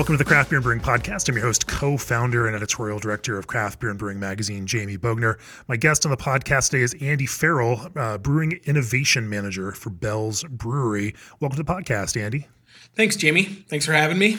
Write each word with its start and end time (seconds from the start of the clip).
Welcome 0.00 0.14
to 0.14 0.24
the 0.24 0.24
Craft 0.24 0.48
Beer 0.48 0.56
and 0.56 0.62
Brewing 0.62 0.80
Podcast. 0.80 1.28
I'm 1.28 1.34
your 1.36 1.44
host, 1.44 1.66
co 1.66 1.98
founder, 1.98 2.46
and 2.46 2.56
editorial 2.56 2.98
director 2.98 3.36
of 3.36 3.46
Craft 3.46 3.80
Beer 3.80 3.90
and 3.90 3.98
Brewing 3.98 4.18
Magazine, 4.18 4.66
Jamie 4.66 4.96
Bogner. 4.96 5.38
My 5.68 5.76
guest 5.76 6.06
on 6.06 6.10
the 6.10 6.16
podcast 6.16 6.70
today 6.70 6.82
is 6.82 6.94
Andy 7.02 7.26
Farrell, 7.26 7.86
uh, 7.94 8.16
Brewing 8.16 8.60
Innovation 8.64 9.28
Manager 9.28 9.72
for 9.72 9.90
Bell's 9.90 10.42
Brewery. 10.44 11.14
Welcome 11.38 11.58
to 11.58 11.62
the 11.62 11.70
podcast, 11.70 12.18
Andy. 12.18 12.48
Thanks, 12.96 13.14
Jamie. 13.14 13.44
Thanks 13.68 13.84
for 13.84 13.92
having 13.92 14.16
me 14.16 14.38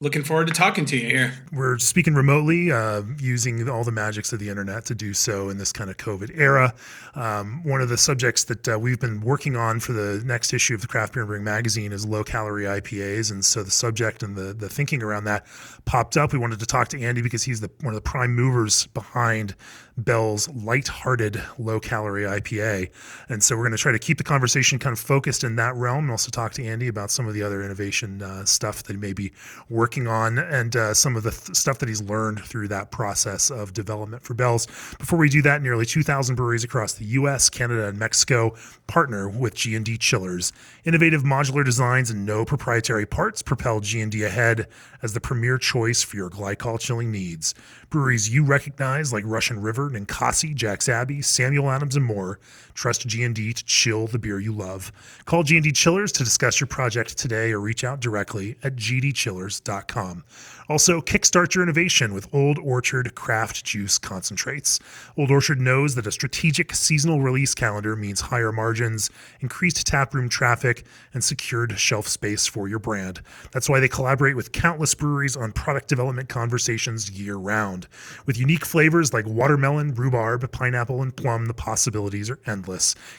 looking 0.00 0.22
forward 0.22 0.46
to 0.46 0.52
talking 0.52 0.84
to 0.84 0.96
you 0.96 1.06
here. 1.08 1.34
We're 1.52 1.76
speaking 1.78 2.14
remotely, 2.14 2.70
uh, 2.70 3.02
using 3.18 3.68
all 3.68 3.82
the 3.82 3.90
magics 3.90 4.32
of 4.32 4.38
the 4.38 4.48
internet 4.48 4.84
to 4.86 4.94
do 4.94 5.12
so 5.12 5.48
in 5.48 5.58
this 5.58 5.72
kind 5.72 5.90
of 5.90 5.96
COVID 5.96 6.38
era. 6.38 6.72
Um, 7.16 7.64
one 7.64 7.80
of 7.80 7.88
the 7.88 7.96
subjects 7.96 8.44
that 8.44 8.68
uh, 8.68 8.78
we've 8.78 9.00
been 9.00 9.20
working 9.20 9.56
on 9.56 9.80
for 9.80 9.92
the 9.92 10.22
next 10.24 10.52
issue 10.52 10.74
of 10.74 10.82
the 10.82 10.86
Craft 10.86 11.14
Beer 11.14 11.22
and 11.22 11.28
Brewing 11.28 11.44
magazine 11.44 11.90
is 11.90 12.06
low 12.06 12.22
calorie 12.22 12.64
IPAs, 12.64 13.32
and 13.32 13.44
so 13.44 13.64
the 13.64 13.70
subject 13.72 14.22
and 14.22 14.36
the 14.36 14.54
the 14.54 14.68
thinking 14.68 15.02
around 15.02 15.24
that 15.24 15.46
popped 15.84 16.16
up. 16.16 16.32
We 16.32 16.38
wanted 16.38 16.60
to 16.60 16.66
talk 16.66 16.88
to 16.88 17.02
Andy 17.02 17.20
because 17.20 17.42
he's 17.42 17.60
the 17.60 17.70
one 17.80 17.92
of 17.92 17.96
the 17.96 18.08
prime 18.08 18.34
movers 18.34 18.86
behind 18.88 19.56
Bell's 19.98 20.48
light-hearted 20.48 21.42
low-calorie 21.58 22.22
IPA, 22.22 22.90
and 23.28 23.42
so 23.42 23.56
we're 23.56 23.64
going 23.64 23.72
to 23.72 23.78
try 23.78 23.92
to 23.92 23.98
keep 23.98 24.16
the 24.16 24.24
conversation 24.24 24.78
kind 24.78 24.92
of 24.92 24.98
focused 24.98 25.44
in 25.44 25.56
that 25.56 25.74
realm, 25.74 26.04
and 26.04 26.10
also 26.10 26.30
talk 26.30 26.52
to 26.54 26.64
Andy 26.64 26.88
about 26.88 27.10
some 27.10 27.26
of 27.26 27.34
the 27.34 27.42
other 27.42 27.62
innovation 27.62 28.22
uh, 28.22 28.44
stuff 28.44 28.84
that 28.84 28.92
he 28.92 28.98
may 28.98 29.12
be 29.12 29.32
working 29.68 30.06
on, 30.06 30.38
and 30.38 30.76
uh, 30.76 30.94
some 30.94 31.16
of 31.16 31.22
the 31.22 31.30
th- 31.30 31.56
stuff 31.56 31.78
that 31.78 31.88
he's 31.88 32.00
learned 32.02 32.40
through 32.40 32.68
that 32.68 32.90
process 32.90 33.50
of 33.50 33.72
development 33.72 34.22
for 34.22 34.34
Bell's. 34.34 34.66
Before 34.98 35.18
we 35.18 35.28
do 35.28 35.42
that, 35.42 35.62
nearly 35.62 35.84
2,000 35.84 36.36
breweries 36.36 36.64
across 36.64 36.94
the 36.94 37.04
U.S., 37.04 37.50
Canada, 37.50 37.88
and 37.88 37.98
Mexico 37.98 38.54
partner 38.86 39.28
with 39.28 39.54
G&D 39.54 39.98
Chillers. 39.98 40.52
Innovative 40.84 41.22
modular 41.22 41.64
designs 41.64 42.10
and 42.10 42.24
no 42.24 42.44
proprietary 42.44 43.06
parts 43.06 43.42
propel 43.42 43.80
G&D 43.80 44.22
ahead 44.22 44.68
as 45.02 45.12
the 45.12 45.20
premier 45.20 45.58
choice 45.58 46.02
for 46.02 46.16
your 46.16 46.30
glycol 46.30 46.78
chilling 46.80 47.10
needs. 47.10 47.54
Breweries 47.90 48.28
you 48.28 48.44
recognize 48.44 49.12
like 49.12 49.24
Russian 49.26 49.60
River, 49.60 49.87
Ninkasi, 49.88 50.54
Jack's 50.54 50.88
Abbey, 50.88 51.22
Samuel 51.22 51.70
Adams, 51.70 51.96
and 51.96 52.04
more 52.04 52.38
trust 52.78 53.08
G&D 53.08 53.52
to 53.52 53.64
chill 53.64 54.06
the 54.06 54.20
beer 54.20 54.38
you 54.38 54.52
love. 54.52 54.92
Call 55.24 55.42
G&D 55.42 55.72
Chillers 55.72 56.12
to 56.12 56.22
discuss 56.22 56.60
your 56.60 56.68
project 56.68 57.18
today 57.18 57.50
or 57.50 57.58
reach 57.58 57.82
out 57.82 57.98
directly 57.98 58.56
at 58.62 58.76
gdchillers.com. 58.76 60.22
Also, 60.68 61.00
kickstart 61.00 61.54
your 61.54 61.62
innovation 61.62 62.12
with 62.12 62.32
Old 62.32 62.58
Orchard 62.58 63.14
Craft 63.14 63.64
Juice 63.64 63.96
Concentrates. 63.96 64.78
Old 65.16 65.30
Orchard 65.30 65.60
knows 65.60 65.94
that 65.94 66.06
a 66.06 66.12
strategic 66.12 66.74
seasonal 66.74 67.22
release 67.22 67.54
calendar 67.54 67.96
means 67.96 68.20
higher 68.20 68.52
margins, 68.52 69.08
increased 69.40 69.86
taproom 69.86 70.28
traffic, 70.28 70.84
and 71.14 71.24
secured 71.24 71.78
shelf 71.78 72.06
space 72.06 72.46
for 72.46 72.68
your 72.68 72.78
brand. 72.78 73.22
That's 73.50 73.70
why 73.70 73.80
they 73.80 73.88
collaborate 73.88 74.36
with 74.36 74.52
countless 74.52 74.94
breweries 74.94 75.38
on 75.38 75.52
product 75.52 75.88
development 75.88 76.28
conversations 76.28 77.10
year 77.10 77.36
round. 77.36 77.88
With 78.26 78.38
unique 78.38 78.66
flavors 78.66 79.14
like 79.14 79.26
watermelon, 79.26 79.94
rhubarb, 79.94 80.52
pineapple, 80.52 81.00
and 81.00 81.16
plum, 81.16 81.46
the 81.46 81.54
possibilities 81.54 82.28
are 82.28 82.40
endless. 82.46 82.67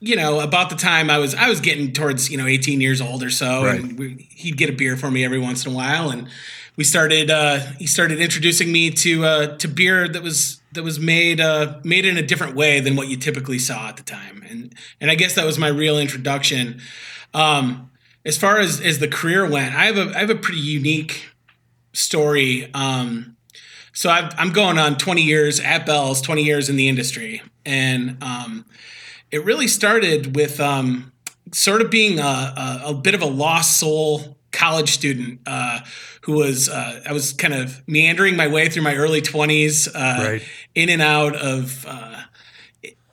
you 0.00 0.16
know 0.16 0.40
about 0.40 0.70
the 0.70 0.76
time 0.76 1.08
I 1.08 1.18
was 1.18 1.34
I 1.34 1.48
was 1.48 1.60
getting 1.60 1.92
towards 1.92 2.30
you 2.30 2.36
know 2.36 2.46
18 2.46 2.80
years 2.80 3.00
old 3.00 3.22
or 3.22 3.30
so, 3.30 3.64
right. 3.64 3.80
and 3.80 3.98
we, 3.98 4.28
he'd 4.30 4.56
get 4.56 4.68
a 4.68 4.72
beer 4.72 4.96
for 4.96 5.10
me 5.10 5.24
every 5.24 5.38
once 5.38 5.64
in 5.64 5.72
a 5.72 5.74
while, 5.74 6.10
and 6.10 6.28
we 6.76 6.84
started 6.84 7.30
uh, 7.30 7.58
he 7.78 7.86
started 7.86 8.20
introducing 8.20 8.72
me 8.72 8.90
to 8.90 9.24
uh, 9.24 9.56
to 9.58 9.68
beer 9.68 10.08
that 10.08 10.22
was 10.22 10.60
that 10.72 10.82
was 10.82 10.98
made 10.98 11.40
uh, 11.40 11.78
made 11.84 12.04
in 12.04 12.16
a 12.16 12.22
different 12.22 12.54
way 12.56 12.80
than 12.80 12.96
what 12.96 13.08
you 13.08 13.16
typically 13.16 13.58
saw 13.58 13.88
at 13.88 13.96
the 13.96 14.02
time, 14.02 14.44
and 14.48 14.74
and 15.00 15.10
I 15.10 15.14
guess 15.14 15.34
that 15.34 15.46
was 15.46 15.58
my 15.58 15.68
real 15.68 15.98
introduction. 15.98 16.80
Um, 17.32 17.90
as 18.24 18.36
far 18.36 18.58
as 18.58 18.80
as 18.80 18.98
the 18.98 19.08
career 19.08 19.48
went, 19.48 19.74
I 19.74 19.86
have 19.86 19.98
a 19.98 20.16
I 20.16 20.20
have 20.20 20.30
a 20.30 20.36
pretty 20.36 20.60
unique 20.60 21.28
story. 21.92 22.72
Um, 22.74 23.36
so 23.96 24.10
i 24.10 24.28
am 24.38 24.50
going 24.50 24.76
on 24.76 24.96
20 24.98 25.22
years 25.22 25.60
at 25.60 25.86
Bell's, 25.86 26.20
20 26.20 26.42
years 26.42 26.68
in 26.68 26.74
the 26.74 26.88
industry, 26.88 27.42
and 27.64 28.20
um, 28.20 28.64
it 29.30 29.44
really 29.44 29.68
started 29.68 30.34
with 30.34 30.58
um, 30.58 31.12
sort 31.52 31.80
of 31.80 31.90
being 31.90 32.18
a, 32.18 32.22
a, 32.22 32.82
a, 32.86 32.94
bit 32.94 33.14
of 33.14 33.22
a 33.22 33.26
lost 33.26 33.78
soul 33.78 34.36
college 34.50 34.90
student 34.92 35.40
uh, 35.46 35.80
who 36.24 36.32
was 36.32 36.70
uh, 36.70 37.02
I 37.06 37.12
was 37.12 37.34
kind 37.34 37.52
of 37.52 37.86
meandering 37.86 38.34
my 38.34 38.48
way 38.48 38.70
through 38.70 38.82
my 38.82 38.96
early 38.96 39.20
twenties, 39.20 39.88
uh, 39.88 40.16
right. 40.18 40.42
in 40.74 40.88
and 40.88 41.02
out 41.02 41.36
of 41.36 41.84
uh, 41.86 42.22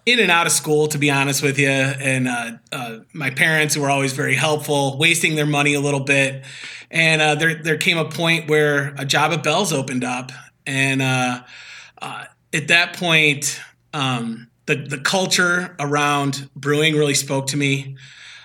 in 0.05 0.19
and 0.19 0.31
out 0.31 0.47
of 0.47 0.53
school, 0.53 0.87
to 0.87 0.97
be 0.97 1.11
honest 1.11 1.43
with 1.43 1.59
you. 1.59 1.67
And 1.67 2.29
uh, 2.29 2.51
uh, 2.71 2.99
my 3.11 3.29
parents 3.29 3.75
were 3.75 3.89
always 3.89 4.13
very 4.13 4.35
helpful, 4.35 4.97
wasting 4.97 5.35
their 5.35 5.45
money 5.45 5.73
a 5.73 5.81
little 5.81 5.99
bit. 5.99 6.45
And 6.89 7.39
there 7.39 7.55
there 7.55 7.77
came 7.77 7.97
a 7.97 8.09
point 8.09 8.49
where 8.49 8.93
a 8.97 9.05
job 9.05 9.33
at 9.33 9.43
Bell's 9.43 9.73
opened 9.73 10.05
up, 10.05 10.31
and 10.65 11.01
at 11.01 12.67
that 12.67 12.95
point, 12.95 13.59
um, 13.93 14.49
the 14.67 14.75
the 14.75 14.99
culture 14.99 15.75
around 15.79 16.49
brewing 16.55 16.95
really 16.95 17.13
spoke 17.13 17.47
to 17.47 17.57
me. 17.57 17.97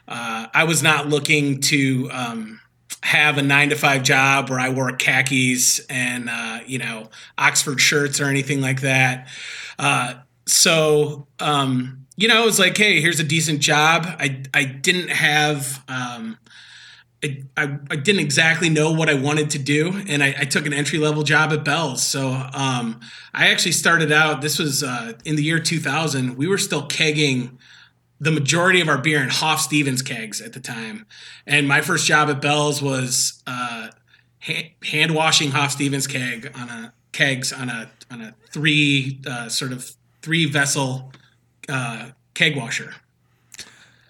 I 0.08 0.64
was 0.64 0.82
not 0.82 1.08
looking 1.08 1.60
to 1.62 2.08
um, 2.12 2.60
have 3.06 3.38
a 3.38 3.42
nine 3.42 3.70
to 3.70 3.76
five 3.76 4.02
job 4.02 4.50
where 4.50 4.58
I 4.58 4.68
wore 4.68 4.90
khakis 4.90 5.78
and 5.88 6.28
uh, 6.28 6.58
you 6.66 6.78
know 6.78 7.08
Oxford 7.38 7.80
shirts 7.80 8.20
or 8.20 8.24
anything 8.24 8.60
like 8.60 8.80
that. 8.80 9.28
Uh, 9.78 10.14
so 10.46 11.28
um, 11.38 12.06
you 12.16 12.26
know, 12.26 12.42
it 12.42 12.46
was 12.46 12.58
like, 12.58 12.76
hey, 12.76 13.00
here's 13.00 13.20
a 13.20 13.24
decent 13.24 13.60
job. 13.60 14.06
I 14.18 14.42
I 14.52 14.64
didn't 14.64 15.10
have. 15.10 15.84
Um, 15.88 16.38
I, 17.24 17.42
I, 17.56 17.78
I, 17.90 17.96
didn't 17.96 18.20
exactly 18.20 18.68
know 18.68 18.92
what 18.92 19.08
I 19.08 19.14
wanted 19.14 19.48
to 19.50 19.58
do, 19.58 20.02
and 20.06 20.22
I, 20.22 20.34
I 20.38 20.44
took 20.44 20.66
an 20.66 20.74
entry 20.74 20.98
level 20.98 21.22
job 21.22 21.50
at 21.50 21.64
Bell's. 21.64 22.02
So 22.02 22.28
um, 22.52 23.00
I 23.32 23.48
actually 23.48 23.72
started 23.72 24.12
out. 24.12 24.42
This 24.42 24.58
was 24.58 24.82
uh, 24.82 25.14
in 25.24 25.36
the 25.36 25.42
year 25.42 25.58
2000. 25.58 26.36
We 26.36 26.46
were 26.46 26.58
still 26.58 26.86
kegging 26.86 27.56
the 28.20 28.30
majority 28.30 28.80
of 28.80 28.88
our 28.88 28.98
beer 28.98 29.22
in 29.22 29.28
Hoff 29.28 29.60
Stevens 29.60 30.02
kegs 30.02 30.40
at 30.40 30.52
the 30.52 30.60
time. 30.60 31.06
And 31.46 31.68
my 31.68 31.80
first 31.80 32.06
job 32.06 32.28
at 32.28 32.40
Bell's 32.40 32.80
was 32.80 33.42
uh, 33.46 33.88
ha- 34.40 34.74
hand 34.84 35.14
washing 35.14 35.50
Hoff 35.50 35.72
Stevens 35.72 36.06
keg 36.06 36.50
on 36.54 36.68
a 36.68 36.92
kegs 37.12 37.52
on 37.52 37.68
a 37.68 37.90
on 38.10 38.20
a 38.20 38.34
three 38.50 39.20
uh, 39.26 39.48
sort 39.48 39.72
of 39.72 39.92
three 40.22 40.46
vessel 40.46 41.12
uh, 41.68 42.10
keg 42.34 42.56
washer. 42.56 42.94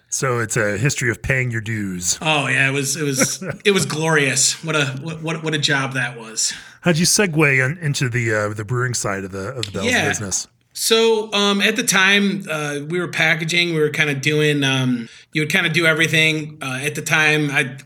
So 0.09 0.39
it's 0.39 0.55
a 0.55 0.77
history 0.77 1.11
of 1.11 1.21
paying 1.21 1.51
your 1.51 1.61
dues. 1.61 2.17
Oh 2.21 2.47
yeah, 2.47 2.69
it 2.69 2.73
was 2.73 2.95
it 2.95 3.03
was 3.03 3.43
it 3.65 3.71
was 3.71 3.85
glorious. 3.85 4.63
What 4.63 4.75
a 4.75 4.85
what 5.21 5.43
what 5.43 5.53
a 5.53 5.59
job 5.59 5.93
that 5.93 6.17
was. 6.17 6.53
How'd 6.81 6.97
you 6.97 7.05
segue 7.05 7.65
in, 7.65 7.77
into 7.79 8.07
the 8.07 8.33
uh, 8.33 8.53
the 8.53 8.63
brewing 8.63 8.93
side 8.93 9.25
of 9.25 9.31
the 9.31 9.49
of 9.49 9.65
the 9.65 9.71
Bell's 9.71 9.85
yeah. 9.85 10.07
business? 10.07 10.47
So 10.79 11.33
um, 11.33 11.59
at 11.59 11.75
the 11.75 11.81
time, 11.81 12.43
uh, 12.47 12.81
we 12.87 12.99
were 12.99 13.07
packaging. 13.07 13.73
We 13.73 13.79
were 13.79 13.89
kind 13.89 14.11
of 14.11 14.21
doing. 14.21 14.63
Um, 14.63 15.09
you 15.33 15.41
would 15.41 15.51
kind 15.51 15.65
of 15.65 15.73
do 15.73 15.87
everything. 15.87 16.59
Uh, 16.61 16.79
at 16.83 16.93
the 16.93 17.01
time, 17.01 17.49
I 17.49 17.77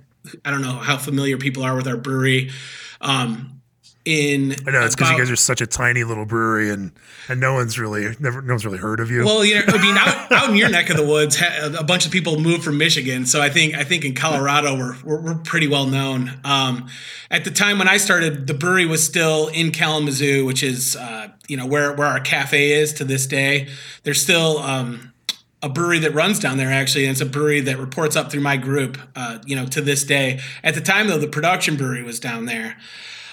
I 0.43 0.51
don't 0.51 0.61
know 0.61 0.73
how 0.73 0.97
familiar 0.97 1.38
people 1.38 1.63
are 1.63 1.73
with 1.73 1.88
our 1.88 1.95
brewery. 1.95 2.51
Um, 2.99 3.60
in 4.03 4.56
I 4.65 4.71
know 4.71 4.81
it's 4.81 4.95
because 4.95 5.12
you 5.12 5.18
guys 5.18 5.30
are 5.30 5.36
such 5.36 5.62
a 5.62 5.68
tiny 5.68 6.03
little 6.03 6.25
brewery, 6.25 6.71
and 6.71 6.92
and 7.30 7.39
no 7.39 7.53
one's 7.53 7.77
really 7.77 8.15
never 8.19 8.42
no 8.42 8.53
one's 8.53 8.65
really 8.65 8.80
heard 8.80 9.00
of 9.00 9.12
you. 9.12 9.24
Well, 9.24 9.45
you 9.45 9.56
know, 9.56 9.62
I 9.68 9.81
mean, 9.81 9.95
out, 9.95 10.31
out 10.31 10.50
in 10.50 10.56
your 10.56 10.69
neck 10.69 10.89
of 10.89 10.98
the 10.98 11.06
woods, 11.06 11.42
a 11.42 11.83
bunch 11.83 12.06
of 12.06 12.12
people 12.12 12.39
moved 12.39 12.63
from 12.63 12.77
Michigan, 12.77 13.25
so 13.25 13.42
I 13.42 13.50
think 13.50 13.75
I 13.75 13.83
think 13.83 14.03
in 14.03 14.15
Colorado 14.15 14.75
we're 14.75 14.95
we're, 15.03 15.21
we're 15.21 15.36
pretty 15.36 15.68
well 15.68 15.86
known. 15.86 16.31
Um, 16.44 16.88
at 17.30 17.44
the 17.44 17.51
time 17.51 17.77
when 17.77 17.88
I 17.88 17.98
started, 17.98 18.48
the 18.48 18.56
brewery 18.56 18.86
was 18.86 19.06
still 19.06 19.48
in 19.50 19.71
Kalamazoo, 19.71 20.45
which 20.45 20.63
is 20.63 20.95
uh, 20.95 21.27
you 21.48 21.57
know 21.57 21.68
where 21.68 21.94
where 21.94 22.07
our 22.07 22.19
cafe 22.19 22.71
is 22.71 22.94
to 22.94 23.03
this 23.03 23.27
day. 23.27 23.68
There's 24.03 24.21
still 24.21 24.57
um, 24.59 25.13
a 25.62 25.69
brewery 25.69 26.00
that 26.00 26.15
runs 26.15 26.39
down 26.39 26.57
there 26.57 26.71
actually, 26.71 27.06
and 27.06 27.12
it's 27.12 27.21
a 27.21 27.25
brewery 27.25 27.62
that 27.62 27.77
reports 27.77 28.15
up 28.15 28.31
through 28.31 28.42
my 28.42 28.57
group. 28.57 28.98
Uh, 29.15 29.38
you 29.45 29.56
know, 29.56 29.68
to 29.68 29.81
this 29.81 30.03
day. 30.03 30.39
At 30.63 30.74
the 30.74 30.81
time 30.81 31.07
though, 31.07 31.19
the 31.19 31.27
production 31.27 31.77
brewery 31.77 32.01
was 32.01 32.19
down 32.19 32.45
there. 32.45 32.77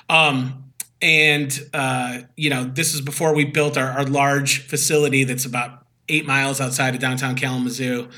Um, 0.08 0.64
and 1.00 1.58
uh, 1.72 2.20
you 2.36 2.50
know, 2.50 2.64
this 2.64 2.94
is 2.94 3.00
before 3.00 3.34
we 3.34 3.44
built 3.44 3.76
our, 3.76 3.88
our 3.90 4.04
large 4.04 4.66
facility 4.66 5.24
that's 5.24 5.44
about 5.44 5.86
eight 6.08 6.26
miles 6.26 6.60
outside 6.60 6.94
of 6.94 7.00
downtown 7.00 7.36
Kalamazoo. 7.36 8.08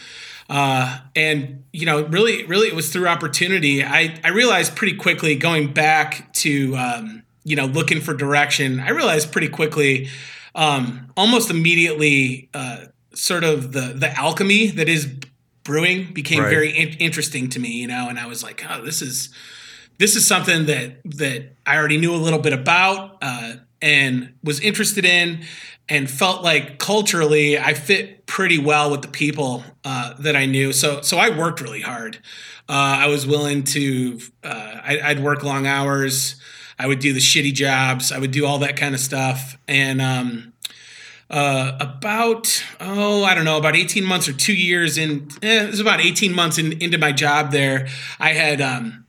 Uh, 0.48 0.98
and 1.14 1.62
you 1.72 1.86
know, 1.86 2.04
really, 2.06 2.44
really, 2.46 2.68
it 2.68 2.74
was 2.74 2.92
through 2.92 3.06
opportunity. 3.06 3.84
I 3.84 4.18
I 4.24 4.28
realized 4.30 4.74
pretty 4.76 4.96
quickly 4.96 5.36
going 5.36 5.72
back 5.72 6.32
to 6.34 6.74
um, 6.76 7.22
you 7.44 7.54
know 7.54 7.66
looking 7.66 8.00
for 8.00 8.14
direction. 8.14 8.80
I 8.80 8.90
realized 8.90 9.30
pretty 9.30 9.48
quickly, 9.48 10.08
um, 10.54 11.12
almost 11.16 11.50
immediately, 11.50 12.48
uh, 12.54 12.86
sort 13.14 13.44
of 13.44 13.72
the 13.72 13.92
the 13.96 14.10
alchemy 14.18 14.68
that 14.68 14.88
is 14.88 15.08
brewing 15.62 16.12
became 16.12 16.40
Right. 16.40 16.50
very 16.50 16.70
in- 16.76 16.96
interesting 16.98 17.48
to 17.50 17.60
me. 17.60 17.68
You 17.72 17.86
know, 17.88 18.08
and 18.08 18.18
I 18.18 18.26
was 18.26 18.42
like, 18.42 18.64
oh, 18.68 18.82
this 18.84 19.02
is 19.02 19.28
this 20.00 20.16
is 20.16 20.26
something 20.26 20.64
that 20.64 20.96
that 21.04 21.52
I 21.66 21.76
already 21.76 21.98
knew 21.98 22.14
a 22.14 22.16
little 22.16 22.38
bit 22.38 22.54
about 22.54 23.18
uh, 23.20 23.56
and 23.82 24.32
was 24.42 24.58
interested 24.58 25.04
in, 25.04 25.44
and 25.90 26.10
felt 26.10 26.42
like 26.42 26.78
culturally 26.78 27.58
I 27.58 27.74
fit 27.74 28.26
pretty 28.26 28.58
well 28.58 28.90
with 28.90 29.02
the 29.02 29.08
people 29.08 29.62
uh, 29.84 30.14
that 30.20 30.34
I 30.34 30.46
knew. 30.46 30.72
So 30.72 31.02
so 31.02 31.18
I 31.18 31.36
worked 31.36 31.60
really 31.60 31.82
hard. 31.82 32.16
Uh, 32.66 33.04
I 33.04 33.06
was 33.08 33.26
willing 33.26 33.62
to. 33.64 34.18
Uh, 34.42 34.80
I, 34.82 35.00
I'd 35.04 35.20
work 35.20 35.44
long 35.44 35.66
hours. 35.66 36.36
I 36.78 36.86
would 36.86 37.00
do 37.00 37.12
the 37.12 37.20
shitty 37.20 37.52
jobs. 37.52 38.10
I 38.10 38.18
would 38.18 38.30
do 38.30 38.46
all 38.46 38.60
that 38.60 38.78
kind 38.78 38.94
of 38.94 39.00
stuff, 39.02 39.58
and 39.68 40.00
um, 40.00 40.54
uh, 41.28 41.76
about 41.78 42.64
oh 42.80 43.22
I 43.22 43.34
don't 43.34 43.44
know 43.44 43.58
about 43.58 43.76
eighteen 43.76 44.06
months 44.06 44.28
or 44.30 44.32
two 44.32 44.54
years 44.54 44.96
in 44.96 45.28
eh, 45.42 45.64
it 45.64 45.70
was 45.70 45.80
about 45.80 46.00
eighteen 46.00 46.34
months 46.34 46.56
in, 46.56 46.72
into 46.80 46.96
my 46.96 47.12
job 47.12 47.52
there. 47.52 47.88
I 48.18 48.32
had 48.32 48.62
um, 48.62 49.04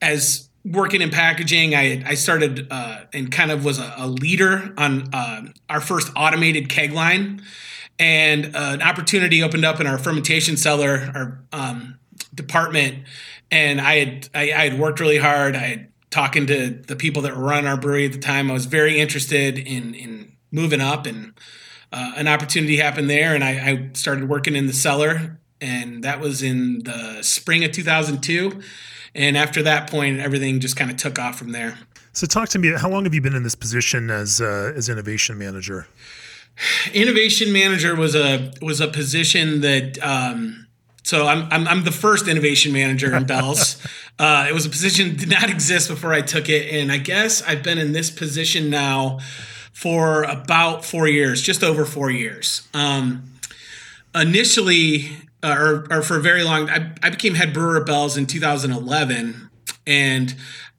as 0.00 0.48
working 0.64 1.00
in 1.00 1.10
packaging, 1.10 1.74
I 1.74 2.02
I 2.06 2.14
started 2.14 2.66
uh, 2.70 3.04
and 3.12 3.30
kind 3.30 3.50
of 3.50 3.64
was 3.64 3.78
a, 3.78 3.94
a 3.96 4.06
leader 4.06 4.72
on 4.76 5.08
uh, 5.12 5.42
our 5.68 5.80
first 5.80 6.10
automated 6.16 6.68
keg 6.68 6.92
line, 6.92 7.42
and 7.98 8.54
uh, 8.54 8.70
an 8.72 8.82
opportunity 8.82 9.42
opened 9.42 9.64
up 9.64 9.80
in 9.80 9.86
our 9.86 9.98
fermentation 9.98 10.56
cellar, 10.56 11.10
our 11.14 11.40
um, 11.52 11.98
department, 12.34 13.04
and 13.50 13.80
I 13.80 13.96
had 13.96 14.28
I, 14.34 14.52
I 14.52 14.68
had 14.68 14.78
worked 14.78 15.00
really 15.00 15.18
hard. 15.18 15.56
I 15.56 15.58
had 15.58 15.88
talking 16.10 16.46
to 16.46 16.70
the 16.70 16.96
people 16.96 17.22
that 17.22 17.36
were 17.36 17.44
running 17.44 17.66
our 17.66 17.76
brewery 17.76 18.06
at 18.06 18.12
the 18.12 18.18
time. 18.18 18.50
I 18.50 18.54
was 18.54 18.66
very 18.66 18.98
interested 18.98 19.58
in 19.58 19.94
in 19.94 20.32
moving 20.50 20.80
up, 20.80 21.06
and 21.06 21.34
uh, 21.92 22.12
an 22.16 22.28
opportunity 22.28 22.76
happened 22.76 23.10
there, 23.10 23.34
and 23.34 23.44
I, 23.44 23.50
I 23.50 23.90
started 23.94 24.28
working 24.28 24.56
in 24.56 24.66
the 24.66 24.72
cellar, 24.72 25.38
and 25.60 26.04
that 26.04 26.20
was 26.20 26.42
in 26.42 26.84
the 26.84 27.22
spring 27.22 27.64
of 27.64 27.72
2002. 27.72 28.60
And 29.18 29.36
after 29.36 29.62
that 29.64 29.90
point, 29.90 30.20
everything 30.20 30.60
just 30.60 30.76
kind 30.76 30.90
of 30.90 30.96
took 30.96 31.18
off 31.18 31.36
from 31.36 31.52
there. 31.52 31.76
so 32.12 32.26
talk 32.26 32.48
to 32.50 32.58
me. 32.58 32.72
How 32.72 32.88
long 32.88 33.04
have 33.04 33.12
you 33.12 33.20
been 33.20 33.34
in 33.34 33.42
this 33.42 33.56
position 33.56 34.10
as 34.10 34.40
uh, 34.40 34.72
as 34.74 34.88
innovation 34.88 35.36
manager? 35.36 35.86
innovation 36.92 37.52
manager 37.52 37.94
was 37.94 38.14
a 38.14 38.52
was 38.60 38.80
a 38.80 38.88
position 38.88 39.60
that 39.60 39.98
um, 40.02 40.66
so 41.02 41.26
I'm, 41.26 41.48
I'm 41.50 41.68
I'm 41.68 41.84
the 41.84 41.92
first 41.92 42.28
innovation 42.28 42.72
manager 42.72 43.14
in 43.14 43.24
Bell's. 43.24 43.82
uh, 44.18 44.46
it 44.48 44.52
was 44.52 44.66
a 44.66 44.70
position 44.70 45.10
that 45.10 45.18
did 45.18 45.30
not 45.30 45.50
exist 45.50 45.88
before 45.88 46.12
I 46.12 46.20
took 46.20 46.48
it, 46.48 46.72
and 46.72 46.90
I 46.92 46.98
guess 46.98 47.42
I've 47.42 47.62
been 47.62 47.78
in 47.78 47.92
this 47.92 48.10
position 48.10 48.70
now 48.70 49.20
for 49.72 50.24
about 50.24 50.84
four 50.84 51.06
years, 51.06 51.40
just 51.40 51.62
over 51.62 51.84
four 51.84 52.10
years. 52.10 52.66
Um, 52.74 53.32
initially, 54.14 55.12
uh, 55.42 55.54
or, 55.58 55.86
or 55.90 56.02
for 56.02 56.16
a 56.16 56.20
very 56.20 56.42
long, 56.44 56.68
I, 56.68 56.92
I 57.02 57.10
became 57.10 57.34
head 57.34 57.52
brewer 57.52 57.78
at 57.80 57.86
Bell's 57.86 58.16
in 58.16 58.26
2011, 58.26 59.50
and 59.86 60.34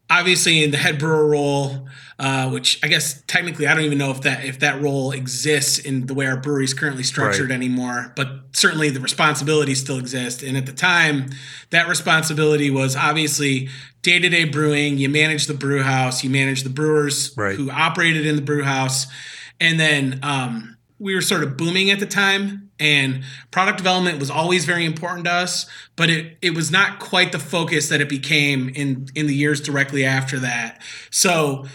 obviously 0.09 0.63
in 0.63 0.71
the 0.71 0.77
head 0.77 0.97
brewer 0.99 1.27
role, 1.27 1.87
uh, 2.17 2.49
which 2.49 2.79
I 2.83 2.87
guess 2.87 3.21
technically 3.27 3.67
I 3.67 3.73
don't 3.73 3.85
even 3.85 3.97
know 3.97 4.11
if 4.11 4.21
that 4.21 4.43
if 4.43 4.59
that 4.59 4.81
role 4.81 5.11
exists 5.11 5.79
in 5.79 6.07
the 6.07 6.13
way 6.13 6.25
our 6.25 6.35
brewery 6.35 6.65
is 6.65 6.73
currently 6.73 7.03
structured 7.03 7.49
Right. 7.49 7.55
anymore. 7.55 8.11
But 8.17 8.27
certainly 8.51 8.89
the 8.89 8.99
responsibilities 8.99 9.79
still 9.79 9.97
exist. 9.99 10.43
And 10.43 10.57
at 10.57 10.65
the 10.65 10.73
time, 10.73 11.27
that 11.69 11.87
responsibility 11.87 12.69
was 12.69 12.95
obviously 12.97 13.69
day 14.01 14.19
to 14.19 14.27
day 14.27 14.43
brewing. 14.43 14.97
You 14.97 15.07
manage 15.07 15.45
the 15.47 15.53
brew 15.53 15.81
house, 15.81 16.23
you 16.23 16.29
manage 16.29 16.63
the 16.63 16.69
brewers 16.69 17.33
Right. 17.37 17.55
who 17.55 17.71
operated 17.71 18.25
in 18.25 18.35
the 18.35 18.41
brew 18.41 18.63
house, 18.63 19.07
and 19.61 19.79
then 19.79 20.19
um, 20.21 20.75
we 20.97 21.15
were 21.15 21.21
sort 21.21 21.43
of 21.43 21.55
booming 21.55 21.89
at 21.89 21.99
the 22.01 22.05
time. 22.05 22.68
And 22.79 23.23
product 23.51 23.77
development 23.77 24.19
was 24.19 24.29
always 24.29 24.65
very 24.65 24.85
important 24.85 25.25
to 25.25 25.31
us, 25.31 25.65
but 25.95 26.09
it, 26.09 26.37
it 26.41 26.55
was 26.55 26.71
not 26.71 26.99
quite 26.99 27.31
the 27.31 27.39
focus 27.39 27.89
that 27.89 27.99
it 27.99 28.09
became 28.09 28.69
in 28.69 29.07
in 29.15 29.27
the 29.27 29.35
years 29.35 29.59
directly 29.59 30.05
after 30.05 30.39
that. 30.39 30.81
So 31.09 31.65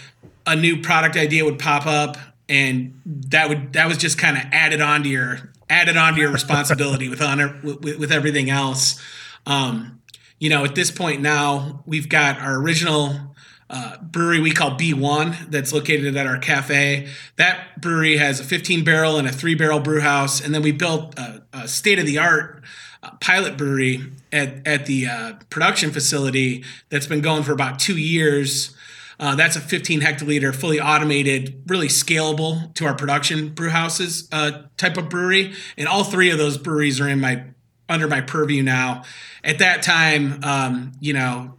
a 0.46 0.56
new 0.56 0.80
product 0.80 1.16
idea 1.16 1.44
would 1.44 1.58
pop 1.58 1.86
up 1.86 2.16
and 2.48 3.00
that 3.06 3.48
would 3.48 3.72
that 3.72 3.88
was 3.88 3.98
just 3.98 4.18
kind 4.18 4.36
of 4.36 4.44
added 4.52 4.80
onto 4.80 5.08
your 5.08 5.52
added 5.70 5.96
onto 5.96 6.20
your 6.20 6.30
responsibility 6.30 7.08
with 7.08 7.22
honor 7.22 7.58
with, 7.62 7.98
with 7.98 8.12
everything 8.12 8.50
else 8.50 9.00
um, 9.46 10.00
you 10.38 10.50
know 10.50 10.64
at 10.64 10.74
this 10.74 10.90
point 10.90 11.22
now 11.22 11.82
we've 11.86 12.08
got 12.08 12.38
our 12.38 12.56
original 12.56 13.33
uh, 13.74 13.98
brewery 13.98 14.40
we 14.40 14.52
call 14.52 14.70
b1 14.78 15.50
that's 15.50 15.72
located 15.72 16.16
at 16.16 16.26
our 16.26 16.38
cafe 16.38 17.08
that 17.36 17.80
brewery 17.80 18.16
has 18.16 18.38
a 18.38 18.44
15 18.44 18.84
barrel 18.84 19.18
and 19.18 19.26
a 19.26 19.32
3 19.32 19.54
barrel 19.56 19.80
brew 19.80 20.00
house 20.00 20.40
and 20.40 20.54
then 20.54 20.62
we 20.62 20.70
built 20.70 21.18
a, 21.18 21.42
a 21.52 21.66
state 21.66 21.98
of 21.98 22.06
the 22.06 22.16
art 22.16 22.62
uh, 23.02 23.10
pilot 23.20 23.56
brewery 23.56 24.00
at, 24.32 24.66
at 24.66 24.86
the 24.86 25.06
uh, 25.06 25.32
production 25.50 25.90
facility 25.90 26.64
that's 26.88 27.06
been 27.06 27.20
going 27.20 27.42
for 27.42 27.52
about 27.52 27.78
two 27.78 27.98
years 27.98 28.74
uh, 29.18 29.34
that's 29.36 29.56
a 29.56 29.60
15 29.60 30.00
hectoliter, 30.00 30.54
fully 30.54 30.80
automated, 30.80 31.62
really 31.66 31.88
scalable 31.88 32.74
to 32.74 32.84
our 32.84 32.94
production 32.94 33.50
brew 33.50 33.70
houses 33.70 34.28
uh, 34.32 34.62
type 34.76 34.96
of 34.96 35.08
brewery. 35.08 35.52
And 35.76 35.86
all 35.86 36.04
three 36.04 36.30
of 36.30 36.38
those 36.38 36.58
breweries 36.58 37.00
are 37.00 37.08
in 37.08 37.20
my 37.20 37.44
under 37.88 38.08
my 38.08 38.20
purview 38.20 38.62
now. 38.62 39.04
At 39.42 39.58
that 39.58 39.82
time, 39.82 40.42
um, 40.42 40.92
you 41.00 41.12
know, 41.12 41.54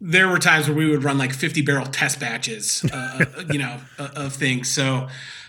there 0.00 0.28
were 0.28 0.38
times 0.38 0.68
where 0.68 0.76
we 0.76 0.90
would 0.90 1.04
run 1.04 1.18
like 1.18 1.32
50 1.32 1.62
barrel 1.62 1.86
test 1.86 2.20
batches, 2.20 2.84
uh, 2.92 3.24
you 3.50 3.58
know, 3.58 3.78
uh, 3.98 4.08
of 4.14 4.34
things. 4.34 4.70
So 4.70 5.08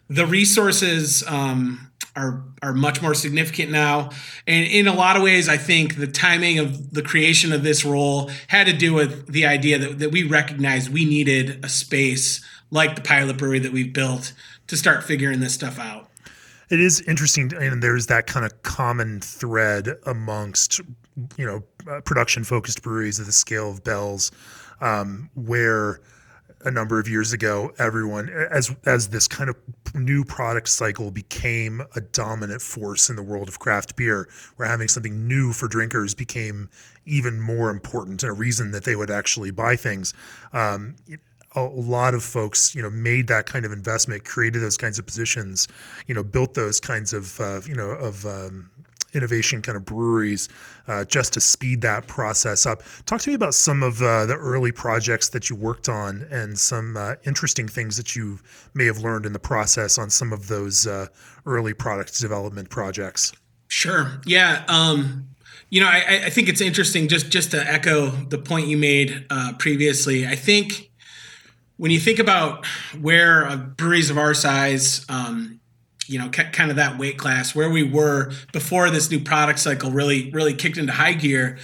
the 0.09 0.25
resources 0.25 1.23
um, 1.27 1.91
are 2.15 2.43
are 2.63 2.73
much 2.73 3.01
more 3.01 3.13
significant 3.13 3.71
now, 3.71 4.09
and 4.47 4.65
in 4.65 4.87
a 4.87 4.93
lot 4.93 5.17
of 5.17 5.23
ways, 5.23 5.49
I 5.49 5.57
think 5.57 5.97
the 5.97 6.07
timing 6.07 6.59
of 6.59 6.93
the 6.93 7.01
creation 7.01 7.51
of 7.51 7.63
this 7.63 7.83
role 7.83 8.31
had 8.47 8.67
to 8.67 8.73
do 8.73 8.93
with 8.93 9.31
the 9.31 9.45
idea 9.45 9.77
that, 9.77 9.99
that 9.99 10.11
we 10.11 10.23
recognized 10.23 10.91
we 10.91 11.05
needed 11.05 11.63
a 11.63 11.69
space 11.69 12.43
like 12.71 12.95
the 12.95 13.01
pilot 13.01 13.37
brewery 13.37 13.59
that 13.59 13.71
we've 13.71 13.93
built 13.93 14.33
to 14.67 14.77
start 14.77 15.03
figuring 15.03 15.39
this 15.39 15.53
stuff 15.53 15.79
out. 15.79 16.09
It 16.69 16.79
is 16.79 16.99
interesting, 17.01 17.53
and 17.53 17.81
there's 17.81 18.07
that 18.07 18.27
kind 18.27 18.45
of 18.45 18.61
common 18.63 19.21
thread 19.21 19.97
amongst 20.05 20.81
you 21.37 21.45
know 21.45 21.63
uh, 21.91 22.01
production 22.01 22.43
focused 22.43 22.81
breweries 22.81 23.19
at 23.19 23.25
the 23.25 23.31
scale 23.31 23.69
of 23.69 23.83
Bell's, 23.83 24.31
um, 24.81 25.29
where 25.35 25.99
a 26.65 26.71
number 26.71 26.99
of 26.99 27.07
years 27.07 27.33
ago, 27.33 27.71
everyone 27.77 28.29
as 28.29 28.75
as 28.85 29.09
this 29.09 29.27
kind 29.27 29.49
of 29.49 29.55
new 29.95 30.23
product 30.23 30.69
cycle 30.69 31.11
became 31.11 31.81
a 31.95 32.01
dominant 32.01 32.61
force 32.61 33.09
in 33.09 33.15
the 33.15 33.23
world 33.23 33.47
of 33.47 33.59
craft 33.59 33.95
beer, 33.95 34.27
where 34.55 34.67
having 34.67 34.87
something 34.87 35.27
new 35.27 35.53
for 35.53 35.67
drinkers 35.67 36.13
became 36.13 36.69
even 37.05 37.39
more 37.39 37.69
important 37.69 38.23
and 38.23 38.29
a 38.29 38.33
reason 38.33 38.71
that 38.71 38.83
they 38.83 38.95
would 38.95 39.11
actually 39.11 39.51
buy 39.51 39.75
things. 39.75 40.13
Um, 40.53 40.95
a 41.55 41.61
lot 41.61 42.13
of 42.13 42.23
folks, 42.23 42.75
you 42.75 42.81
know, 42.81 42.89
made 42.89 43.27
that 43.27 43.45
kind 43.45 43.65
of 43.65 43.71
investment, 43.71 44.25
created 44.25 44.61
those 44.61 44.77
kinds 44.77 44.99
of 44.99 45.05
positions, 45.05 45.67
you 46.05 46.13
know, 46.13 46.23
built 46.23 46.53
those 46.53 46.79
kinds 46.79 47.13
of, 47.13 47.39
uh, 47.39 47.61
you 47.65 47.73
know, 47.73 47.89
of 47.89 48.25
um, 48.25 48.69
innovation 49.17 49.61
kind 49.61 49.75
of 49.75 49.83
breweries 49.83 50.47
uh, 50.87 51.03
just 51.05 51.33
to 51.33 51.41
speed 51.41 51.81
that 51.81 52.07
process 52.07 52.65
up. 52.65 52.83
Talk 53.05 53.21
to 53.21 53.29
me 53.29 53.35
about 53.35 53.53
some 53.53 53.83
of 53.83 54.01
uh, 54.01 54.25
the 54.25 54.35
early 54.35 54.71
projects 54.71 55.29
that 55.29 55.49
you 55.49 55.55
worked 55.55 55.89
on 55.89 56.27
and 56.31 56.57
some 56.57 56.95
uh, 56.95 57.15
interesting 57.25 57.67
things 57.67 57.97
that 57.97 58.15
you 58.15 58.39
may 58.73 58.85
have 58.85 58.99
learned 58.99 59.25
in 59.25 59.33
the 59.33 59.39
process 59.39 59.97
on 59.97 60.09
some 60.09 60.31
of 60.31 60.47
those 60.47 60.87
uh, 60.87 61.07
early 61.45 61.73
product 61.73 62.19
development 62.19 62.69
projects. 62.69 63.33
Sure. 63.67 64.21
Yeah. 64.25 64.63
Um, 64.67 65.27
you 65.69 65.81
know, 65.81 65.87
I, 65.87 66.21
I 66.25 66.29
think 66.29 66.47
it's 66.47 66.61
interesting 66.61 67.09
just 67.09 67.29
just 67.29 67.51
to 67.51 67.59
echo 67.59 68.07
the 68.07 68.37
point 68.37 68.67
you 68.67 68.77
made 68.77 69.25
uh, 69.29 69.53
previously. 69.59 70.25
I 70.25 70.35
think 70.35 70.91
when 71.75 71.91
you 71.91 71.99
think 71.99 72.19
about 72.19 72.65
where 72.99 73.55
breweries 73.57 74.09
of 74.09 74.17
our 74.17 74.33
size, 74.33 75.05
um, 75.09 75.59
you 76.07 76.19
know, 76.19 76.29
kind 76.29 76.69
of 76.69 76.77
that 76.77 76.97
weight 76.97 77.17
class, 77.17 77.53
where 77.53 77.69
we 77.69 77.83
were 77.83 78.31
before 78.53 78.89
this 78.89 79.11
new 79.11 79.19
product 79.19 79.59
cycle 79.59 79.91
really, 79.91 80.31
really 80.31 80.53
kicked 80.53 80.77
into 80.77 80.93
high 80.93 81.13
gear, 81.13 81.57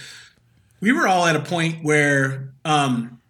we 0.80 0.92
were 0.92 1.08
all 1.08 1.26
at 1.26 1.34
a 1.34 1.40
point 1.40 1.82
where 1.82 2.52
um, 2.64 3.20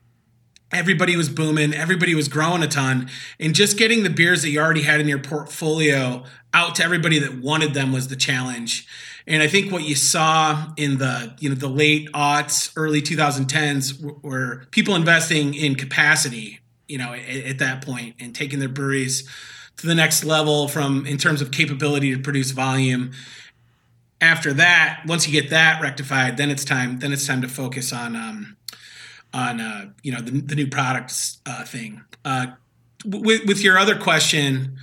everybody 0.73 1.17
was 1.17 1.29
booming, 1.29 1.73
everybody 1.73 2.15
was 2.15 2.29
growing 2.29 2.63
a 2.63 2.67
ton, 2.67 3.09
and 3.39 3.55
just 3.55 3.79
getting 3.79 4.03
the 4.03 4.11
beers 4.11 4.43
that 4.43 4.51
you 4.51 4.61
already 4.61 4.83
had 4.83 5.01
in 5.01 5.09
your 5.09 5.21
portfolio 5.21 6.25
out 6.53 6.75
to 6.77 6.85
everybody 6.85 7.19
that 7.19 7.41
wanted 7.41 7.75
them 7.75 7.93
was 7.93 8.09
the 8.09 8.17
challenge. 8.17 8.87
And 9.27 9.43
I 9.43 9.47
think 9.47 9.73
what 9.73 9.85
you 9.85 9.95
saw 9.95 10.73
in 10.77 10.99
the 10.99 11.35
you 11.39 11.49
know 11.49 11.55
the 11.55 11.69
late 11.69 12.11
aughts, 12.13 12.73
early 12.77 13.01
2010s 13.01 14.23
were 14.23 14.67
people 14.71 14.95
investing 14.95 15.55
in 15.55 15.77
capacity, 15.77 16.61
you 16.89 16.99
know, 16.99 17.13
at, 17.13 17.45
at 17.45 17.59
that 17.59 17.85
point 17.85 18.17
and 18.21 18.35
taking 18.35 18.59
their 18.59 18.69
breweries 18.69 19.29
to 19.77 19.87
the 19.87 19.95
next 19.95 20.25
level 20.25 20.69
from 20.69 21.07
in 21.07 21.19
terms 21.19 21.43
of 21.43 21.51
capability 21.51 22.15
to 22.15 22.21
produce 22.21 22.51
volume. 22.51 23.13
After 24.21 24.53
that, 24.55 25.03
once 25.07 25.27
you 25.27 25.33
get 25.33 25.51
that 25.51 25.83
rectified, 25.83 26.37
then 26.37 26.51
it's 26.51 26.65
time. 26.65 27.01
Then 27.01 27.13
it's 27.13 27.27
time 27.27 27.43
to 27.43 27.49
focus 27.49 27.93
on 27.93 28.17
um, 28.17 28.57
on 29.33 29.61
uh, 29.61 29.87
you 30.03 30.13
know 30.13 30.21
the, 30.21 30.41
the 30.41 30.55
new 30.55 30.67
products 30.67 31.39
uh, 31.47 31.65
thing. 31.65 32.03
Uh, 32.25 32.47
with 33.05 33.47
with 33.47 33.63
your 33.63 33.79
other 33.79 33.99
question, 33.99 34.77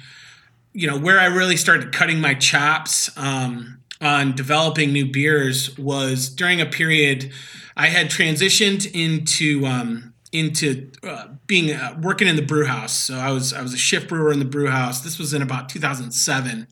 you 0.73 0.87
know 0.87 0.97
where 0.97 1.19
I 1.19 1.25
really 1.25 1.57
started 1.57 1.91
cutting 1.91 2.19
my 2.19 2.33
chops 2.33 3.09
um, 3.17 3.79
on 4.01 4.35
developing 4.35 4.91
new 4.91 5.09
beers 5.09 5.77
was 5.77 6.29
during 6.29 6.59
a 6.59 6.65
period 6.65 7.31
I 7.75 7.87
had 7.87 8.07
transitioned 8.07 8.91
into 8.93 9.65
um, 9.65 10.10
into 10.31 10.89
uh, 11.03 11.27
being 11.47 11.73
uh, 11.73 11.97
working 12.01 12.27
in 12.27 12.35
the 12.35 12.41
brew 12.41 12.65
house. 12.65 12.93
So 12.93 13.15
I 13.15 13.31
was 13.31 13.53
I 13.53 13.61
was 13.61 13.73
a 13.73 13.77
shift 13.77 14.07
brewer 14.07 14.31
in 14.31 14.39
the 14.39 14.45
brew 14.45 14.67
house. 14.67 15.01
This 15.01 15.19
was 15.19 15.33
in 15.33 15.41
about 15.41 15.69
2007, 15.69 16.67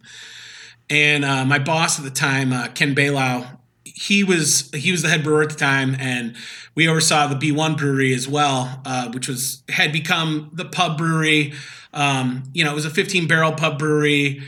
and 0.89 1.25
uh, 1.25 1.45
my 1.45 1.59
boss 1.59 1.99
at 1.99 2.05
the 2.05 2.11
time, 2.11 2.53
uh, 2.53 2.69
Ken 2.69 2.95
Bailau, 2.95 3.59
he 3.83 4.23
was 4.23 4.69
he 4.73 4.91
was 4.91 5.01
the 5.01 5.09
head 5.09 5.23
brewer 5.23 5.41
at 5.41 5.49
the 5.49 5.55
time, 5.55 5.95
and 5.99 6.35
we 6.75 6.87
oversaw 6.87 7.27
the 7.27 7.35
B1 7.35 7.77
brewery 7.77 8.13
as 8.13 8.27
well, 8.27 8.81
uh, 8.85 9.11
which 9.11 9.27
was 9.27 9.63
had 9.69 9.91
become 9.91 10.49
the 10.53 10.65
pub 10.65 10.97
brewery. 10.97 11.53
Um, 11.93 12.43
you 12.53 12.63
know, 12.63 12.71
it 12.71 12.75
was 12.75 12.85
a 12.85 12.89
15 12.89 13.27
barrel 13.27 13.51
pub 13.51 13.79
brewery. 13.79 14.41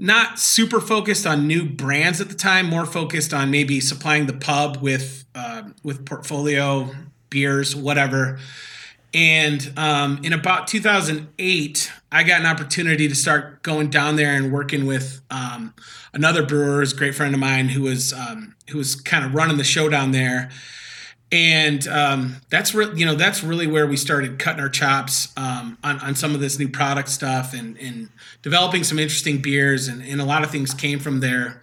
Not 0.00 0.38
super 0.38 0.80
focused 0.80 1.26
on 1.26 1.48
new 1.48 1.64
brands 1.64 2.20
at 2.20 2.28
the 2.28 2.34
time, 2.34 2.66
more 2.66 2.86
focused 2.86 3.34
on 3.34 3.50
maybe 3.50 3.80
supplying 3.80 4.26
the 4.26 4.32
pub 4.32 4.76
with 4.76 5.24
uh, 5.34 5.62
with 5.82 6.04
portfolio 6.04 6.90
beers, 7.30 7.74
whatever. 7.74 8.38
And 9.14 9.72
um, 9.76 10.20
in 10.22 10.32
about 10.32 10.66
2008, 10.68 11.92
I 12.12 12.22
got 12.24 12.40
an 12.40 12.46
opportunity 12.46 13.08
to 13.08 13.14
start 13.14 13.62
going 13.62 13.88
down 13.88 14.16
there 14.16 14.34
and 14.34 14.52
working 14.52 14.86
with 14.86 15.22
um, 15.30 15.74
another 16.12 16.44
brewer, 16.44 16.82
a 16.82 16.86
great 16.88 17.14
friend 17.14 17.34
of 17.34 17.40
mine, 17.40 17.70
who 17.70 17.82
was 17.82 18.12
um, 18.12 18.54
who 18.70 18.78
was 18.78 18.94
kind 18.94 19.24
of 19.24 19.34
running 19.34 19.56
the 19.56 19.64
show 19.64 19.88
down 19.88 20.12
there. 20.12 20.50
And 21.30 21.86
um, 21.88 22.36
that's 22.50 22.74
re- 22.74 22.92
you 22.94 23.06
know 23.06 23.14
that's 23.14 23.42
really 23.42 23.66
where 23.66 23.86
we 23.86 23.96
started 23.96 24.38
cutting 24.38 24.60
our 24.60 24.68
chops 24.68 25.32
um, 25.36 25.78
on, 25.82 25.98
on 26.00 26.14
some 26.14 26.34
of 26.34 26.40
this 26.40 26.58
new 26.58 26.68
product 26.68 27.08
stuff 27.08 27.54
and, 27.54 27.78
and 27.78 28.10
developing 28.42 28.84
some 28.84 28.98
interesting 28.98 29.40
beers 29.40 29.88
and, 29.88 30.02
and 30.02 30.20
a 30.20 30.24
lot 30.24 30.42
of 30.42 30.50
things 30.50 30.72
came 30.72 30.98
from 30.98 31.20
there 31.20 31.60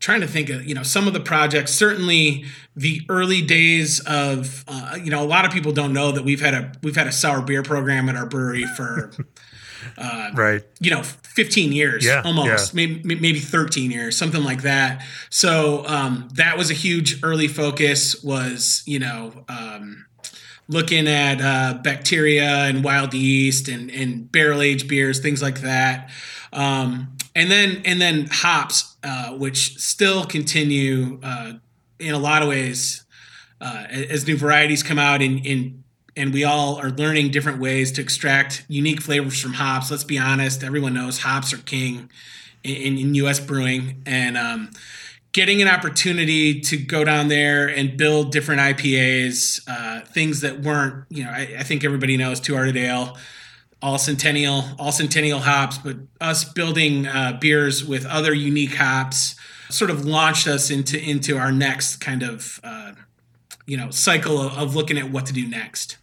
trying 0.00 0.22
to 0.22 0.26
think 0.26 0.48
of 0.48 0.66
you 0.66 0.74
know 0.74 0.82
some 0.82 1.06
of 1.06 1.12
the 1.12 1.20
projects. 1.20 1.72
Certainly 1.72 2.46
the 2.74 3.02
early 3.08 3.42
days 3.42 4.00
of 4.00 4.64
uh, 4.66 4.98
you 5.02 5.10
know 5.10 5.22
a 5.22 5.26
lot 5.26 5.44
of 5.44 5.52
people 5.52 5.72
don't 5.72 5.92
know 5.92 6.10
that 6.10 6.24
we've 6.24 6.40
had 6.40 6.54
a 6.54 6.72
we've 6.82 6.96
had 6.96 7.06
a 7.06 7.12
sour 7.12 7.42
beer 7.42 7.62
program 7.62 8.08
at 8.08 8.16
our 8.16 8.26
brewery 8.26 8.64
for 8.76 9.12
uh, 9.98 10.30
right. 10.34 10.62
you 10.80 10.90
know 10.90 11.02
15 11.02 11.72
years 11.72 12.04
yeah, 12.04 12.22
almost. 12.24 12.74
yeah. 12.74 12.86
maybe 12.86 13.14
maybe 13.14 13.38
13 13.38 13.90
years 13.90 14.16
something 14.16 14.42
like 14.42 14.62
that. 14.62 15.04
So 15.28 15.86
um, 15.86 16.28
that 16.34 16.58
was 16.58 16.70
a 16.70 16.74
huge 16.74 17.22
early 17.22 17.48
focus 17.48 18.22
was 18.24 18.82
you 18.86 18.98
know 18.98 19.44
um, 19.48 20.06
looking 20.66 21.06
at 21.08 21.40
uh, 21.40 21.78
bacteria 21.82 22.64
and 22.64 22.82
wild 22.82 23.12
yeast 23.12 23.68
and, 23.68 23.90
and 23.90 24.30
barrel 24.32 24.62
aged 24.62 24.88
beers 24.88 25.18
things 25.18 25.42
like 25.42 25.60
that. 25.60 26.10
Um, 26.52 27.16
and 27.34 27.50
then 27.50 27.82
and 27.84 28.00
then 28.00 28.28
hops, 28.30 28.96
uh, 29.02 29.32
which 29.32 29.76
still 29.78 30.24
continue 30.24 31.20
uh, 31.22 31.54
in 31.98 32.14
a 32.14 32.18
lot 32.18 32.42
of 32.42 32.48
ways 32.48 33.04
uh, 33.60 33.84
as 33.90 34.26
new 34.26 34.36
varieties 34.36 34.82
come 34.82 34.98
out 34.98 35.22
and 35.22 35.44
in 35.46 35.84
and 36.16 36.34
we 36.34 36.44
all 36.44 36.76
are 36.76 36.90
learning 36.90 37.30
different 37.30 37.60
ways 37.60 37.92
to 37.92 38.02
extract 38.02 38.64
unique 38.68 39.00
flavors 39.00 39.40
from 39.40 39.54
hops. 39.54 39.90
Let's 39.90 40.04
be 40.04 40.18
honest, 40.18 40.64
everyone 40.64 40.94
knows 40.94 41.18
hops 41.18 41.52
are 41.52 41.58
king 41.58 42.10
in, 42.64 42.98
in 42.98 43.14
U.S. 43.14 43.40
brewing, 43.40 44.02
and 44.06 44.36
um, 44.36 44.70
getting 45.32 45.62
an 45.62 45.68
opportunity 45.68 46.60
to 46.60 46.76
go 46.76 47.04
down 47.04 47.28
there 47.28 47.68
and 47.68 47.96
build 47.96 48.32
different 48.32 48.60
IPAs, 48.60 49.62
uh, 49.68 50.04
things 50.06 50.40
that 50.40 50.60
weren't, 50.60 51.04
you 51.08 51.24
know, 51.24 51.30
I, 51.30 51.54
I 51.58 51.62
think 51.62 51.84
everybody 51.84 52.16
knows 52.16 52.40
Two 52.40 52.54
Hearted 52.54 52.76
Ale 52.76 53.16
all 53.82 53.98
centennial 53.98 54.64
all 54.78 54.92
centennial 54.92 55.40
hops 55.40 55.78
but 55.78 55.96
us 56.20 56.44
building 56.44 57.06
uh, 57.06 57.36
beers 57.40 57.84
with 57.84 58.04
other 58.06 58.34
unique 58.34 58.74
hops 58.74 59.34
sort 59.70 59.90
of 59.90 60.04
launched 60.04 60.46
us 60.46 60.70
into 60.70 61.00
into 61.02 61.36
our 61.36 61.52
next 61.52 61.96
kind 61.96 62.22
of 62.22 62.60
uh, 62.62 62.92
you 63.66 63.76
know 63.76 63.90
cycle 63.90 64.40
of, 64.40 64.56
of, 64.58 64.74
looking 64.74 64.98
at 64.98 65.10
what 65.10 65.26
to 65.26 65.32
do 65.32 65.48
next 65.48 65.96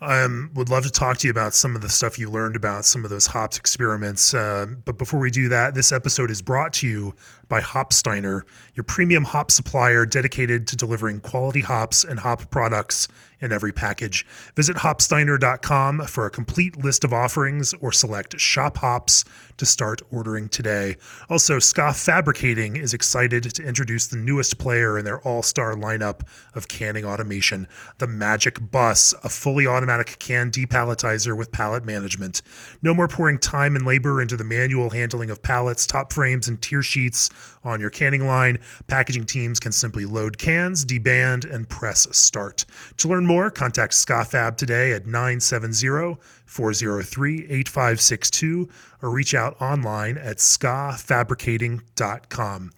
I 0.00 0.22
um, 0.22 0.50
would 0.54 0.68
love 0.68 0.82
to 0.82 0.90
talk 0.90 1.18
to 1.18 1.28
you 1.28 1.30
about 1.30 1.54
some 1.54 1.76
of 1.76 1.82
the 1.82 1.88
stuff 1.88 2.18
you 2.18 2.28
learned 2.28 2.56
about 2.56 2.84
some 2.84 3.04
of 3.04 3.10
those 3.10 3.28
hops 3.28 3.56
experiments. 3.56 4.34
Uh, 4.34 4.66
but 4.84 4.98
before 4.98 5.20
we 5.20 5.30
do 5.30 5.48
that, 5.50 5.76
this 5.76 5.92
episode 5.92 6.28
is 6.28 6.42
brought 6.42 6.72
to 6.74 6.88
you 6.88 7.14
by 7.52 7.60
Hopsteiner, 7.60 8.44
your 8.74 8.82
premium 8.84 9.24
hop 9.24 9.50
supplier 9.50 10.06
dedicated 10.06 10.66
to 10.66 10.74
delivering 10.74 11.20
quality 11.20 11.60
hops 11.60 12.02
and 12.02 12.18
hop 12.18 12.50
products 12.50 13.08
in 13.42 13.52
every 13.52 13.72
package. 13.72 14.24
Visit 14.56 14.76
hopsteiner.com 14.76 16.06
for 16.06 16.24
a 16.24 16.30
complete 16.30 16.78
list 16.82 17.04
of 17.04 17.12
offerings 17.12 17.74
or 17.74 17.92
select 17.92 18.40
shop 18.40 18.78
hops 18.78 19.24
to 19.58 19.66
start 19.66 20.00
ordering 20.10 20.48
today. 20.48 20.96
Also, 21.28 21.58
Ska 21.58 21.92
Fabricating 21.92 22.76
is 22.76 22.94
excited 22.94 23.42
to 23.42 23.62
introduce 23.62 24.06
the 24.06 24.16
newest 24.16 24.58
player 24.58 24.96
in 24.96 25.04
their 25.04 25.20
all 25.20 25.42
star 25.42 25.74
lineup 25.74 26.22
of 26.54 26.68
canning 26.68 27.04
automation, 27.04 27.66
the 27.98 28.06
Magic 28.06 28.70
Bus, 28.70 29.12
a 29.24 29.28
fully 29.28 29.66
automatic 29.66 30.18
can 30.20 30.50
depalletizer 30.50 31.36
with 31.36 31.52
pallet 31.52 31.84
management. 31.84 32.42
No 32.80 32.94
more 32.94 33.08
pouring 33.08 33.38
time 33.38 33.76
and 33.76 33.84
labor 33.84 34.22
into 34.22 34.36
the 34.36 34.44
manual 34.44 34.90
handling 34.90 35.30
of 35.30 35.42
pallets, 35.42 35.86
top 35.86 36.12
frames, 36.12 36.48
and 36.48 36.62
tier 36.62 36.82
sheets 36.82 37.28
on 37.64 37.80
your 37.80 37.90
canning 37.90 38.26
line. 38.26 38.58
Packaging 38.86 39.24
teams 39.24 39.58
can 39.60 39.72
simply 39.72 40.04
load 40.04 40.36
cans, 40.38 40.84
deband, 40.84 41.52
and 41.52 41.68
press 41.68 42.06
start. 42.16 42.64
To 42.98 43.08
learn 43.08 43.26
more, 43.26 43.50
contact 43.50 43.92
SkaFab 43.92 44.56
today 44.56 44.92
at 44.92 45.06
970 45.06 46.18
403 46.46 47.44
8562 47.44 48.68
or 49.00 49.10
reach 49.10 49.34
out 49.34 49.60
online 49.60 50.18
at 50.18 50.36
skafabricating.com. 50.38 52.70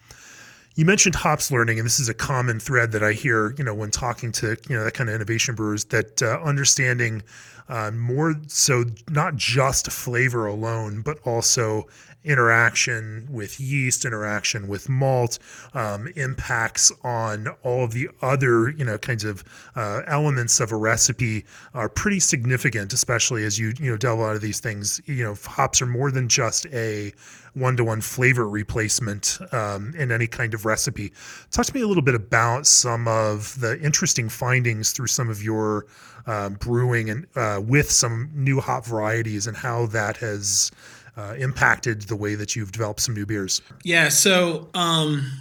You 0.75 0.83
mentioned 0.83 1.15
hops 1.15 1.51
learning, 1.51 1.79
and 1.79 1.85
this 1.85 2.01
is 2.01 2.09
a 2.09 2.13
common 2.13 2.59
thread 2.59 2.91
that 2.91 3.01
I 3.01 3.13
hear, 3.13 3.55
you 3.57 3.63
know, 3.63 3.73
when 3.73 3.91
talking 3.91 4.33
to 4.33 4.57
you 4.67 4.75
know 4.75 4.83
that 4.83 4.93
kind 4.93 5.09
of 5.09 5.15
innovation 5.15 5.55
brewers. 5.55 5.85
That 5.85 6.21
uh, 6.21 6.37
understanding 6.43 7.23
uh, 7.69 7.91
more 7.91 8.35
so 8.47 8.83
not 9.09 9.37
just 9.37 9.89
flavor 9.89 10.47
alone, 10.47 11.01
but 11.01 11.17
also 11.23 11.87
interaction 12.25 13.27
with 13.29 13.59
yeast, 13.59 14.05
interaction 14.05 14.67
with 14.67 14.89
malt, 14.89 15.39
um, 15.73 16.07
impacts 16.15 16.91
on 17.03 17.47
all 17.63 17.83
of 17.83 17.93
the 17.93 18.09
other, 18.21 18.69
you 18.71 18.83
know, 18.83 18.97
kinds 18.97 19.23
of 19.23 19.43
uh, 19.75 20.01
elements 20.07 20.59
of 20.59 20.71
a 20.71 20.75
recipe 20.75 21.45
are 21.73 21.87
pretty 21.87 22.19
significant, 22.19 22.91
especially 22.93 23.43
as 23.43 23.57
you, 23.57 23.73
you 23.79 23.91
know, 23.91 23.97
delve 23.97 24.19
out 24.19 24.35
of 24.35 24.41
these 24.41 24.59
things. 24.59 25.01
You 25.05 25.23
know, 25.23 25.35
hops 25.45 25.81
are 25.81 25.85
more 25.85 26.11
than 26.11 26.27
just 26.27 26.65
a 26.67 27.13
one-to-one 27.53 28.01
flavor 28.01 28.47
replacement 28.47 29.39
um, 29.53 29.93
in 29.97 30.11
any 30.11 30.27
kind 30.27 30.53
of 30.53 30.65
recipe. 30.65 31.13
Talk 31.51 31.65
to 31.67 31.73
me 31.73 31.81
a 31.81 31.87
little 31.87 32.03
bit 32.03 32.15
about 32.15 32.67
some 32.67 33.07
of 33.07 33.59
the 33.61 33.79
interesting 33.81 34.27
findings 34.27 34.91
through 34.91 35.07
some 35.07 35.29
of 35.29 35.41
your 35.41 35.85
uh, 36.27 36.49
brewing 36.49 37.09
and 37.09 37.27
uh, 37.35 37.61
with 37.65 37.89
some 37.89 38.29
new 38.33 38.59
hop 38.59 38.85
varieties 38.85 39.47
and 39.47 39.55
how 39.55 39.85
that 39.87 40.17
has 40.17 40.71
uh, 41.17 41.35
impacted 41.37 42.03
the 42.03 42.15
way 42.15 42.35
that 42.35 42.55
you've 42.55 42.71
developed 42.71 42.99
some 42.99 43.15
new 43.15 43.25
beers? 43.25 43.61
Yeah, 43.83 44.09
so 44.09 44.69
um, 44.73 45.31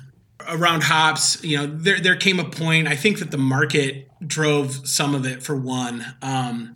around 0.49 0.83
hops, 0.83 1.43
you 1.43 1.57
know, 1.57 1.67
there 1.67 2.01
there 2.01 2.17
came 2.17 2.41
a 2.41 2.45
point. 2.45 2.89
I 2.89 2.97
think 2.97 3.19
that 3.19 3.31
the 3.31 3.39
market 3.39 4.09
drove 4.27 4.87
some 4.89 5.15
of 5.15 5.27
it. 5.27 5.43
For 5.43 5.57
one, 5.57 6.05
um, 6.23 6.75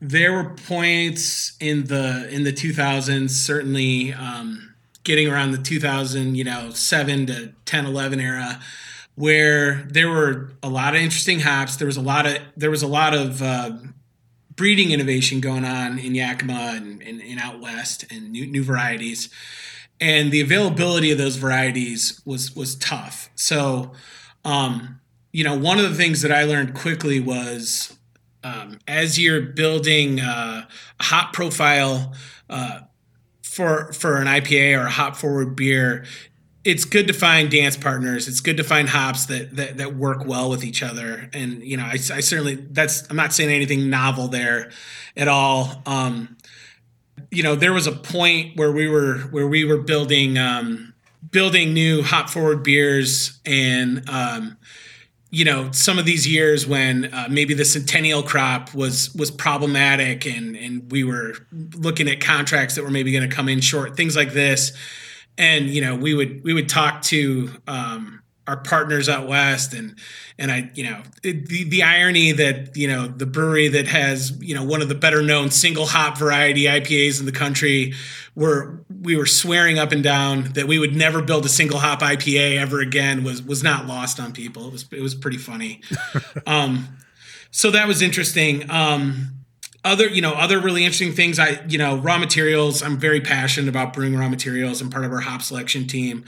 there 0.00 0.32
were 0.32 0.54
points 0.54 1.56
in 1.60 1.84
the 1.84 2.28
in 2.30 2.44
the 2.44 2.52
2000s, 2.52 3.30
certainly 3.30 4.12
um, 4.12 4.74
getting 5.04 5.28
around 5.28 5.52
the 5.52 5.58
2000, 5.58 6.34
you 6.34 6.44
know, 6.44 6.70
seven 6.70 7.26
to 7.26 7.52
10, 7.64 7.86
11 7.86 8.20
era 8.20 8.60
where 9.20 9.86
there 9.90 10.08
were 10.08 10.50
a 10.62 10.68
lot 10.68 10.94
of 10.94 11.00
interesting 11.00 11.40
hops. 11.40 11.76
There 11.76 11.86
was 11.86 11.98
a 11.98 12.00
lot 12.00 12.26
of 12.26 12.38
there 12.56 12.70
was 12.70 12.82
a 12.82 12.86
lot 12.86 13.12
of 13.12 13.42
uh, 13.42 13.72
breeding 14.60 14.90
innovation 14.90 15.40
going 15.40 15.64
on 15.64 15.98
in 15.98 16.14
Yakima 16.14 16.74
and, 16.76 17.00
and, 17.00 17.22
and 17.22 17.40
out 17.40 17.62
west 17.62 18.04
and 18.10 18.30
new, 18.30 18.46
new 18.46 18.62
varieties. 18.62 19.30
And 19.98 20.30
the 20.30 20.42
availability 20.42 21.10
of 21.10 21.16
those 21.16 21.36
varieties 21.36 22.20
was 22.26 22.54
was 22.54 22.74
tough. 22.74 23.30
So, 23.36 23.92
um, 24.44 25.00
you 25.32 25.44
know, 25.44 25.56
one 25.56 25.78
of 25.78 25.88
the 25.88 25.94
things 25.94 26.20
that 26.20 26.30
I 26.30 26.44
learned 26.44 26.74
quickly 26.74 27.20
was 27.20 27.96
um, 28.44 28.78
as 28.86 29.18
you're 29.18 29.40
building 29.40 30.20
uh, 30.20 30.66
a 31.00 31.02
hop 31.02 31.32
profile 31.32 32.12
uh, 32.50 32.80
for 33.42 33.94
for 33.94 34.18
an 34.18 34.26
IPA 34.26 34.78
or 34.78 34.88
a 34.88 34.90
hop 34.90 35.16
forward 35.16 35.56
beer, 35.56 36.04
it's 36.64 36.84
good 36.84 37.06
to 37.06 37.12
find 37.12 37.50
dance 37.50 37.76
partners. 37.76 38.28
It's 38.28 38.40
good 38.40 38.58
to 38.58 38.64
find 38.64 38.88
hops 38.88 39.26
that 39.26 39.56
that, 39.56 39.78
that 39.78 39.94
work 39.94 40.26
well 40.26 40.50
with 40.50 40.64
each 40.64 40.82
other. 40.82 41.28
And 41.32 41.62
you 41.62 41.76
know, 41.76 41.84
I, 41.84 41.92
I 41.92 42.20
certainly 42.20 42.54
that's 42.54 43.08
I'm 43.10 43.16
not 43.16 43.32
saying 43.32 43.50
anything 43.50 43.88
novel 43.88 44.28
there 44.28 44.70
at 45.16 45.28
all. 45.28 45.82
Um, 45.86 46.36
you 47.30 47.42
know, 47.42 47.54
there 47.54 47.72
was 47.72 47.86
a 47.86 47.92
point 47.92 48.56
where 48.56 48.72
we 48.72 48.88
were 48.88 49.18
where 49.30 49.46
we 49.46 49.64
were 49.64 49.78
building 49.78 50.36
um, 50.36 50.94
building 51.30 51.72
new 51.72 52.02
hop 52.02 52.28
forward 52.28 52.62
beers 52.62 53.40
and 53.46 54.08
um, 54.08 54.58
you 55.30 55.44
know 55.44 55.70
some 55.72 55.98
of 55.98 56.04
these 56.04 56.26
years 56.26 56.66
when 56.66 57.06
uh, 57.12 57.28
maybe 57.30 57.54
the 57.54 57.64
centennial 57.64 58.22
crop 58.22 58.74
was 58.74 59.14
was 59.14 59.30
problematic 59.30 60.26
and 60.26 60.56
and 60.56 60.90
we 60.90 61.04
were 61.04 61.34
looking 61.74 62.08
at 62.08 62.20
contracts 62.20 62.74
that 62.74 62.82
were 62.82 62.90
maybe 62.90 63.12
going 63.12 63.28
to 63.28 63.34
come 63.34 63.48
in 63.48 63.60
short 63.60 63.96
things 63.96 64.16
like 64.16 64.32
this 64.32 64.72
and 65.40 65.70
you 65.70 65.80
know 65.80 65.96
we 65.96 66.14
would 66.14 66.44
we 66.44 66.52
would 66.52 66.68
talk 66.68 67.00
to 67.02 67.50
um, 67.66 68.22
our 68.46 68.58
partners 68.58 69.08
out 69.08 69.26
west 69.26 69.72
and 69.72 69.98
and 70.38 70.50
I 70.50 70.70
you 70.74 70.84
know 70.84 71.02
it, 71.22 71.46
the 71.46 71.64
the 71.64 71.82
irony 71.82 72.32
that 72.32 72.76
you 72.76 72.86
know 72.86 73.06
the 73.08 73.26
brewery 73.26 73.68
that 73.68 73.88
has 73.88 74.38
you 74.40 74.54
know 74.54 74.64
one 74.64 74.82
of 74.82 74.88
the 74.90 74.94
better 74.94 75.22
known 75.22 75.50
single 75.50 75.86
hop 75.86 76.18
variety 76.18 76.64
IPAs 76.64 77.20
in 77.20 77.26
the 77.26 77.32
country 77.32 77.94
were 78.34 78.84
we 79.00 79.16
were 79.16 79.26
swearing 79.26 79.78
up 79.78 79.92
and 79.92 80.02
down 80.02 80.52
that 80.52 80.68
we 80.68 80.78
would 80.78 80.94
never 80.94 81.22
build 81.22 81.46
a 81.46 81.48
single 81.48 81.78
hop 81.78 82.00
IPA 82.00 82.58
ever 82.58 82.80
again 82.80 83.24
was 83.24 83.42
was 83.42 83.62
not 83.62 83.86
lost 83.86 84.20
on 84.20 84.32
people. 84.32 84.66
It 84.66 84.72
was 84.72 84.88
it 84.92 85.00
was 85.00 85.14
pretty 85.14 85.38
funny. 85.38 85.80
Um, 86.46 86.88
so 87.50 87.70
that 87.72 87.88
was 87.88 88.00
interesting. 88.02 88.70
Um, 88.70 89.39
other 89.84 90.06
you 90.08 90.20
know 90.20 90.32
other 90.32 90.60
really 90.60 90.84
interesting 90.84 91.12
things 91.12 91.38
i 91.38 91.62
you 91.68 91.78
know 91.78 91.96
raw 91.98 92.18
materials 92.18 92.82
i'm 92.82 92.98
very 92.98 93.20
passionate 93.20 93.68
about 93.68 93.92
brewing 93.92 94.16
raw 94.16 94.28
materials 94.28 94.80
i'm 94.80 94.90
part 94.90 95.04
of 95.04 95.12
our 95.12 95.20
hop 95.20 95.40
selection 95.40 95.86
team 95.86 96.24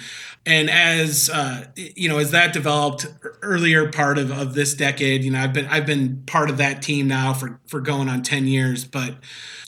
and 0.47 0.71
as 0.71 1.31
uh, 1.31 1.67
you 1.77 2.09
know 2.09 2.19
as 2.19 2.31
that 2.31 2.53
developed 2.53 3.07
earlier 3.43 3.91
part 3.91 4.19
of, 4.19 4.31
of 4.31 4.55
this 4.55 4.75
decade 4.75 5.23
you 5.23 5.31
know 5.31 5.39
i've 5.39 5.53
been 5.53 5.67
i've 5.67 5.87
been 5.87 6.23
part 6.27 6.49
of 6.49 6.57
that 6.57 6.81
team 6.81 7.07
now 7.07 7.35
for 7.35 7.61
for 7.67 7.81
going 7.81 8.09
on 8.09 8.23
10 8.23 8.47
years 8.47 8.85
but 8.85 9.15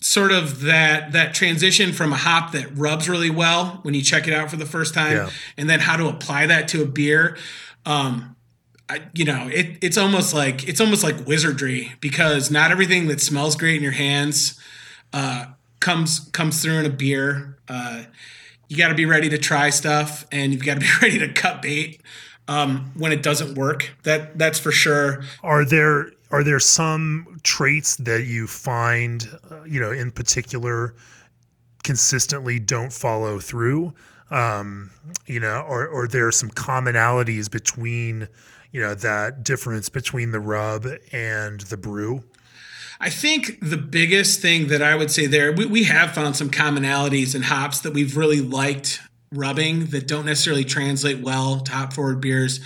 sort 0.01 0.33
of 0.33 0.63
that 0.63 1.13
that 1.13 1.35
transition 1.35 1.93
from 1.93 2.13
a 2.13 2.17
hop 2.17 2.53
that 2.53 2.67
rubs 2.77 3.09
really 3.09 3.31
well 3.31 3.81
when 3.83 3.93
you 3.93 4.03
check 4.03 4.27
it 4.27 4.33
out 4.33 4.51
for 4.51 4.57
the 4.57 4.67
first 4.67 4.95
time 4.95 5.17
yeah. 5.17 5.31
and 5.59 5.69
then 5.69 5.81
how 5.81 5.97
to 5.97 6.09
apply 6.09 6.47
that 6.47 6.69
to 6.69 6.83
a 6.83 6.87
beer 6.87 7.37
um, 7.87 8.35
I, 8.89 9.03
you 9.15 9.25
know, 9.25 9.49
it, 9.49 9.79
it's 9.81 9.97
almost 9.97 10.35
like 10.35 10.69
it's 10.69 10.81
almost 10.81 11.03
like 11.03 11.27
wizardry 11.27 11.93
because 12.01 12.51
not 12.51 12.71
everything 12.71 13.07
that 13.09 13.21
smells 13.21 13.57
great 13.57 13.77
in 13.77 13.83
your 13.83 13.93
hands 13.93 14.61
uh, 15.13 15.47
comes 15.81 16.21
comes 16.33 16.63
through 16.63 16.81
in 16.81 16.87
a 16.87 16.91
beer. 16.91 17.59
Uh, 17.69 18.05
you 18.69 18.77
got 18.77 18.89
to 18.89 18.95
be 18.95 19.07
ready 19.07 19.29
to 19.31 19.39
try 19.39 19.71
stuff, 19.71 20.27
and 20.31 20.53
you've 20.53 20.65
got 20.65 20.75
to 20.75 20.81
be 20.81 20.91
ready 21.03 21.19
to 21.19 21.33
cut 21.33 21.63
bait 21.63 22.01
um, 22.49 22.93
when 22.97 23.13
it 23.13 23.23
doesn't 23.23 23.57
work. 23.57 23.95
That 24.03 24.39
that's 24.39 24.59
for 24.59 24.73
sure. 24.73 25.25
Are 25.43 25.65
there 25.65 26.11
are 26.31 26.43
there 26.43 26.61
some 26.61 27.39
traits 27.43 27.97
that 27.97 28.25
you 28.25 28.47
find, 28.47 29.29
uh, 29.51 29.63
you 29.65 29.81
know, 29.81 29.93
in 29.93 30.11
particular, 30.11 30.95
consistently 31.85 32.59
don't 32.59 32.93
follow 32.93 33.39
through? 33.39 33.95
Um, 34.31 34.91
you 35.27 35.39
know, 35.39 35.65
or 35.69 35.87
or 35.87 36.09
there 36.09 36.27
are 36.27 36.33
some 36.33 36.51
commonalities 36.51 37.51
between 37.51 38.29
you 38.75 38.81
know 38.81 38.93
that 38.93 39.45
difference 39.45 39.89
between 39.89 40.33
the 40.33 40.41
rub 40.41 40.85
and 41.13 41.61
the 41.61 41.77
brew? 41.77 42.25
I 43.01 43.09
think 43.09 43.61
the 43.61 43.77
biggest 43.77 44.41
thing 44.41 44.67
that 44.67 44.83
I 44.83 44.97
would 44.97 45.11
say 45.11 45.27
there, 45.27 45.53
we, 45.53 45.65
we 45.65 45.85
have 45.85 46.13
found 46.13 46.35
some 46.37 46.51
commonalities 46.51 47.35
in 47.37 47.43
hops 47.43 47.81
that 47.81 47.95
we've 47.95 48.17
really 48.17 48.41
liked 48.41 49.01
rubbing 49.33 49.87
that 49.87 50.09
don't 50.09 50.27
necessarily 50.27 50.65
translate 50.65 51.21
well 51.21 51.61
to 51.61 51.73
hop 51.73 51.93
forward 51.93 52.21
beers. 52.21 52.61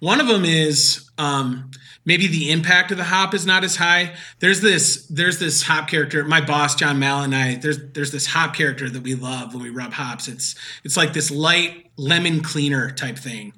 One 0.00 0.20
of 0.20 0.26
them 0.26 0.44
is 0.44 1.08
um, 1.16 1.70
maybe 2.04 2.26
the 2.26 2.50
impact 2.50 2.90
of 2.90 2.98
the 2.98 3.04
hop 3.04 3.32
is 3.32 3.46
not 3.46 3.62
as 3.62 3.76
high. 3.76 4.16
There's 4.40 4.62
this 4.62 5.06
there's 5.06 5.38
this 5.38 5.62
hop 5.62 5.88
character. 5.88 6.24
My 6.24 6.40
boss 6.40 6.74
John 6.74 6.98
Mallett 6.98 7.26
and 7.26 7.36
I 7.36 7.54
there's 7.54 7.78
there's 7.92 8.10
this 8.10 8.26
hop 8.26 8.54
character 8.54 8.90
that 8.90 9.02
we 9.04 9.14
love 9.14 9.54
when 9.54 9.62
we 9.62 9.70
rub 9.70 9.92
hops. 9.92 10.26
It's 10.26 10.56
it's 10.82 10.96
like 10.96 11.12
this 11.12 11.30
light 11.30 11.92
lemon 11.96 12.42
cleaner 12.42 12.90
type 12.90 13.16
thing 13.16 13.52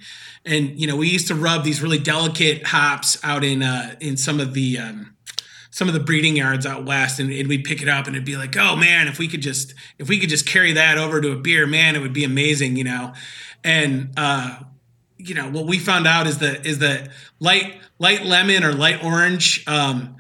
and 0.45 0.79
you 0.79 0.87
know 0.87 0.97
we 0.97 1.09
used 1.09 1.29
to 1.29 1.35
rub 1.35 1.65
these 1.65 1.83
really 1.83 1.99
delicate 1.99 2.67
hops 2.67 3.19
out 3.23 3.45
in 3.45 3.63
uh, 3.63 3.95
in 4.01 4.17
some 4.17 4.41
of 4.41 4.55
the 4.55 4.79
um, 4.79 5.17
some 5.71 5.89
of 5.89 5.95
the 5.95 6.01
breeding 6.01 6.37
yards 6.37 6.67
out 6.67 6.85
west 6.85 7.19
and, 7.19 7.33
and, 7.33 7.49
we'd 7.49 7.65
pick 7.65 7.83
it 7.83 7.89
up 7.89 8.07
and 8.07 8.15
it'd 8.15 8.25
be 8.25 8.37
like 8.37 8.57
oh 8.57 8.77
man 8.77 9.09
if 9.09 9.19
we 9.19 9.27
could 9.27 9.43
just 9.43 9.75
if 9.99 10.09
we 10.09 10.21
could 10.21 10.29
just 10.29 10.47
carry 10.47 10.73
that 10.73 10.99
over 10.99 11.21
to 11.21 11.33
a 11.33 11.37
beer 11.37 11.67
man 11.67 11.97
it 11.97 12.01
would 12.01 12.13
be 12.13 12.25
amazing 12.25 12.77
you 12.77 12.85
know? 12.85 13.13
And 13.65 14.13
uh, 14.17 14.59
you 15.17 15.35
know 15.35 15.51
what 15.51 15.67
we 15.67 15.79
found 15.79 16.07
out 16.07 16.27
is 16.27 16.39
that 16.39 16.67
is 16.67 16.81
that 16.81 17.09
light 17.41 17.77
light 17.99 18.25
lemon 18.25 18.63
or 18.63 18.73
light 18.73 19.03
orange 19.03 19.67
um, 19.67 20.17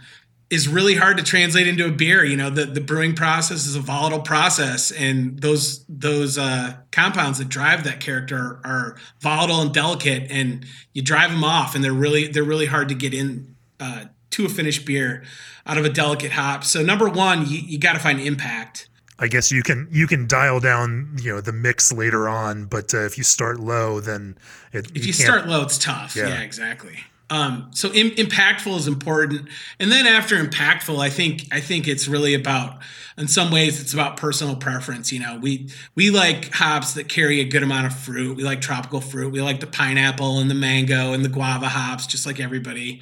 is 0.54 0.68
really 0.68 0.94
hard 0.94 1.16
to 1.16 1.24
translate 1.24 1.66
into 1.66 1.84
a 1.84 1.90
beer. 1.90 2.24
You 2.24 2.36
know, 2.36 2.48
the, 2.48 2.64
the 2.64 2.80
brewing 2.80 3.14
process 3.14 3.66
is 3.66 3.74
a 3.74 3.80
volatile 3.80 4.20
process, 4.20 4.92
and 4.92 5.40
those 5.40 5.84
those 5.88 6.38
uh, 6.38 6.76
compounds 6.92 7.38
that 7.38 7.48
drive 7.48 7.82
that 7.84 7.98
character 8.00 8.60
are 8.64 8.96
volatile 9.20 9.60
and 9.60 9.74
delicate, 9.74 10.30
and 10.30 10.64
you 10.92 11.02
drive 11.02 11.30
them 11.30 11.42
off, 11.42 11.74
and 11.74 11.82
they're 11.82 11.92
really 11.92 12.28
they're 12.28 12.44
really 12.44 12.66
hard 12.66 12.88
to 12.88 12.94
get 12.94 13.12
in 13.12 13.56
uh, 13.80 14.04
to 14.30 14.46
a 14.46 14.48
finished 14.48 14.86
beer 14.86 15.24
out 15.66 15.76
of 15.76 15.84
a 15.84 15.90
delicate 15.90 16.32
hop. 16.32 16.62
So 16.62 16.82
number 16.82 17.08
one, 17.08 17.48
you, 17.48 17.58
you 17.58 17.78
got 17.78 17.94
to 17.94 17.98
find 17.98 18.20
impact. 18.20 18.88
I 19.18 19.26
guess 19.26 19.50
you 19.50 19.62
can 19.62 19.88
you 19.90 20.06
can 20.06 20.28
dial 20.28 20.60
down 20.60 21.16
you 21.20 21.34
know 21.34 21.40
the 21.40 21.52
mix 21.52 21.92
later 21.92 22.28
on, 22.28 22.66
but 22.66 22.94
uh, 22.94 23.04
if 23.04 23.18
you 23.18 23.24
start 23.24 23.58
low, 23.58 23.98
then 23.98 24.38
it, 24.72 24.86
if 24.94 24.98
you, 24.98 25.08
you 25.08 25.12
start 25.12 25.48
low, 25.48 25.62
it's 25.62 25.78
tough. 25.78 26.14
Yeah, 26.14 26.28
yeah 26.28 26.40
exactly. 26.42 27.00
Um, 27.30 27.70
so 27.72 27.90
in, 27.90 28.10
impactful 28.10 28.76
is 28.76 28.86
important, 28.86 29.48
and 29.80 29.90
then 29.90 30.06
after 30.06 30.36
impactful, 30.36 30.98
I 30.98 31.08
think 31.08 31.46
I 31.50 31.60
think 31.60 31.88
it's 31.88 32.06
really 32.06 32.34
about, 32.34 32.78
in 33.16 33.28
some 33.28 33.50
ways, 33.50 33.80
it's 33.80 33.94
about 33.94 34.18
personal 34.18 34.56
preference. 34.56 35.10
You 35.10 35.20
know, 35.20 35.38
we 35.40 35.70
we 35.94 36.10
like 36.10 36.52
hops 36.52 36.94
that 36.94 37.08
carry 37.08 37.40
a 37.40 37.44
good 37.44 37.62
amount 37.62 37.86
of 37.86 37.96
fruit. 37.96 38.36
We 38.36 38.42
like 38.42 38.60
tropical 38.60 39.00
fruit. 39.00 39.32
We 39.32 39.40
like 39.40 39.60
the 39.60 39.66
pineapple 39.66 40.38
and 40.38 40.50
the 40.50 40.54
mango 40.54 41.14
and 41.14 41.24
the 41.24 41.30
guava 41.30 41.68
hops, 41.68 42.06
just 42.06 42.26
like 42.26 42.40
everybody. 42.40 43.00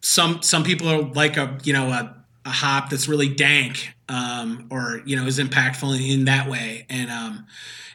Some 0.00 0.42
some 0.42 0.64
people 0.64 0.88
are 0.88 1.02
like 1.02 1.38
a 1.38 1.58
you 1.64 1.72
know 1.72 1.88
a, 1.88 2.14
a 2.44 2.50
hop 2.50 2.90
that's 2.90 3.08
really 3.08 3.28
dank, 3.28 3.94
um, 4.10 4.66
or 4.70 5.00
you 5.06 5.16
know 5.16 5.26
is 5.26 5.38
impactful 5.38 5.96
in, 5.96 6.20
in 6.20 6.24
that 6.26 6.48
way, 6.48 6.84
and 6.90 7.10
um, 7.10 7.46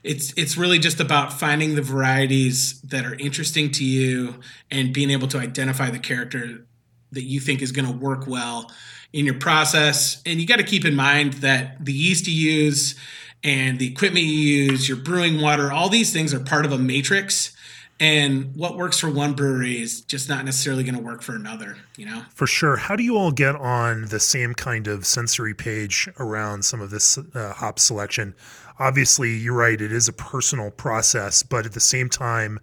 it's 0.07 0.33
it's 0.37 0.57
really 0.57 0.79
just 0.79 0.99
about 0.99 1.33
finding 1.33 1.75
the 1.75 1.81
varieties 1.81 2.81
that 2.81 3.05
are 3.05 3.15
interesting 3.15 3.71
to 3.71 3.83
you 3.83 4.35
and 4.71 4.93
being 4.93 5.11
able 5.11 5.27
to 5.27 5.37
identify 5.37 5.89
the 5.89 5.99
character 5.99 6.65
that 7.11 7.23
you 7.23 7.39
think 7.39 7.61
is 7.61 7.71
going 7.71 7.85
to 7.85 7.91
work 7.91 8.25
well 8.27 8.71
in 9.13 9.25
your 9.25 9.35
process. 9.35 10.21
And 10.25 10.39
you 10.39 10.47
got 10.47 10.57
to 10.57 10.63
keep 10.63 10.85
in 10.85 10.95
mind 10.95 11.33
that 11.33 11.83
the 11.83 11.93
yeast 11.93 12.27
you 12.27 12.33
use 12.33 12.95
and 13.43 13.79
the 13.79 13.87
equipment 13.87 14.25
you 14.25 14.31
use 14.31 14.87
your 14.87 14.97
brewing 14.97 15.41
water 15.41 15.71
all 15.71 15.89
these 15.89 16.11
things 16.11 16.33
are 16.33 16.39
part 16.39 16.65
of 16.65 16.71
a 16.71 16.77
matrix. 16.77 17.53
And 17.99 18.55
what 18.55 18.77
works 18.77 18.99
for 18.99 19.09
one 19.09 19.33
brewery 19.33 19.81
is 19.81 20.01
just 20.01 20.29
not 20.29 20.45
necessarily 20.45 20.83
going 20.83 20.95
to 20.95 21.01
work 21.01 21.23
for 21.23 21.35
another 21.35 21.77
you 21.97 22.05
know? 22.05 22.23
For 22.33 22.47
sure. 22.47 22.77
How 22.77 22.95
do 22.95 23.03
you 23.03 23.17
all 23.17 23.31
get 23.31 23.55
on 23.55 24.05
the 24.05 24.19
same 24.19 24.53
kind 24.53 24.87
of 24.87 25.05
sensory 25.05 25.53
page 25.53 26.07
around 26.19 26.63
some 26.63 26.79
of 26.79 26.91
this 26.91 27.17
uh, 27.17 27.53
hop 27.53 27.79
selection 27.79 28.35
obviously 28.79 29.35
you're 29.35 29.53
right 29.53 29.81
it 29.81 29.91
is 29.91 30.07
a 30.07 30.13
personal 30.13 30.71
process 30.71 31.43
but 31.43 31.65
at 31.65 31.73
the 31.73 31.79
same 31.79 32.09
time 32.09 32.59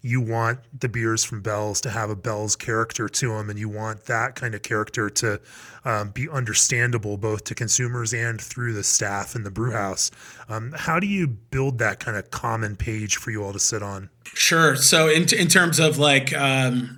you 0.00 0.20
want 0.20 0.60
the 0.78 0.88
beers 0.88 1.24
from 1.24 1.42
Bell's 1.42 1.80
to 1.80 1.90
have 1.90 2.10
a 2.10 2.16
Bell's 2.16 2.54
character 2.54 3.08
to 3.08 3.28
them, 3.28 3.50
and 3.50 3.58
you 3.58 3.68
want 3.68 4.04
that 4.04 4.36
kind 4.36 4.54
of 4.54 4.62
character 4.62 5.10
to 5.10 5.40
um, 5.84 6.10
be 6.10 6.28
understandable 6.28 7.16
both 7.16 7.44
to 7.44 7.54
consumers 7.54 8.14
and 8.14 8.40
through 8.40 8.74
the 8.74 8.84
staff 8.84 9.34
in 9.34 9.42
the 9.42 9.50
brew 9.50 9.72
house. 9.72 10.10
Um, 10.48 10.72
how 10.76 11.00
do 11.00 11.06
you 11.06 11.26
build 11.26 11.78
that 11.78 11.98
kind 11.98 12.16
of 12.16 12.30
common 12.30 12.76
page 12.76 13.16
for 13.16 13.30
you 13.30 13.42
all 13.42 13.52
to 13.52 13.58
sit 13.58 13.82
on? 13.82 14.10
Sure. 14.24 14.76
So, 14.76 15.08
in, 15.08 15.26
in 15.34 15.48
terms 15.48 15.80
of 15.80 15.98
like, 15.98 16.32
um, 16.36 16.97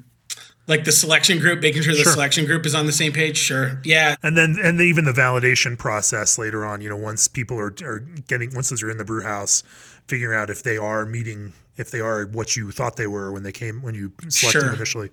like 0.71 0.85
the 0.85 0.93
selection 0.93 1.41
group, 1.41 1.61
making 1.61 1.83
sure 1.83 1.93
the 1.93 2.05
sure. 2.05 2.13
selection 2.13 2.47
group 2.47 2.65
is 2.65 2.77
on 2.77 2.87
the 2.87 2.93
same 2.93 3.13
page. 3.13 3.37
Sure, 3.37 3.81
yeah. 3.85 4.15
And 4.23 4.39
then 4.39 4.57
and 4.63 4.81
even 4.81 5.05
the 5.05 5.13
validation 5.13 5.77
process 5.77 6.39
later 6.39 6.65
on. 6.65 6.81
You 6.81 6.89
know, 6.89 6.97
once 6.97 7.27
people 7.27 7.59
are, 7.59 7.75
are 7.83 7.99
getting 8.29 8.55
once 8.55 8.71
those 8.71 8.83
are 8.83 8.91
in 8.91 8.97
the 8.97 9.05
brew 9.05 9.23
house, 9.23 9.65
figuring 10.07 10.39
out 10.39 10.49
if 10.49 10.63
they 10.63 10.79
are 10.79 11.05
meeting 11.05 11.53
if 11.77 11.91
they 11.91 12.01
are 12.01 12.27
what 12.27 12.57
you 12.57 12.71
thought 12.71 12.97
they 12.97 13.09
were 13.09 13.33
when 13.33 13.43
they 13.43 13.53
came 13.53 13.83
when 13.83 13.95
you 13.95 14.13
selected 14.29 14.61
sure. 14.61 14.63
them 14.63 14.75
initially. 14.77 15.11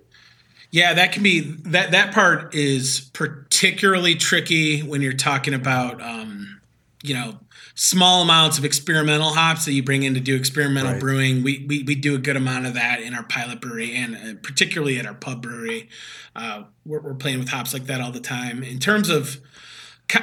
Yeah, 0.70 0.94
that 0.94 1.12
can 1.12 1.22
be 1.22 1.40
that 1.40 1.90
that 1.90 2.14
part 2.14 2.54
is 2.54 3.10
particularly 3.12 4.14
tricky 4.14 4.80
when 4.80 5.02
you're 5.02 5.12
talking 5.12 5.54
about 5.54 6.00
um, 6.00 6.60
you 7.02 7.14
know 7.14 7.40
small 7.80 8.22
amounts 8.22 8.58
of 8.58 8.64
experimental 8.64 9.30
hops 9.30 9.64
that 9.64 9.72
you 9.72 9.84
bring 9.84 10.02
in 10.02 10.12
to 10.14 10.20
do 10.20 10.34
experimental 10.34 10.92
Right. 10.92 11.00
brewing. 11.00 11.44
We, 11.44 11.64
we 11.68 11.84
we 11.84 11.94
do 11.94 12.16
a 12.16 12.18
good 12.18 12.36
amount 12.36 12.66
of 12.66 12.74
that 12.74 13.00
in 13.00 13.14
our 13.14 13.22
pilot 13.22 13.60
brewery 13.60 13.94
and 13.94 14.16
uh, 14.16 14.34
particularly 14.42 14.98
at 14.98 15.06
our 15.06 15.14
pub 15.14 15.42
brewery. 15.42 15.88
Uh, 16.34 16.64
we're, 16.84 16.98
we're 17.00 17.14
playing 17.14 17.38
with 17.38 17.48
hops 17.50 17.72
like 17.72 17.84
that 17.86 18.00
all 18.00 18.10
the 18.10 18.18
time. 18.20 18.64
In 18.64 18.80
terms 18.80 19.08
of 19.08 19.40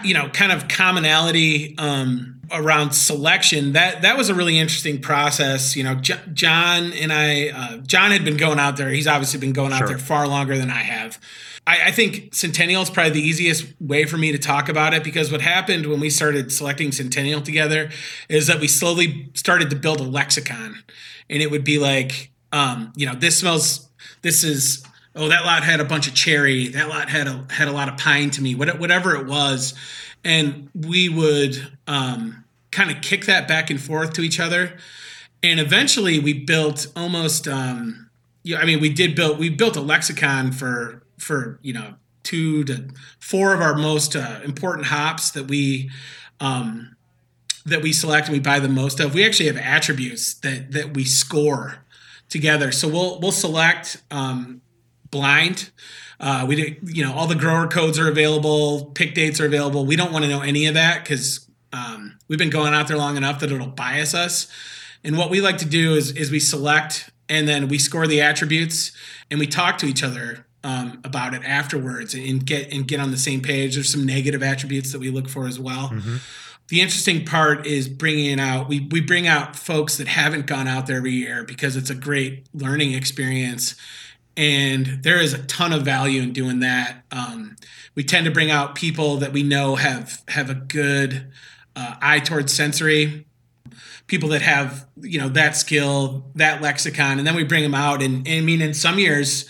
you 0.03 0.13
know 0.13 0.27
kind 0.29 0.51
of 0.51 0.67
commonality 0.67 1.75
um, 1.77 2.41
around 2.51 2.91
selection 2.91 3.73
that 3.73 4.01
that 4.01 4.17
was 4.17 4.29
a 4.29 4.33
really 4.35 4.57
interesting 4.57 4.99
process 4.99 5.75
you 5.75 5.83
know 5.83 5.93
J- 5.95 6.19
john 6.33 6.91
and 6.93 7.13
i 7.13 7.49
uh, 7.49 7.77
john 7.77 8.09
had 8.09 8.25
been 8.25 8.35
going 8.37 8.57
out 8.57 8.77
there 8.77 8.89
he's 8.89 9.05
obviously 9.07 9.39
been 9.39 9.53
going 9.53 9.71
out 9.71 9.77
Sure. 9.79 9.87
there 9.89 9.97
far 9.99 10.27
longer 10.27 10.57
than 10.57 10.71
i 10.71 10.81
have 10.81 11.19
I, 11.67 11.87
I 11.87 11.91
think 11.91 12.33
centennial 12.33 12.81
is 12.81 12.89
probably 12.89 13.13
the 13.13 13.21
easiest 13.21 13.65
way 13.79 14.05
for 14.05 14.17
me 14.17 14.31
to 14.31 14.37
talk 14.37 14.69
about 14.69 14.93
it 14.93 15.03
because 15.03 15.31
what 15.31 15.41
happened 15.41 15.87
when 15.87 15.99
we 15.99 16.09
started 16.09 16.51
selecting 16.51 16.91
centennial 16.91 17.41
together 17.41 17.89
is 18.29 18.47
that 18.47 18.59
we 18.59 18.67
slowly 18.67 19.29
started 19.33 19.69
to 19.71 19.75
build 19.75 19.99
a 19.99 20.03
lexicon. 20.03 20.83
And 21.29 21.41
it 21.41 21.49
would 21.49 21.63
be 21.63 21.79
like 21.79 22.31
um, 22.51 22.93
you 22.95 23.05
know 23.05 23.15
this 23.15 23.39
smells 23.39 23.89
this 24.21 24.43
is 24.43 24.83
oh 25.15 25.27
that 25.27 25.43
lot 25.45 25.63
had 25.63 25.79
a 25.79 25.85
bunch 25.85 26.07
of 26.07 26.13
cherry. 26.13 26.67
That 26.69 26.87
lot 26.89 27.09
had 27.09 27.27
a 27.27 27.45
had 27.49 27.67
a 27.67 27.71
lot 27.71 27.89
of 27.89 27.97
pine 27.97 28.29
to 28.31 28.41
me 28.41 28.55
whatever 28.55 29.15
it 29.15 29.25
was. 29.25 29.73
And 30.23 30.69
we 30.73 31.09
would 31.09 31.71
um, 31.87 32.45
kind 32.71 32.89
of 32.89 33.01
kick 33.01 33.25
that 33.25 33.47
back 33.47 33.69
and 33.69 33.79
forth 33.79 34.13
to 34.13 34.21
each 34.21 34.39
other. 34.39 34.77
And 35.43 35.59
eventually 35.59 36.19
we 36.19 36.33
built 36.33 36.87
almost 36.95 37.47
um, 37.47 38.09
i 38.55 38.65
mean 38.65 38.79
we 38.79 38.89
did 38.89 39.15
build 39.15 39.39
we 39.39 39.49
built 39.49 39.75
a 39.75 39.81
lexicon 39.81 40.51
for 40.51 41.01
for 41.17 41.59
you 41.61 41.73
know 41.73 41.95
two 42.23 42.63
to 42.65 42.89
four 43.19 43.53
of 43.53 43.61
our 43.61 43.75
most 43.75 44.15
uh, 44.15 44.41
important 44.43 44.87
hops 44.87 45.31
that 45.31 45.47
we 45.47 45.89
um, 46.39 46.95
that 47.65 47.81
we 47.81 47.93
select 47.93 48.27
and 48.27 48.33
we 48.33 48.39
buy 48.39 48.59
the 48.59 48.67
most 48.67 48.99
of. 48.99 49.13
We 49.13 49.25
actually 49.25 49.47
have 49.47 49.57
attributes 49.57 50.33
that 50.35 50.71
that 50.71 50.93
we 50.93 51.05
score 51.05 51.85
together. 52.29 52.71
So 52.71 52.87
we'll 52.87 53.19
we'll 53.19 53.31
select 53.31 54.03
um, 54.11 54.61
blind. 55.11 55.71
Uh, 56.19 56.45
we 56.47 56.55
do, 56.55 56.75
you 56.83 57.05
know 57.05 57.13
all 57.13 57.27
the 57.27 57.35
grower 57.35 57.67
codes 57.67 57.99
are 57.99 58.09
available 58.09 58.85
pick 58.95 59.13
dates 59.13 59.39
are 59.39 59.45
available. 59.45 59.85
We 59.85 59.95
don't 59.95 60.11
want 60.11 60.25
to 60.25 60.29
know 60.29 60.41
any 60.41 60.65
of 60.65 60.73
that 60.73 61.03
because 61.03 61.49
um, 61.71 62.17
we've 62.27 62.39
been 62.39 62.49
going 62.49 62.73
out 62.73 62.87
there 62.87 62.97
long 62.97 63.17
enough 63.17 63.39
that 63.39 63.51
it'll 63.51 63.67
bias 63.67 64.13
us. 64.13 64.47
And 65.03 65.17
what 65.17 65.29
we 65.29 65.41
like 65.41 65.57
to 65.59 65.65
do 65.65 65.93
is 65.93 66.11
is 66.11 66.31
we 66.31 66.39
select 66.39 67.11
and 67.27 67.47
then 67.47 67.67
we 67.67 67.77
score 67.79 68.07
the 68.07 68.21
attributes 68.21 68.91
and 69.29 69.39
we 69.39 69.47
talk 69.47 69.77
to 69.79 69.87
each 69.87 70.03
other 70.03 70.44
um, 70.65 70.99
about 71.03 71.35
it 71.35 71.43
afterwards 71.45 72.15
and 72.15 72.43
get 72.43 72.73
and 72.73 72.87
get 72.87 72.99
on 72.99 73.11
the 73.11 73.17
same 73.17 73.41
page. 73.41 73.75
There's 73.75 73.91
some 73.91 74.03
negative 74.03 74.41
attributes 74.41 74.91
that 74.91 74.99
we 74.99 75.11
look 75.11 75.29
for 75.29 75.45
as 75.45 75.59
well. 75.59 75.89
The 76.69 76.81
interesting 76.81 77.23
part 77.23 77.67
is 77.67 77.87
bringing 77.87 78.39
out 78.39 78.67
we, 78.67 78.87
we 78.91 78.99
bring 78.99 79.27
out 79.27 79.55
folks 79.55 79.97
that 79.97 80.07
haven't 80.07 80.47
gone 80.47 80.67
out 80.67 80.87
there 80.87 80.97
every 80.97 81.11
year 81.11 81.43
because 81.43 81.75
it's 81.75 81.91
a 81.91 81.95
great 81.95 82.47
learning 82.51 82.93
experience. 82.93 83.75
And 84.35 85.03
there 85.03 85.21
is 85.21 85.33
a 85.33 85.43
ton 85.43 85.71
of 85.71 85.83
value 85.83 86.23
in 86.23 86.33
doing 86.33 86.59
that. 86.61 87.03
Um, 87.11 87.55
we 87.93 88.03
tend 88.03 88.25
to 88.25 88.31
bring 88.31 88.49
out 88.49 88.73
people 88.73 89.17
that 89.17 89.31
we 89.31 89.43
know 89.43 89.75
have 89.75 90.23
have 90.29 90.49
a 90.49 90.55
good 90.55 91.31
uh, 91.75 91.95
eye 92.01 92.19
towards 92.19 92.51
sensory 92.51 93.27
people 94.07 94.29
that 94.29 94.41
have 94.41 94.87
you 94.99 95.19
know 95.19 95.29
that 95.29 95.55
skill 95.55 96.25
that 96.35 96.61
lexicon 96.61 97.17
and 97.19 97.27
then 97.27 97.35
we 97.35 97.43
bring 97.43 97.61
them 97.61 97.75
out. 97.75 98.01
And, 98.01 98.27
and 98.27 98.39
i 98.39 98.41
mean 98.41 98.61
in 98.61 98.73
some 98.73 98.97
years 98.97 99.47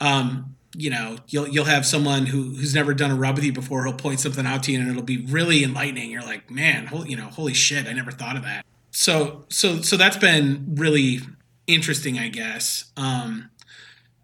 um, 0.00 0.54
you 0.76 0.90
know 0.90 1.16
you'll 1.28 1.48
you'll 1.48 1.64
have 1.64 1.86
someone 1.86 2.26
who 2.26 2.42
who's 2.42 2.74
never 2.74 2.92
done 2.92 3.10
a 3.10 3.14
rub 3.16 3.36
with 3.36 3.44
you 3.44 3.52
before. 3.52 3.84
He'll 3.84 3.94
point 3.94 4.20
something 4.20 4.46
out 4.46 4.62
to 4.64 4.72
you 4.72 4.80
and 4.80 4.90
it'll 4.90 5.02
be 5.02 5.24
really 5.26 5.64
enlightening. 5.64 6.10
You're 6.10 6.22
like 6.22 6.50
man 6.50 6.86
holy 6.86 7.10
you 7.10 7.16
know 7.16 7.26
holy 7.26 7.54
shit 7.54 7.86
i 7.86 7.92
never 7.92 8.10
thought 8.10 8.36
of 8.36 8.42
that. 8.42 8.64
So 8.90 9.44
so 9.48 9.80
so 9.80 9.96
that's 9.96 10.16
been 10.16 10.74
really 10.76 11.20
interesting 11.66 12.18
i 12.18 12.28
guess. 12.28 12.90
Um 12.96 13.50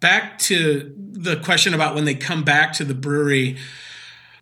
back 0.00 0.38
to 0.38 0.94
the 0.96 1.36
question 1.36 1.72
about 1.72 1.94
when 1.94 2.04
they 2.04 2.14
come 2.14 2.44
back 2.44 2.72
to 2.74 2.84
the 2.84 2.94
brewery. 2.94 3.56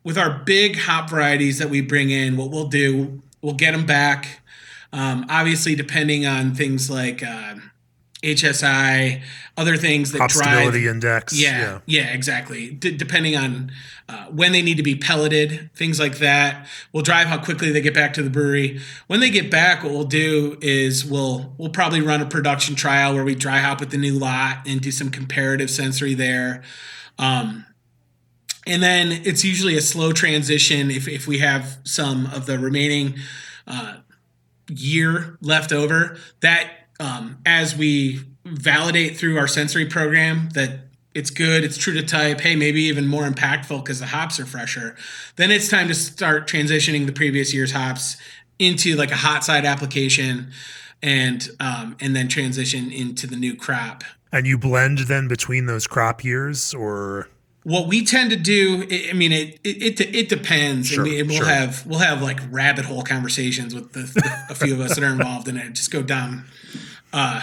With 0.04 0.18
our 0.18 0.42
big 0.44 0.76
hop 0.76 1.10
varieties 1.10 1.58
that 1.58 1.70
we 1.70 1.80
bring 1.80 2.10
in 2.10 2.36
what 2.36 2.50
we'll 2.50 2.66
do 2.66 3.22
we'll 3.42 3.54
get 3.54 3.72
them 3.72 3.84
back. 3.84 4.40
Um, 4.92 5.26
obviously 5.28 5.74
depending 5.74 6.26
on 6.26 6.54
things 6.54 6.90
like 6.90 7.22
uh, 7.22 7.56
hsi 8.22 9.20
other 9.56 9.76
things 9.76 10.12
that 10.12 10.18
drive 10.30 10.30
stability 10.30 10.86
index. 10.86 11.38
yeah, 11.38 11.80
yeah, 11.86 12.12
exactly. 12.12 12.70
D- 12.70 12.96
depending 12.96 13.36
on 13.36 13.70
uh, 14.08 14.26
when 14.26 14.52
they 14.52 14.62
need 14.62 14.76
to 14.76 14.82
be 14.82 14.94
pelleted, 14.94 15.70
things 15.74 16.00
like 16.00 16.18
that, 16.18 16.66
will 16.92 17.02
drive 17.02 17.26
how 17.26 17.42
quickly 17.42 17.70
they 17.70 17.80
get 17.80 17.94
back 17.94 18.14
to 18.14 18.22
the 18.22 18.30
brewery. 18.30 18.80
When 19.08 19.20
they 19.20 19.30
get 19.30 19.50
back, 19.50 19.82
what 19.82 19.92
we'll 19.92 20.04
do 20.04 20.56
is 20.60 21.04
we'll 21.04 21.54
we'll 21.58 21.70
probably 21.70 22.00
run 22.00 22.20
a 22.20 22.26
production 22.26 22.74
trial 22.74 23.14
where 23.14 23.24
we 23.24 23.34
dry 23.34 23.58
hop 23.58 23.80
with 23.80 23.90
the 23.90 23.98
new 23.98 24.18
lot 24.18 24.66
and 24.66 24.80
do 24.80 24.90
some 24.90 25.10
comparative 25.10 25.70
sensory 25.70 26.14
there. 26.14 26.62
Um, 27.18 27.66
and 28.66 28.82
then 28.82 29.10
it's 29.10 29.44
usually 29.44 29.76
a 29.76 29.80
slow 29.80 30.12
transition 30.12 30.90
if, 30.90 31.08
if 31.08 31.26
we 31.26 31.38
have 31.38 31.78
some 31.84 32.26
of 32.26 32.46
the 32.46 32.58
remaining 32.58 33.16
uh, 33.66 33.96
year 34.68 35.36
left 35.40 35.72
over 35.72 36.16
that 36.40 36.70
um, 37.02 37.38
as 37.46 37.76
we 37.76 38.20
validate 38.44 39.16
through 39.16 39.38
our 39.38 39.46
sensory 39.46 39.86
program 39.86 40.48
that 40.54 40.80
it's 41.14 41.30
good 41.30 41.62
it's 41.62 41.76
true 41.76 41.92
to 41.92 42.02
type 42.02 42.40
hey 42.40 42.56
maybe 42.56 42.82
even 42.82 43.06
more 43.06 43.24
impactful 43.24 43.84
because 43.84 44.00
the 44.00 44.06
hops 44.06 44.40
are 44.40 44.46
fresher 44.46 44.96
then 45.36 45.50
it's 45.50 45.68
time 45.68 45.86
to 45.86 45.94
start 45.94 46.48
transitioning 46.48 47.06
the 47.06 47.12
previous 47.12 47.52
year's 47.54 47.72
hops 47.72 48.16
into 48.58 48.96
like 48.96 49.10
a 49.10 49.16
hot 49.16 49.44
side 49.44 49.64
application 49.64 50.50
and 51.02 51.48
um, 51.60 51.96
and 52.00 52.14
then 52.14 52.28
transition 52.28 52.90
into 52.92 53.26
the 53.26 53.36
new 53.36 53.56
crop. 53.56 54.04
And 54.30 54.46
you 54.46 54.56
blend 54.56 54.98
then 54.98 55.28
between 55.28 55.66
those 55.66 55.86
crop 55.86 56.24
years 56.24 56.72
or? 56.72 57.28
What 57.64 57.86
we 57.86 58.04
tend 58.04 58.30
to 58.30 58.36
do 58.36 58.88
i 59.08 59.12
mean 59.12 59.30
it 59.30 59.60
it, 59.62 60.00
it, 60.00 60.14
it 60.14 60.28
depends. 60.28 60.88
Sure, 60.88 61.04
mean, 61.04 61.28
we'll 61.28 61.36
sure. 61.36 61.46
have 61.46 61.86
we'll 61.86 62.00
have 62.00 62.20
like 62.20 62.40
rabbit 62.50 62.84
hole 62.84 63.02
conversations 63.02 63.72
with 63.72 63.92
the, 63.92 64.00
the, 64.00 64.46
a 64.50 64.54
few 64.54 64.74
of 64.74 64.80
us 64.80 64.96
that 64.96 65.04
are 65.04 65.12
involved 65.12 65.46
in 65.46 65.56
it 65.56 65.72
just 65.72 65.92
go 65.92 66.02
down 66.02 66.44
uh 67.12 67.42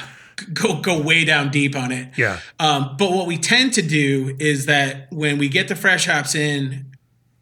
go 0.54 0.80
go 0.80 1.02
way 1.02 1.26
down 1.26 1.50
deep 1.50 1.76
on 1.76 1.92
it 1.92 2.10
yeah. 2.18 2.40
um, 2.60 2.96
but 2.98 3.12
what 3.12 3.28
we 3.28 3.38
tend 3.38 3.74
to 3.74 3.82
do 3.82 4.36
is 4.40 4.66
that 4.66 5.12
when 5.12 5.38
we 5.38 5.50
get 5.50 5.68
the 5.68 5.76
fresh 5.76 6.06
hops 6.06 6.36
in 6.36 6.86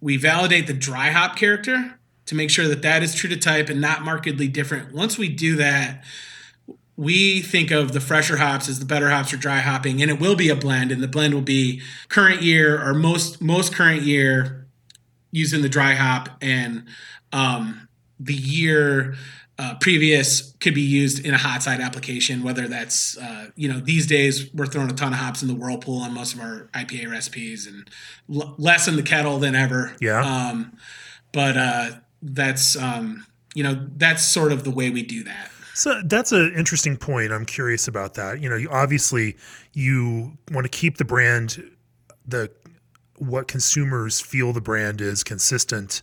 we 0.02 0.18
validate 0.18 0.68
the 0.68 0.74
dry 0.74 1.10
hop 1.10 1.36
character 1.36 2.00
to 2.26 2.36
make 2.36 2.50
sure 2.50 2.68
that 2.68 2.82
that 2.82 3.04
is 3.04 3.14
true 3.14 3.30
to 3.30 3.38
type 3.38 3.70
and 3.70 3.80
not 3.80 4.02
markedly 4.04 4.48
different 4.48 4.94
once 4.94 5.18
we 5.18 5.30
do 5.30 5.56
that 5.56 6.04
we 6.96 7.42
think 7.42 7.70
of 7.70 7.92
the 7.92 8.02
fresher 8.02 8.38
hops 8.38 8.68
as 8.68 8.80
the 8.80 8.86
better 8.86 9.10
hops 9.10 9.30
for 9.30 9.38
dry 9.38 9.60
hopping 9.60 10.02
and 10.02 10.10
it 10.10 10.20
will 10.20 10.36
be 10.36 10.50
a 10.50 10.56
blend 10.56 10.92
and 10.92 11.02
the 11.02 11.08
blend 11.08 11.34
will 11.34 11.42
be 11.42 11.82
current 12.10 12.42
year 12.42 12.82
or 12.84 12.94
most 12.94 13.42
most 13.42 13.74
current 13.74 14.02
year 14.02 14.68
using 15.32 15.62
the 15.62 15.70
dry 15.70 15.94
hop 15.94 16.30
and 16.42 16.84
um, 17.32 17.88
the 18.20 18.34
year 18.34 19.16
uh, 19.60 19.76
previous 19.82 20.52
could 20.60 20.74
be 20.76 20.82
used 20.82 21.26
in 21.26 21.34
a 21.34 21.38
hot 21.38 21.64
side 21.64 21.80
application 21.82 22.44
whether 22.44 22.68
that's 22.68 23.18
uh, 23.18 23.48
you 23.56 23.68
know 23.72 23.80
these 23.80 24.06
days 24.08 24.54
we're 24.54 24.66
throwing 24.68 24.90
a 24.90 24.94
ton 24.94 25.14
of 25.14 25.20
hops 25.20 25.42
in 25.42 25.48
the 25.48 25.56
whirlpool 25.56 26.00
on 26.02 26.14
most 26.14 26.34
of 26.34 26.40
our 26.40 26.70
ipa 26.74 27.10
recipes 27.10 27.66
and 27.68 27.90
l- 28.34 28.54
less 28.58 28.88
in 28.88 28.96
the 28.96 29.04
kettle 29.04 29.40
than 29.40 29.56
ever 29.56 29.96
Yeah. 30.00 30.22
um, 30.50 30.78
but 31.34 31.58
uh, 31.58 31.90
that's 32.22 32.76
um, 32.78 33.26
you 33.56 33.64
know 33.64 33.88
that's 33.98 34.24
sort 34.24 34.52
of 34.52 34.64
the 34.64 34.72
way 34.72 34.90
we 34.92 35.02
do 35.04 35.24
that 35.24 35.50
So 35.74 36.02
that's 36.06 36.32
an 36.32 36.54
interesting 36.56 36.98
point. 36.98 37.32
I'm 37.32 37.46
curious 37.46 37.88
about 37.88 38.16
that. 38.16 38.42
You 38.42 38.50
know, 38.50 38.56
you, 38.56 38.68
obviously 38.70 39.38
you 39.74 40.34
want 40.52 40.66
to 40.66 40.70
keep 40.70 40.98
the 40.98 41.06
brand, 41.06 41.64
the 42.28 42.50
what 43.18 43.48
consumers 43.48 44.20
feel 44.20 44.54
the 44.54 44.62
brand 44.62 45.02
is 45.02 45.24
consistent, 45.24 46.02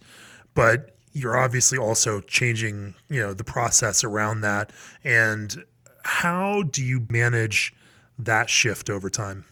but 0.55 0.94
you're 1.15 1.39
obviously 1.39 1.79
also 1.79 2.21
changing, 2.21 2.95
you 3.09 3.21
know, 3.21 3.33
the 3.33 3.45
process 3.45 4.05
around 4.05 4.43
that. 4.43 4.73
And 5.05 5.65
how 6.03 6.65
do 6.65 6.85
you 6.85 7.07
manage 7.09 7.73
that 8.19 8.51
shift 8.51 8.91
over 8.91 9.09
time? 9.09 9.45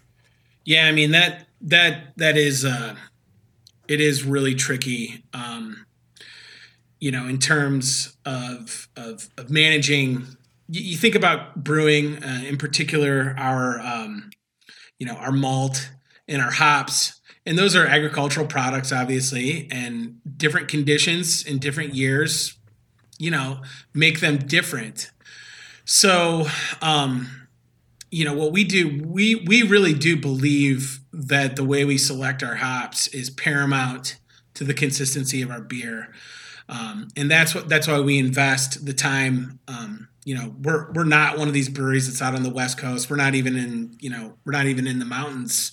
Yeah, 0.64 0.86
I 0.86 0.92
mean 0.92 1.12
that 1.12 1.46
that 1.62 2.16
that 2.16 2.36
is 2.36 2.64
uh 2.64 2.96
it 3.88 4.00
is 4.00 4.24
really 4.24 4.54
tricky. 4.54 5.24
Um 5.32 5.86
you 7.00 7.10
know, 7.10 7.26
in 7.26 7.38
terms 7.38 8.16
of 8.24 8.88
of, 8.96 9.28
of 9.38 9.50
managing 9.50 10.26
you, 10.68 10.80
you 10.82 10.96
think 10.96 11.14
about 11.14 11.62
brewing, 11.62 12.22
uh, 12.22 12.42
in 12.46 12.58
particular 12.58 13.34
our 13.38 13.80
um 13.80 14.30
you 14.98 15.06
know, 15.06 15.14
our 15.14 15.32
malt 15.32 15.90
and 16.28 16.42
our 16.42 16.52
hops. 16.52 17.20
And 17.44 17.58
those 17.58 17.74
are 17.74 17.86
agricultural 17.86 18.46
products 18.46 18.92
obviously, 18.92 19.68
and 19.70 20.20
different 20.42 20.66
conditions 20.66 21.46
in 21.46 21.58
different 21.58 21.94
years, 21.94 22.56
you 23.16 23.30
know, 23.30 23.62
make 23.94 24.18
them 24.18 24.36
different. 24.36 25.10
So, 25.84 26.46
um 26.82 27.38
you 28.14 28.26
know 28.26 28.34
what 28.34 28.52
we 28.52 28.62
do 28.62 29.02
we 29.06 29.36
we 29.36 29.62
really 29.62 29.94
do 29.94 30.18
believe 30.18 31.00
that 31.14 31.56
the 31.56 31.64
way 31.64 31.82
we 31.86 31.96
select 31.96 32.42
our 32.42 32.56
hops 32.56 33.08
is 33.08 33.30
paramount 33.30 34.18
to 34.52 34.64
the 34.64 34.74
consistency 34.74 35.40
of 35.40 35.50
our 35.50 35.62
beer. 35.62 36.12
Um, 36.68 37.08
and 37.16 37.30
that's 37.30 37.54
what 37.54 37.70
that's 37.70 37.88
why 37.88 38.00
we 38.00 38.18
invest 38.18 38.84
the 38.84 38.92
time 38.92 39.58
um, 39.66 40.08
you 40.24 40.34
know 40.34 40.54
we're 40.62 40.92
we're 40.92 41.04
not 41.04 41.38
one 41.38 41.48
of 41.48 41.54
these 41.54 41.70
breweries 41.70 42.06
that's 42.06 42.20
out 42.20 42.34
on 42.34 42.42
the 42.42 42.52
west 42.52 42.76
coast. 42.76 43.08
We're 43.08 43.16
not 43.16 43.34
even 43.34 43.56
in 43.56 43.96
you 43.98 44.10
know 44.10 44.34
we're 44.44 44.52
not 44.52 44.66
even 44.66 44.86
in 44.86 44.98
the 44.98 45.06
mountains 45.06 45.72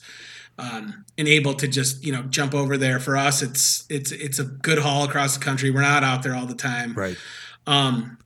um, 0.60 1.06
and 1.17 1.28
able 1.28 1.54
to 1.54 1.67
just 1.67 2.04
you 2.04 2.12
know 2.12 2.24
jump 2.24 2.54
over 2.54 2.78
there. 2.78 3.00
For 3.00 3.17
us 3.17 3.41
it's 3.41 3.86
it's 3.89 4.12
it's 4.12 4.39
a 4.39 4.43
good 4.43 4.80
haul 4.80 5.06
across 5.06 5.38
the 5.38 5.43
country. 5.43 5.72
We're 5.72 5.82
not 5.82 6.04
out 6.04 6.22
there 6.22 6.36
all 6.36 6.45
the 6.45 6.56
time. 6.56 6.93
Right. 6.93 7.17
Um 7.65 8.17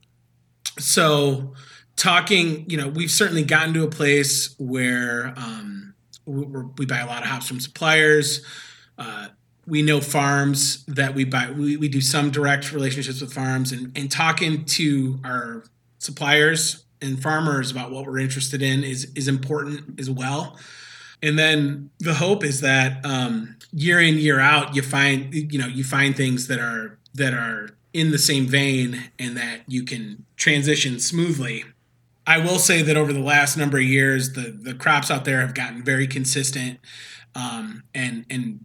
so 0.78 1.54
talking 1.96 2.68
you 2.68 2.76
know 2.76 2.88
we've 2.88 3.10
certainly 3.10 3.44
gotten 3.44 3.72
to 3.74 3.84
a 3.84 3.90
place 3.90 4.54
where 4.58 5.32
um 5.36 5.94
we, 6.26 6.44
we 6.78 6.86
buy 6.86 6.98
a 6.98 7.06
lot 7.06 7.22
of 7.22 7.28
hops 7.28 7.46
from 7.46 7.60
suppliers. 7.60 8.44
Uh, 8.96 9.28
we 9.66 9.82
know 9.82 10.00
farms 10.00 10.84
that 10.86 11.14
we 11.14 11.24
buy 11.24 11.50
we, 11.50 11.76
we 11.76 11.88
do 11.88 12.00
some 12.00 12.30
direct 12.30 12.72
relationships 12.72 13.20
with 13.20 13.32
farms 13.32 13.72
and, 13.72 13.96
and 13.96 14.10
talking 14.10 14.64
to 14.64 15.18
our 15.24 15.64
suppliers 15.98 16.84
and 17.00 17.22
farmers 17.22 17.70
about 17.70 17.90
what 17.90 18.04
we're 18.04 18.18
interested 18.18 18.62
in 18.62 18.84
is 18.84 19.10
is 19.14 19.28
important 19.28 19.98
as 19.98 20.10
well 20.10 20.58
and 21.24 21.38
then 21.38 21.90
the 22.00 22.14
hope 22.14 22.44
is 22.44 22.60
that 22.60 23.04
um, 23.04 23.56
year 23.72 23.98
in 23.98 24.18
year 24.18 24.40
out 24.40 24.76
you 24.76 24.82
find 24.82 25.32
you 25.34 25.58
know 25.58 25.66
you 25.66 25.82
find 25.82 26.14
things 26.14 26.48
that 26.48 26.60
are 26.60 26.98
that 27.14 27.32
are 27.32 27.70
in 27.94 28.10
the 28.10 28.18
same 28.18 28.46
vein 28.46 29.10
and 29.18 29.36
that 29.36 29.60
you 29.66 29.84
can 29.84 30.26
transition 30.36 31.00
smoothly. 31.00 31.64
I 32.26 32.38
will 32.38 32.58
say 32.58 32.82
that 32.82 32.96
over 32.96 33.12
the 33.12 33.20
last 33.20 33.56
number 33.56 33.78
of 33.78 33.84
years 33.84 34.34
the 34.34 34.50
the 34.50 34.74
crops 34.74 35.10
out 35.10 35.24
there 35.24 35.40
have 35.40 35.54
gotten 35.54 35.82
very 35.82 36.06
consistent. 36.06 36.78
Um, 37.34 37.84
and 37.94 38.26
and 38.28 38.64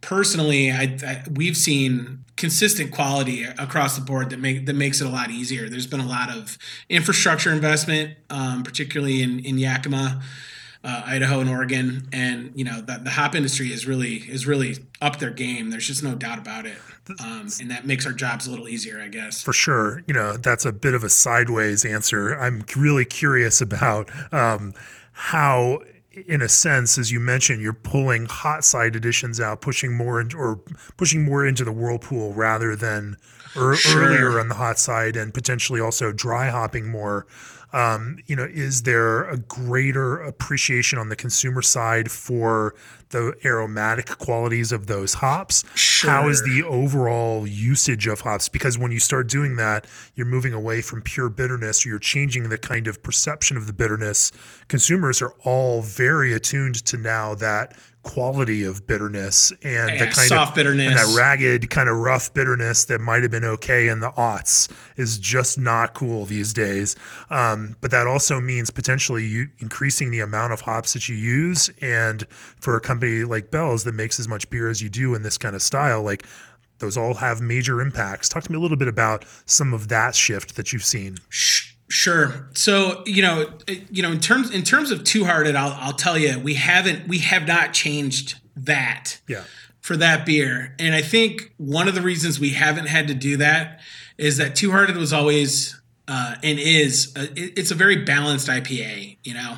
personally 0.00 0.72
I, 0.72 0.98
I, 1.06 1.22
we've 1.30 1.56
seen 1.56 2.24
consistent 2.36 2.92
quality 2.92 3.44
across 3.44 3.96
the 3.96 4.02
board 4.02 4.30
that 4.30 4.40
make 4.40 4.64
that 4.64 4.74
makes 4.74 5.02
it 5.02 5.06
a 5.06 5.10
lot 5.10 5.30
easier. 5.30 5.68
There's 5.68 5.86
been 5.86 6.00
a 6.00 6.08
lot 6.08 6.34
of 6.34 6.56
infrastructure 6.88 7.52
investment 7.52 8.16
um, 8.30 8.62
particularly 8.62 9.22
in 9.22 9.40
in 9.40 9.58
yakima 9.58 10.22
uh, 10.82 11.02
Idaho 11.04 11.40
and 11.40 11.50
Oregon, 11.50 12.08
and 12.12 12.52
you 12.54 12.64
know 12.64 12.80
the, 12.80 13.00
the 13.02 13.10
hop 13.10 13.34
industry 13.34 13.72
is 13.72 13.86
really 13.86 14.16
is 14.16 14.46
really 14.46 14.76
up 15.00 15.18
their 15.18 15.30
game. 15.30 15.70
There's 15.70 15.86
just 15.86 16.02
no 16.02 16.14
doubt 16.14 16.38
about 16.38 16.66
it, 16.66 16.78
um, 17.20 17.48
and 17.60 17.70
that 17.70 17.86
makes 17.86 18.06
our 18.06 18.12
jobs 18.12 18.46
a 18.46 18.50
little 18.50 18.68
easier, 18.68 19.00
I 19.00 19.08
guess. 19.08 19.42
For 19.42 19.52
sure, 19.52 20.02
you 20.06 20.14
know 20.14 20.36
that's 20.36 20.64
a 20.64 20.72
bit 20.72 20.94
of 20.94 21.04
a 21.04 21.10
sideways 21.10 21.84
answer. 21.84 22.34
I'm 22.34 22.64
really 22.76 23.04
curious 23.04 23.60
about 23.60 24.10
um, 24.32 24.72
how 25.12 25.80
in 26.26 26.42
a 26.42 26.48
sense, 26.48 26.98
as 26.98 27.12
you 27.12 27.20
mentioned, 27.20 27.62
you're 27.62 27.72
pulling 27.72 28.26
hot 28.26 28.64
side 28.64 28.96
additions 28.96 29.40
out, 29.40 29.60
pushing 29.60 29.96
more 29.96 30.20
into, 30.20 30.36
or 30.36 30.60
pushing 30.96 31.24
more 31.24 31.46
into 31.46 31.64
the 31.64 31.72
whirlpool 31.72 32.32
rather 32.32 32.74
than 32.74 33.16
er, 33.56 33.74
sure. 33.74 34.02
earlier 34.02 34.40
on 34.40 34.48
the 34.48 34.54
hot 34.54 34.78
side, 34.78 35.16
and 35.16 35.32
potentially 35.32 35.80
also 35.80 36.12
dry 36.12 36.48
hopping 36.48 36.88
more. 36.88 37.26
Um, 37.72 38.18
you 38.26 38.34
know, 38.34 38.48
is 38.50 38.82
there 38.82 39.24
a 39.24 39.36
greater 39.36 40.16
appreciation 40.16 40.98
on 40.98 41.08
the 41.08 41.16
consumer 41.16 41.62
side 41.62 42.10
for 42.10 42.74
the 43.10 43.34
aromatic 43.44 44.06
qualities 44.18 44.72
of 44.72 44.86
those 44.86 45.14
hops? 45.14 45.64
Sure. 45.74 46.10
How 46.10 46.28
is 46.28 46.42
the 46.42 46.62
overall 46.62 47.46
usage 47.46 48.06
of 48.06 48.20
hops? 48.20 48.48
Because 48.48 48.78
when 48.78 48.92
you 48.92 49.00
start 49.00 49.28
doing 49.28 49.56
that, 49.56 49.86
you're 50.14 50.26
moving 50.26 50.52
away 50.52 50.80
from 50.80 51.02
pure 51.02 51.28
bitterness, 51.28 51.84
or 51.84 51.90
you're 51.90 51.98
changing 51.98 52.48
the 52.48 52.58
kind 52.58 52.86
of 52.86 53.02
perception 53.02 53.56
of 53.56 53.66
the 53.66 53.72
bitterness. 53.72 54.32
Consumers 54.68 55.20
are 55.22 55.34
all 55.44 55.82
very 55.82 56.32
attuned 56.32 56.84
to 56.86 56.96
now 56.96 57.34
that 57.36 57.76
quality 58.02 58.64
of 58.64 58.86
bitterness 58.86 59.50
and 59.62 59.90
yeah, 59.90 59.98
the 59.98 60.04
kind 60.10 60.28
soft 60.28 60.50
of 60.50 60.54
bitterness 60.54 60.86
and 60.86 60.96
that 60.96 61.16
ragged 61.16 61.68
kind 61.68 61.88
of 61.88 61.96
rough 61.96 62.32
bitterness 62.32 62.86
that 62.86 63.00
might 63.00 63.22
have 63.22 63.30
been 63.30 63.44
okay 63.44 63.88
in 63.88 64.00
the 64.00 64.10
aughts 64.12 64.70
is 64.96 65.18
just 65.18 65.58
not 65.58 65.92
cool 65.92 66.24
these 66.24 66.52
days. 66.52 66.96
Um, 67.28 67.76
but 67.80 67.90
that 67.90 68.06
also 68.06 68.40
means 68.40 68.70
potentially 68.70 69.26
you 69.26 69.48
increasing 69.58 70.10
the 70.10 70.20
amount 70.20 70.52
of 70.52 70.62
hops 70.62 70.94
that 70.94 71.08
you 71.08 71.16
use. 71.16 71.70
And 71.82 72.26
for 72.58 72.76
a 72.76 72.80
company 72.80 73.24
like 73.24 73.50
Bell's 73.50 73.84
that 73.84 73.94
makes 73.94 74.18
as 74.18 74.28
much 74.28 74.48
beer 74.48 74.70
as 74.70 74.80
you 74.80 74.88
do 74.88 75.14
in 75.14 75.22
this 75.22 75.36
kind 75.36 75.54
of 75.54 75.62
style, 75.62 76.02
like 76.02 76.26
those 76.78 76.96
all 76.96 77.14
have 77.14 77.42
major 77.42 77.80
impacts. 77.82 78.28
Talk 78.28 78.42
to 78.44 78.52
me 78.52 78.56
a 78.56 78.60
little 78.60 78.78
bit 78.78 78.88
about 78.88 79.26
some 79.44 79.74
of 79.74 79.88
that 79.88 80.14
shift 80.14 80.56
that 80.56 80.72
you've 80.72 80.84
seen. 80.84 81.18
Sure. 81.90 82.48
So 82.54 83.02
you 83.04 83.20
know, 83.20 83.50
you 83.90 84.00
know, 84.00 84.12
in 84.12 84.20
terms 84.20 84.50
in 84.50 84.62
terms 84.62 84.92
of 84.92 85.02
Two 85.02 85.24
Hearted, 85.24 85.56
I'll 85.56 85.76
I'll 85.80 85.92
tell 85.92 86.16
you, 86.16 86.38
we 86.38 86.54
haven't 86.54 87.08
we 87.08 87.18
have 87.18 87.46
not 87.48 87.74
changed 87.74 88.40
that. 88.56 89.20
Yeah. 89.26 89.44
For 89.80 89.96
that 89.96 90.26
beer, 90.26 90.76
and 90.78 90.94
I 90.94 91.00
think 91.00 91.54
one 91.56 91.88
of 91.88 91.94
the 91.94 92.02
reasons 92.02 92.38
we 92.38 92.50
haven't 92.50 92.86
had 92.86 93.08
to 93.08 93.14
do 93.14 93.38
that 93.38 93.80
is 94.18 94.36
that 94.36 94.54
Two 94.54 94.70
Hearted 94.70 94.96
was 94.96 95.10
always 95.12 95.80
uh, 96.06 96.36
and 96.42 96.58
is 96.60 97.12
a, 97.16 97.28
it's 97.34 97.70
a 97.70 97.74
very 97.74 98.04
balanced 98.04 98.46
IPA. 98.46 99.16
You 99.24 99.34
know. 99.34 99.56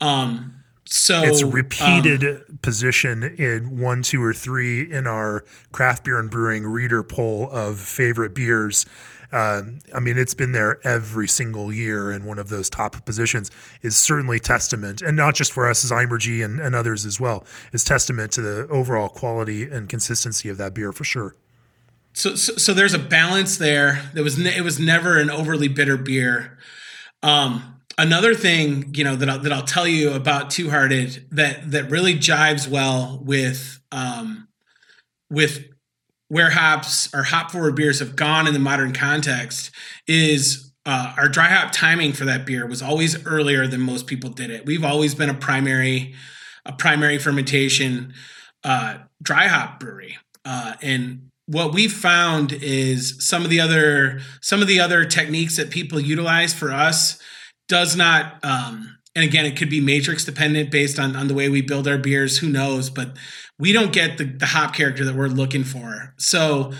Um. 0.00 0.62
So 0.84 1.22
it's 1.24 1.42
repeated 1.42 2.24
um, 2.24 2.58
position 2.62 3.24
in 3.24 3.80
one, 3.80 4.02
two, 4.02 4.22
or 4.22 4.32
three 4.32 4.90
in 4.90 5.08
our 5.08 5.44
craft 5.72 6.04
beer 6.04 6.18
and 6.18 6.30
brewing 6.30 6.64
reader 6.64 7.02
poll 7.02 7.50
of 7.50 7.80
favorite 7.80 8.34
beers 8.34 8.86
uh, 9.32 9.62
I 9.94 10.00
mean, 10.00 10.18
it's 10.18 10.34
been 10.34 10.52
there 10.52 10.78
every 10.86 11.28
single 11.28 11.72
year, 11.72 12.10
and 12.10 12.24
one 12.24 12.38
of 12.38 12.48
those 12.48 12.70
top 12.70 13.04
positions 13.04 13.50
is 13.82 13.96
certainly 13.96 14.38
testament, 14.38 15.02
and 15.02 15.16
not 15.16 15.34
just 15.34 15.52
for 15.52 15.68
us 15.68 15.84
as 15.84 15.90
Eimergy 15.90 16.44
and, 16.44 16.60
and 16.60 16.74
others 16.74 17.04
as 17.04 17.20
well, 17.20 17.44
is 17.72 17.84
testament 17.84 18.32
to 18.32 18.42
the 18.42 18.68
overall 18.68 19.08
quality 19.08 19.64
and 19.64 19.88
consistency 19.88 20.48
of 20.48 20.56
that 20.58 20.74
beer 20.74 20.92
for 20.92 21.04
sure. 21.04 21.36
So, 22.12 22.36
so, 22.36 22.54
so 22.54 22.72
there's 22.72 22.94
a 22.94 22.98
balance 22.98 23.58
there. 23.58 24.08
There 24.14 24.22
was 24.22 24.38
ne- 24.38 24.56
it 24.56 24.62
was 24.62 24.78
never 24.78 25.18
an 25.18 25.30
overly 25.30 25.68
bitter 25.68 25.96
beer. 25.96 26.58
Um, 27.22 27.80
another 27.98 28.34
thing, 28.34 28.94
you 28.94 29.02
know, 29.02 29.16
that 29.16 29.28
I'll, 29.28 29.38
that 29.40 29.52
I'll 29.52 29.62
tell 29.64 29.88
you 29.88 30.12
about 30.12 30.50
Two 30.50 30.70
Hearted 30.70 31.26
that 31.32 31.72
that 31.72 31.90
really 31.90 32.14
jives 32.14 32.68
well 32.68 33.20
with 33.24 33.80
um, 33.90 34.46
with 35.28 35.73
where 36.34 36.50
hops 36.50 37.08
or 37.14 37.22
hop 37.22 37.52
forward 37.52 37.76
beers 37.76 38.00
have 38.00 38.16
gone 38.16 38.48
in 38.48 38.52
the 38.52 38.58
modern 38.58 38.92
context 38.92 39.70
is 40.08 40.72
uh, 40.84 41.14
our 41.16 41.28
dry 41.28 41.46
hop 41.46 41.70
timing 41.70 42.12
for 42.12 42.24
that 42.24 42.44
beer 42.44 42.66
was 42.66 42.82
always 42.82 43.24
earlier 43.24 43.68
than 43.68 43.80
most 43.80 44.08
people 44.08 44.28
did 44.30 44.50
it. 44.50 44.66
We've 44.66 44.82
always 44.82 45.14
been 45.14 45.30
a 45.30 45.34
primary 45.34 46.12
a 46.66 46.72
primary 46.72 47.18
fermentation 47.18 48.14
uh, 48.64 48.96
dry 49.22 49.46
hop 49.46 49.78
brewery, 49.78 50.18
uh, 50.44 50.74
and 50.82 51.30
what 51.46 51.72
we've 51.72 51.92
found 51.92 52.52
is 52.52 53.14
some 53.24 53.44
of 53.44 53.48
the 53.48 53.60
other 53.60 54.20
some 54.40 54.60
of 54.60 54.66
the 54.66 54.80
other 54.80 55.04
techniques 55.04 55.56
that 55.56 55.70
people 55.70 56.00
utilize 56.00 56.52
for 56.52 56.72
us 56.72 57.16
does 57.68 57.94
not 57.94 58.44
um, 58.44 58.93
and 59.14 59.24
again 59.24 59.46
it 59.46 59.56
could 59.56 59.70
be 59.70 59.80
matrix 59.80 60.24
dependent 60.24 60.70
based 60.70 60.98
on 60.98 61.16
on 61.16 61.28
the 61.28 61.34
way 61.34 61.48
we 61.48 61.60
build 61.60 61.86
our 61.86 61.98
beers 61.98 62.38
who 62.38 62.48
knows 62.48 62.90
but 62.90 63.16
we 63.58 63.72
don't 63.72 63.92
get 63.92 64.18
the, 64.18 64.24
the 64.24 64.46
hop 64.46 64.74
character 64.74 65.04
that 65.04 65.14
we're 65.14 65.28
looking 65.28 65.64
for. 65.64 66.14
So, 66.16 66.72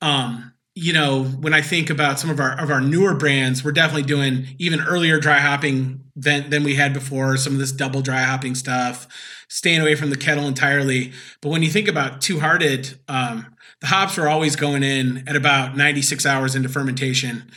um, 0.00 0.52
you 0.74 0.92
know, 0.92 1.24
when 1.24 1.54
I 1.54 1.62
think 1.62 1.88
about 1.88 2.18
some 2.18 2.28
of 2.28 2.38
our 2.38 2.60
of 2.60 2.70
our 2.70 2.80
newer 2.80 3.14
brands, 3.14 3.64
we're 3.64 3.72
definitely 3.72 4.02
doing 4.02 4.46
even 4.58 4.80
earlier 4.80 5.18
dry 5.18 5.38
hopping 5.38 6.04
than 6.14 6.50
than 6.50 6.64
we 6.64 6.74
had 6.74 6.92
before. 6.92 7.36
Some 7.38 7.54
of 7.54 7.58
this 7.58 7.72
double 7.72 8.02
dry 8.02 8.22
hopping 8.22 8.54
stuff, 8.54 9.06
staying 9.48 9.80
away 9.80 9.94
from 9.94 10.10
the 10.10 10.16
kettle 10.16 10.46
entirely. 10.46 11.12
But 11.40 11.48
when 11.48 11.62
you 11.62 11.70
think 11.70 11.88
about 11.88 12.20
Two 12.20 12.40
Hearted, 12.40 12.98
um, 13.08 13.56
the 13.80 13.86
hops 13.86 14.18
were 14.18 14.28
always 14.28 14.54
going 14.54 14.82
in 14.82 15.26
at 15.26 15.36
about 15.36 15.76
96 15.76 16.26
hours 16.26 16.54
into 16.54 16.68
fermentation, 16.68 17.50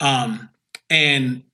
um, 0.00 0.50
and 0.90 1.44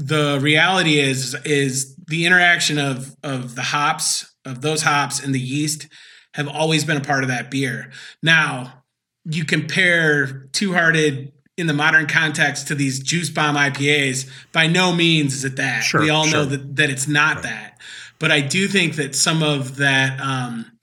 the 0.00 0.38
reality 0.40 0.98
is 0.98 1.34
is 1.44 1.94
the 2.08 2.24
interaction 2.24 2.78
of 2.78 3.14
of 3.22 3.54
the 3.54 3.62
hops 3.62 4.34
of 4.46 4.62
those 4.62 4.82
hops 4.82 5.22
and 5.22 5.34
the 5.34 5.40
yeast 5.40 5.88
have 6.34 6.48
always 6.48 6.84
been 6.84 6.96
a 6.96 7.02
part 7.02 7.22
of 7.22 7.28
that 7.28 7.50
beer. 7.50 7.90
Now, 8.22 8.82
you 9.24 9.44
compare 9.44 10.48
Two 10.52 10.72
Hearted 10.72 11.32
in 11.58 11.66
the 11.66 11.74
modern 11.74 12.06
context 12.06 12.68
to 12.68 12.74
these 12.74 13.00
juice 13.00 13.28
bomb 13.28 13.56
IPAs, 13.56 14.26
by 14.52 14.66
no 14.66 14.92
means 14.94 15.34
is 15.34 15.44
it 15.44 15.56
that. 15.56 15.82
Sure, 15.82 16.00
we 16.00 16.08
all 16.08 16.24
sure. 16.24 16.40
know 16.40 16.44
that 16.46 16.76
that 16.76 16.88
it's 16.88 17.06
not 17.06 17.36
right. 17.36 17.44
that. 17.44 17.78
But 18.18 18.32
I 18.32 18.40
do 18.40 18.68
think 18.68 18.96
that 18.96 19.14
some 19.14 19.42
of 19.42 19.76
that 19.76 20.18
um, 20.18 20.78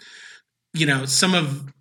you 0.73 0.85
know, 0.85 1.05
some 1.05 1.33
of 1.33 1.73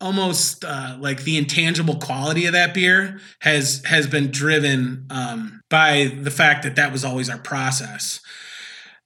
almost 0.00 0.64
uh, 0.64 0.96
like 0.98 1.22
the 1.22 1.38
intangible 1.38 1.96
quality 1.96 2.46
of 2.46 2.52
that 2.52 2.74
beer 2.74 3.20
has 3.40 3.82
has 3.84 4.06
been 4.06 4.30
driven 4.30 5.06
um, 5.10 5.60
by 5.70 6.12
the 6.20 6.30
fact 6.30 6.64
that 6.64 6.76
that 6.76 6.92
was 6.92 7.04
always 7.04 7.30
our 7.30 7.38
process. 7.38 8.20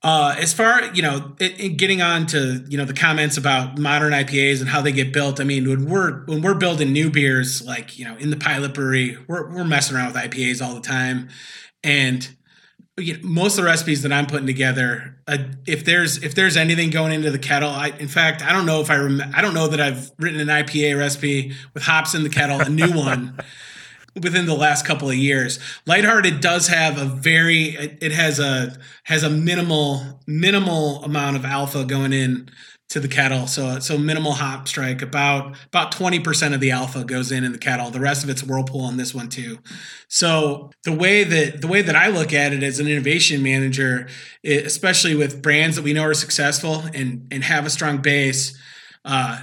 Uh, 0.02 0.34
as 0.38 0.52
far 0.52 0.84
you 0.94 1.02
know, 1.02 1.34
it, 1.40 1.58
it 1.58 1.68
getting 1.70 2.00
on 2.00 2.26
to 2.26 2.64
you 2.68 2.78
know 2.78 2.84
the 2.84 2.94
comments 2.94 3.36
about 3.36 3.78
modern 3.78 4.12
IPAs 4.12 4.60
and 4.60 4.68
how 4.68 4.80
they 4.80 4.92
get 4.92 5.12
built. 5.12 5.40
I 5.40 5.44
mean, 5.44 5.68
when 5.68 5.86
we're 5.86 6.24
when 6.26 6.42
we're 6.42 6.54
building 6.54 6.92
new 6.92 7.10
beers, 7.10 7.64
like 7.66 7.98
you 7.98 8.04
know, 8.04 8.16
in 8.16 8.30
the 8.30 8.36
pilot 8.36 8.72
brewery, 8.72 9.18
we're 9.28 9.52
we're 9.52 9.64
messing 9.64 9.96
around 9.96 10.12
with 10.12 10.22
IPAs 10.22 10.64
all 10.64 10.74
the 10.74 10.80
time, 10.80 11.28
and 11.82 12.35
you 12.98 13.14
know, 13.14 13.28
most 13.28 13.58
of 13.58 13.64
the 13.64 13.70
recipes 13.70 14.02
that 14.02 14.12
I'm 14.12 14.26
putting 14.26 14.46
together, 14.46 15.16
uh, 15.26 15.38
if 15.66 15.84
there's 15.84 16.22
if 16.22 16.34
there's 16.34 16.56
anything 16.56 16.90
going 16.90 17.12
into 17.12 17.30
the 17.30 17.38
kettle, 17.38 17.70
I 17.70 17.88
in 17.88 18.08
fact 18.08 18.42
I 18.42 18.52
don't 18.52 18.66
know 18.66 18.80
if 18.80 18.90
I 18.90 18.96
rem- 18.96 19.32
I 19.34 19.42
don't 19.42 19.54
know 19.54 19.68
that 19.68 19.80
I've 19.80 20.10
written 20.18 20.40
an 20.40 20.48
IPA 20.48 20.98
recipe 20.98 21.52
with 21.74 21.82
hops 21.82 22.14
in 22.14 22.22
the 22.22 22.30
kettle, 22.30 22.60
a 22.60 22.68
new 22.68 22.92
one. 22.92 23.38
within 24.22 24.46
the 24.46 24.54
last 24.54 24.86
couple 24.86 25.10
of 25.10 25.14
years 25.14 25.58
lighthearted 25.84 26.40
does 26.40 26.68
have 26.68 26.96
a 26.96 27.04
very 27.04 27.76
it 28.00 28.12
has 28.12 28.38
a 28.38 28.74
has 29.02 29.22
a 29.22 29.28
minimal 29.28 30.22
minimal 30.26 31.04
amount 31.04 31.36
of 31.36 31.44
alpha 31.44 31.84
going 31.84 32.14
in 32.14 32.48
to 32.88 33.00
the 33.00 33.08
kettle. 33.08 33.46
So 33.46 33.78
so 33.80 33.98
minimal 33.98 34.32
hop 34.32 34.68
strike. 34.68 35.02
About 35.02 35.56
about 35.66 35.92
twenty 35.92 36.20
percent 36.20 36.54
of 36.54 36.60
the 36.60 36.70
alpha 36.70 37.04
goes 37.04 37.32
in 37.32 37.44
in 37.44 37.52
the 37.52 37.58
kettle. 37.58 37.90
The 37.90 38.00
rest 38.00 38.22
of 38.22 38.30
it's 38.30 38.42
whirlpool 38.42 38.82
on 38.82 38.96
this 38.96 39.14
one 39.14 39.28
too. 39.28 39.58
So 40.08 40.70
the 40.84 40.92
way 40.92 41.24
that 41.24 41.60
the 41.60 41.66
way 41.66 41.82
that 41.82 41.96
I 41.96 42.08
look 42.08 42.32
at 42.32 42.52
it 42.52 42.62
as 42.62 42.78
an 42.78 42.86
innovation 42.86 43.42
manager, 43.42 44.08
especially 44.44 45.16
with 45.16 45.42
brands 45.42 45.76
that 45.76 45.82
we 45.82 45.92
know 45.92 46.02
are 46.02 46.14
successful 46.14 46.84
and 46.94 47.26
and 47.30 47.42
have 47.42 47.66
a 47.66 47.70
strong 47.70 47.98
base, 47.98 48.56
uh, 49.04 49.42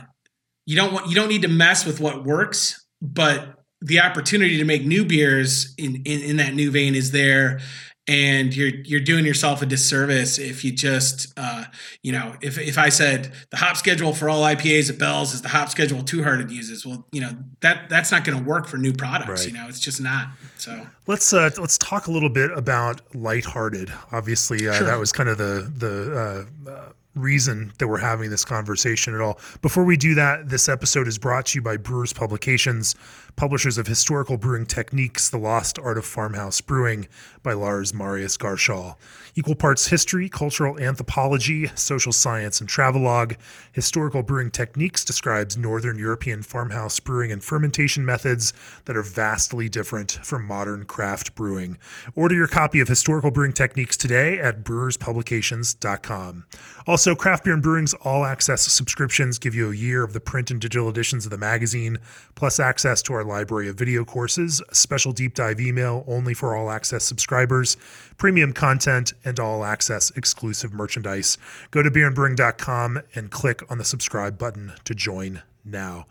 you 0.65 0.75
don't 0.75 0.93
want 0.93 1.08
you 1.08 1.15
don't 1.15 1.29
need 1.29 1.41
to 1.41 1.49
mess 1.49 1.86
with 1.86 1.99
what 1.99 2.23
works, 2.23 2.86
but 3.01 3.60
the 3.82 3.99
opportunity 3.99 4.58
to 4.58 4.63
make 4.63 4.86
new 4.86 5.03
beers 5.03 5.73
in, 5.77 5.95
in, 6.06 6.21
in 6.21 6.38
that 6.38 6.53
new 6.53 6.71
vein 6.71 6.95
is 6.95 7.12
there 7.12 7.60
and 8.07 8.53
you're 8.55 8.75
you're 8.83 8.99
doing 8.99 9.25
yourself 9.25 9.61
a 9.61 9.65
disservice 9.65 10.37
if 10.37 10.65
you 10.65 10.71
just 10.71 11.33
uh, 11.37 11.63
you 12.01 12.11
know 12.11 12.35
if 12.41 12.57
if 12.57 12.77
I 12.77 12.89
said 12.89 13.31
the 13.49 13.57
hop 13.57 13.77
schedule 13.77 14.13
for 14.13 14.29
all 14.29 14.41
IPAs 14.43 14.89
at 14.89 14.99
Bell's 14.99 15.33
is 15.33 15.41
the 15.41 15.49
hop 15.49 15.69
schedule 15.69 16.03
Two 16.03 16.23
Hearted 16.23 16.51
uses 16.51 16.85
well 16.85 17.05
you 17.11 17.21
know 17.21 17.31
that 17.61 17.89
that's 17.89 18.11
not 18.11 18.25
going 18.25 18.37
to 18.37 18.43
work 18.43 18.67
for 18.67 18.77
new 18.77 18.91
products 18.91 19.29
right. 19.29 19.47
you 19.47 19.53
know 19.53 19.67
it's 19.69 19.79
just 19.79 20.01
not 20.01 20.27
so 20.57 20.85
let's 21.07 21.33
uh, 21.33 21.49
let's 21.57 21.77
talk 21.77 22.07
a 22.07 22.11
little 22.11 22.29
bit 22.29 22.51
about 22.51 23.01
lighthearted 23.15 23.91
obviously 24.11 24.67
uh, 24.67 24.73
sure. 24.73 24.87
that 24.87 24.99
was 24.99 25.13
kind 25.13 25.29
of 25.29 25.37
the 25.37 25.71
the 25.77 26.47
uh, 26.67 26.69
uh, 26.69 26.89
reason 27.15 27.71
that 27.77 27.87
we're 27.87 27.99
having 27.99 28.29
this 28.29 28.43
conversation 28.43 29.13
at 29.13 29.21
all. 29.21 29.39
Before 29.61 29.83
we 29.83 29.97
do 29.97 30.15
that, 30.15 30.49
this 30.49 30.67
episode 30.67 31.07
is 31.07 31.17
brought 31.17 31.47
to 31.47 31.59
you 31.59 31.61
by 31.61 31.77
Brewers 31.77 32.13
Publications, 32.13 32.95
publishers 33.35 33.77
of 33.77 33.87
Historical 33.87 34.37
Brewing 34.37 34.65
Techniques, 34.65 35.29
The 35.29 35.37
Lost 35.37 35.79
Art 35.79 35.97
of 35.97 36.05
Farmhouse 36.05 36.61
Brewing 36.61 37.07
by 37.41 37.53
Lars 37.53 37.93
Marius 37.93 38.37
Garshol. 38.37 38.95
Equal 39.35 39.55
parts 39.55 39.87
history, 39.87 40.29
cultural 40.29 40.79
anthropology, 40.79 41.65
social 41.73 42.11
science, 42.11 42.59
and 42.59 42.69
travelogue. 42.69 43.33
Historical 43.71 44.21
Brewing 44.21 44.51
Techniques 44.51 45.03
describes 45.03 45.57
Northern 45.57 45.97
European 45.97 46.43
farmhouse 46.43 46.99
brewing 46.99 47.31
and 47.31 47.43
fermentation 47.43 48.05
methods 48.05 48.53
that 48.85 48.95
are 48.95 49.01
vastly 49.01 49.67
different 49.67 50.11
from 50.23 50.45
modern 50.45 50.85
craft 50.85 51.33
brewing. 51.33 51.79
Order 52.15 52.35
your 52.35 52.47
copy 52.47 52.79
of 52.79 52.87
Historical 52.87 53.31
Brewing 53.31 53.53
Techniques 53.53 53.97
today 53.97 54.37
at 54.37 54.63
brewerspublications.com. 54.63 56.45
Also, 56.85 57.15
Craft 57.15 57.45
Beer 57.45 57.53
and 57.53 57.63
Brewing's 57.63 57.95
all 57.95 58.25
access 58.25 58.61
subscriptions 58.61 59.39
give 59.39 59.55
you 59.55 59.71
a 59.71 59.75
year 59.75 60.03
of 60.03 60.13
the 60.13 60.19
print 60.19 60.51
and 60.51 60.61
digital 60.61 60.89
editions 60.89 61.25
of 61.25 61.31
the 61.31 61.37
magazine, 61.39 61.97
plus 62.35 62.59
access 62.59 63.01
to 63.01 63.13
our 63.13 63.23
library 63.23 63.67
of 63.67 63.77
video 63.77 64.05
courses, 64.05 64.61
a 64.69 64.75
special 64.75 65.11
deep 65.11 65.33
dive 65.33 65.59
email 65.59 66.03
only 66.07 66.35
for 66.35 66.55
all 66.55 66.69
access 66.69 67.03
subscribers, 67.03 67.77
premium 68.17 68.53
content, 68.53 69.13
and 69.25 69.39
all 69.39 69.63
access 69.63 70.12
exclusive 70.12 70.73
merchandise. 70.73 71.38
Go 71.71 71.81
to 71.81 71.91
beerandbrewing.com 71.91 73.01
and 73.15 73.31
click 73.31 73.69
on 73.71 73.77
the 73.77 73.86
subscribe 73.86 74.38
button 74.38 74.73
to 74.86 74.93
join 74.93 75.41
now. 75.65 76.05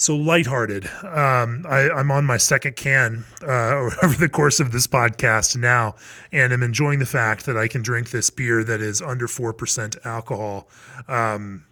So 0.00 0.14
lighthearted. 0.14 0.86
Um, 1.02 1.66
I, 1.68 1.88
am 1.98 2.12
on 2.12 2.24
my 2.24 2.36
second 2.36 2.76
can 2.76 3.24
uh, 3.42 3.90
over 4.02 4.14
the 4.16 4.28
course 4.28 4.60
of 4.60 4.70
this 4.70 4.86
podcast 4.86 5.56
now, 5.56 5.96
and 6.30 6.52
I'm 6.52 6.62
enjoying 6.62 7.00
the 7.00 7.06
fact 7.06 7.46
that 7.46 7.56
I 7.56 7.66
can 7.66 7.82
drink 7.82 8.10
this 8.10 8.30
beer 8.30 8.62
that 8.62 8.80
is 8.80 9.02
under 9.02 9.26
four 9.26 9.52
percent 9.52 9.96
alcohol, 10.04 10.68
um, 11.08 11.64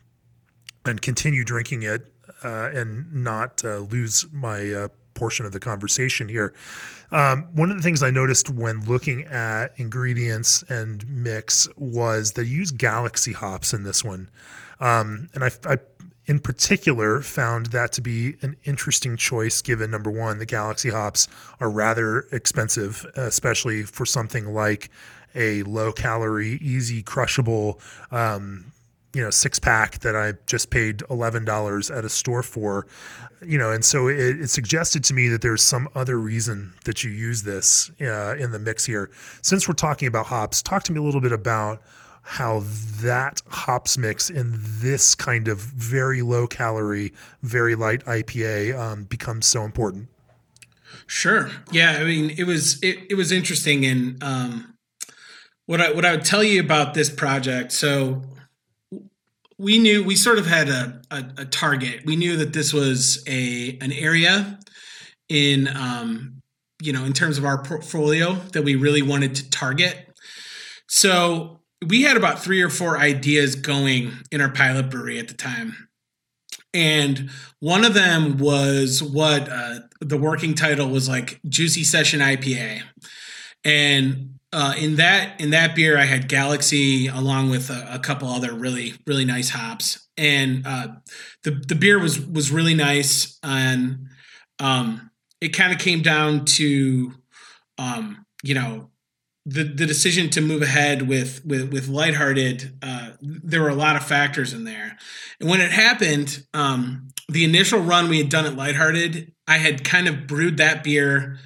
and 0.84 1.00
continue 1.00 1.44
drinking 1.44 1.84
it 1.84 2.12
uh, 2.42 2.70
and 2.74 3.14
not 3.14 3.64
uh, 3.64 3.78
lose 3.78 4.26
my 4.32 4.72
uh, 4.72 4.88
portion 5.16 5.46
of 5.46 5.52
the 5.52 5.60
conversation 5.60 6.28
here. 6.28 6.54
Um, 7.10 7.48
one 7.54 7.70
of 7.70 7.76
the 7.76 7.82
things 7.82 8.02
I 8.02 8.10
noticed 8.10 8.50
when 8.50 8.84
looking 8.84 9.24
at 9.24 9.72
ingredients 9.76 10.62
and 10.68 11.08
mix 11.08 11.68
was 11.76 12.32
they 12.32 12.42
use 12.42 12.70
Galaxy 12.70 13.32
hops 13.32 13.72
in 13.72 13.82
this 13.82 14.04
one. 14.04 14.28
Um, 14.80 15.28
and 15.34 15.44
I, 15.44 15.50
I, 15.64 15.78
in 16.26 16.40
particular, 16.40 17.22
found 17.22 17.66
that 17.66 17.92
to 17.92 18.00
be 18.00 18.36
an 18.42 18.56
interesting 18.64 19.16
choice 19.16 19.62
given 19.62 19.90
number 19.90 20.10
one, 20.10 20.38
the 20.38 20.46
Galaxy 20.46 20.90
hops 20.90 21.28
are 21.60 21.70
rather 21.70 22.26
expensive, 22.32 23.06
especially 23.14 23.84
for 23.84 24.04
something 24.04 24.52
like 24.52 24.90
a 25.36 25.62
low 25.62 25.92
calorie, 25.92 26.58
easy 26.60 27.02
crushable 27.02 27.80
um, 28.10 28.72
you 29.16 29.22
know 29.22 29.30
six 29.30 29.58
pack 29.58 30.00
that 30.00 30.14
I 30.14 30.34
just 30.46 30.68
paid 30.68 31.02
eleven 31.08 31.46
dollars 31.46 31.90
at 31.90 32.04
a 32.04 32.08
store 32.10 32.42
for, 32.42 32.86
you 33.40 33.56
know, 33.56 33.72
and 33.72 33.82
so 33.82 34.08
it, 34.08 34.40
it, 34.40 34.50
suggested 34.50 35.02
to 35.04 35.14
me 35.14 35.28
that 35.28 35.40
there's 35.40 35.62
some 35.62 35.88
other 35.94 36.18
reason 36.18 36.74
that 36.84 37.02
you 37.02 37.10
use 37.10 37.42
this 37.42 37.90
uh, 37.98 38.36
in 38.36 38.52
the 38.52 38.58
mix 38.58 38.84
here. 38.84 39.10
Since 39.40 39.66
we're 39.66 39.74
talking 39.74 40.06
about 40.06 40.26
hops, 40.26 40.60
talk 40.62 40.82
to 40.84 40.92
me 40.92 41.00
a 41.00 41.02
little 41.02 41.22
bit 41.22 41.32
about 41.32 41.80
how 42.24 42.62
that 43.00 43.40
hops 43.48 43.96
mix 43.96 44.28
in 44.28 44.52
this 44.80 45.14
kind 45.14 45.48
of 45.48 45.60
very 45.60 46.20
low 46.20 46.46
calorie, 46.46 47.14
very 47.42 47.74
light 47.74 48.04
IPA 48.04 48.78
um, 48.78 49.04
becomes 49.04 49.46
so 49.46 49.62
important. 49.62 50.08
Sure. 51.06 51.50
Yeah. 51.72 51.92
I 51.92 52.04
mean, 52.04 52.34
it 52.36 52.44
was 52.44 52.82
it, 52.82 52.98
it 53.08 53.14
was 53.14 53.32
interesting, 53.32 53.86
and 53.86 54.22
um, 54.22 54.74
what 55.64 55.80
I 55.80 55.90
what 55.92 56.04
I 56.04 56.10
would 56.10 56.24
tell 56.26 56.44
you 56.44 56.60
about 56.60 56.92
this 56.92 57.08
project. 57.08 57.72
So 57.72 58.22
we 59.58 59.78
knew 59.78 60.04
we 60.04 60.16
sort 60.16 60.38
of 60.38 60.46
had 60.46 60.68
a, 60.68 61.00
a, 61.10 61.24
a, 61.38 61.44
target. 61.46 62.04
We 62.04 62.16
knew 62.16 62.36
that 62.36 62.52
this 62.52 62.72
was 62.72 63.24
a 63.26 63.78
an 63.80 63.92
area 63.92 64.58
in 65.28 65.68
um, 65.68 66.42
you 66.80 66.92
know 66.92 67.04
in 67.04 67.12
terms 67.12 67.38
of 67.38 67.44
our 67.44 67.62
portfolio 67.62 68.34
that 68.52 68.62
we 68.62 68.74
really 68.74 69.02
wanted 69.02 69.34
to 69.36 69.50
target. 69.50 69.96
So 70.88 71.60
we 71.86 72.02
had 72.02 72.16
about 72.16 72.38
three 72.38 72.62
or 72.62 72.70
four 72.70 72.98
ideas 72.98 73.54
going 73.54 74.12
in 74.30 74.40
our 74.40 74.50
pilot 74.50 74.90
brewery 74.90 75.18
at 75.18 75.28
the 75.28 75.34
time. 75.34 75.88
And 76.72 77.30
one 77.60 77.84
of 77.84 77.94
them 77.94 78.36
was 78.38 79.02
what 79.02 79.48
uh, 79.50 79.80
the 80.00 80.18
working 80.18 80.54
title 80.54 80.88
was 80.88 81.08
like 81.08 81.40
Juicy 81.48 81.84
Session 81.84 82.20
IPA. 82.20 82.82
And 83.64 84.35
uh, 84.52 84.74
in 84.78 84.96
that 84.96 85.40
in 85.40 85.50
that 85.50 85.74
beer, 85.74 85.98
I 85.98 86.04
had 86.04 86.28
Galaxy 86.28 87.08
along 87.08 87.50
with 87.50 87.70
a, 87.70 87.94
a 87.94 87.98
couple 87.98 88.28
other 88.28 88.54
really 88.54 88.94
really 89.06 89.24
nice 89.24 89.50
hops, 89.50 90.08
and 90.16 90.66
uh, 90.66 90.88
the 91.42 91.50
the 91.50 91.74
beer 91.74 91.98
was 91.98 92.20
was 92.20 92.50
really 92.50 92.74
nice, 92.74 93.38
and 93.42 94.08
um, 94.58 95.10
it 95.40 95.48
kind 95.48 95.72
of 95.72 95.78
came 95.78 96.00
down 96.00 96.44
to 96.44 97.12
um, 97.78 98.24
you 98.42 98.54
know 98.54 98.90
the 99.44 99.64
the 99.64 99.84
decision 99.84 100.30
to 100.30 100.40
move 100.40 100.62
ahead 100.62 101.02
with 101.08 101.44
with 101.44 101.72
with 101.72 101.88
lighthearted. 101.88 102.78
Uh, 102.82 103.10
there 103.20 103.62
were 103.62 103.68
a 103.68 103.74
lot 103.74 103.96
of 103.96 104.04
factors 104.04 104.52
in 104.52 104.64
there, 104.64 104.96
and 105.40 105.50
when 105.50 105.60
it 105.60 105.72
happened, 105.72 106.46
um, 106.54 107.08
the 107.28 107.44
initial 107.44 107.80
run 107.80 108.08
we 108.08 108.18
had 108.18 108.28
done 108.28 108.46
at 108.46 108.54
lighthearted, 108.54 109.32
I 109.48 109.58
had 109.58 109.84
kind 109.84 110.06
of 110.06 110.26
brewed 110.26 110.58
that 110.58 110.84
beer 110.84 111.38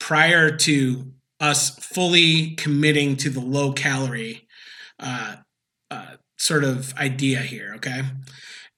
prior 0.00 0.56
to 0.56 1.12
us 1.40 1.70
fully 1.70 2.54
committing 2.56 3.16
to 3.16 3.30
the 3.30 3.40
low 3.40 3.72
calorie 3.72 4.46
uh, 4.98 5.36
uh, 5.90 6.16
sort 6.36 6.64
of 6.64 6.94
idea 6.96 7.40
here. 7.40 7.72
Okay. 7.76 8.02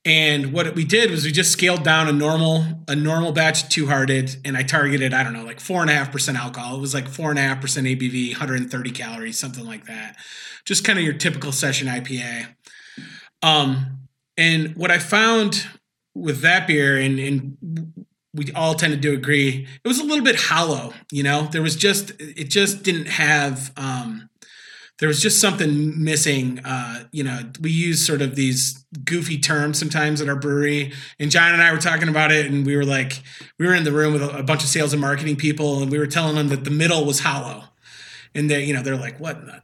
And 0.04 0.52
what 0.52 0.74
we 0.74 0.84
did 0.84 1.12
was 1.12 1.24
we 1.24 1.30
just 1.30 1.52
scaled 1.52 1.84
down 1.84 2.08
a 2.08 2.12
normal 2.12 2.64
a 2.88 2.96
normal 2.96 3.30
batch 3.30 3.68
two 3.68 3.86
hearted, 3.86 4.36
and 4.44 4.56
I 4.56 4.64
targeted 4.64 5.14
I 5.14 5.22
don't 5.22 5.32
know 5.32 5.44
like 5.44 5.60
four 5.60 5.80
and 5.80 5.90
a 5.90 5.94
half 5.94 6.10
percent 6.10 6.36
alcohol. 6.36 6.76
It 6.76 6.80
was 6.80 6.94
like 6.94 7.08
four 7.08 7.30
and 7.30 7.38
a 7.38 7.42
half 7.42 7.60
percent 7.60 7.86
ABV, 7.86 8.30
130 8.30 8.90
calories, 8.90 9.38
something 9.38 9.64
like 9.64 9.86
that. 9.86 10.16
Just 10.64 10.84
kind 10.84 10.98
of 10.98 11.04
your 11.04 11.14
typical 11.14 11.52
session 11.52 11.86
IPA. 11.86 12.48
Um, 13.42 14.08
and 14.36 14.74
what 14.76 14.90
I 14.90 14.98
found 14.98 15.66
with 16.14 16.40
that 16.40 16.66
beer, 16.66 16.98
and, 16.98 17.18
and 17.18 18.01
we 18.34 18.50
all 18.52 18.74
tended 18.74 19.02
to 19.02 19.12
agree. 19.12 19.66
It 19.84 19.88
was 19.88 19.98
a 19.98 20.04
little 20.04 20.24
bit 20.24 20.36
hollow 20.36 20.92
you 21.10 21.22
know? 21.22 21.48
There 21.50 21.62
was 21.62 21.76
just 21.76 22.12
it 22.18 22.50
just 22.50 22.82
didn't 22.82 23.06
have 23.06 23.72
um 23.76 24.28
there 24.98 25.08
was 25.08 25.20
just 25.20 25.40
something 25.40 26.02
missing 26.02 26.60
uh 26.64 27.04
you 27.12 27.24
know? 27.24 27.40
We 27.60 27.70
use 27.70 28.04
sort 28.04 28.22
of 28.22 28.36
these 28.36 28.84
goofy 29.04 29.38
terms 29.38 29.78
sometimes 29.78 30.20
at 30.20 30.28
our 30.28 30.36
brewery 30.36 30.92
and 31.18 31.30
john 31.30 31.54
and 31.54 31.62
i 31.62 31.72
were 31.72 31.78
talking 31.78 32.08
about 32.08 32.30
it 32.30 32.44
and 32.44 32.66
we 32.66 32.76
were 32.76 32.84
like 32.84 33.22
we 33.58 33.66
were 33.66 33.74
in 33.74 33.84
the 33.84 33.92
room 33.92 34.12
with 34.12 34.22
a, 34.22 34.42
bunch 34.42 34.62
of 34.62 34.68
sales 34.68 34.92
and 34.92 35.00
marketing 35.00 35.36
people 35.36 35.82
and 35.82 35.90
we 35.90 35.98
were 35.98 36.06
telling 36.06 36.34
them 36.34 36.48
that 36.48 36.64
the 36.64 36.70
middle 36.70 37.04
was 37.04 37.20
hollow. 37.20 37.64
And 38.34 38.50
they 38.50 38.64
you 38.64 38.74
know 38.74 38.82
they're 38.82 38.96
like 38.96 39.20
what 39.20 39.44
the 39.44 39.62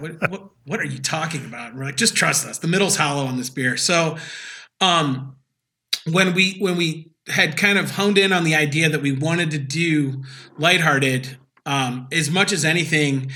what, 0.00 0.30
what, 0.30 0.50
what 0.64 0.80
are 0.80 0.86
you 0.86 0.98
talking 0.98 1.44
about? 1.44 1.70
And 1.70 1.78
we're 1.78 1.86
like 1.86 1.96
just 1.96 2.16
trust 2.16 2.46
us. 2.46 2.58
The 2.58 2.68
middle's 2.68 2.96
hollow 2.96 3.26
on 3.26 3.36
this 3.36 3.50
beer. 3.50 3.76
So 3.76 4.16
um 4.80 5.36
when 6.10 6.34
we 6.34 6.56
when 6.58 6.76
we 6.76 7.10
had 7.28 7.56
kind 7.56 7.78
of 7.78 7.92
honed 7.92 8.18
in 8.18 8.32
on 8.32 8.44
the 8.44 8.54
idea 8.54 8.88
that 8.88 9.02
we 9.02 9.12
wanted 9.12 9.50
to 9.52 9.58
do 9.58 10.22
lighthearted 10.56 11.36
um, 11.68 12.08
as 12.10 12.30
much 12.30 12.50
as 12.50 12.64
anything, 12.64 13.30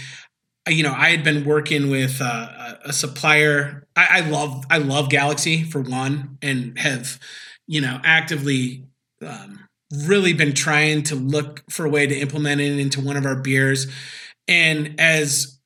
you 0.66 0.82
know, 0.82 0.94
I 0.96 1.10
had 1.10 1.22
been 1.22 1.44
working 1.44 1.90
with 1.90 2.20
uh, 2.22 2.76
a 2.82 2.92
supplier. 2.92 3.86
I, 3.94 4.06
I 4.10 4.20
love 4.20 4.64
I 4.70 4.78
love 4.78 5.10
Galaxy 5.10 5.64
for 5.64 5.82
one, 5.82 6.38
and 6.40 6.78
have 6.78 7.20
you 7.66 7.80
know 7.80 8.00
actively 8.04 8.84
um, 9.26 9.68
really 10.06 10.32
been 10.32 10.54
trying 10.54 11.02
to 11.04 11.14
look 11.14 11.62
for 11.68 11.84
a 11.84 11.90
way 11.90 12.06
to 12.06 12.18
implement 12.18 12.60
it 12.60 12.78
into 12.78 13.00
one 13.00 13.18
of 13.18 13.26
our 13.26 13.36
beers. 13.36 13.86
And 14.48 14.98
as 14.98 15.58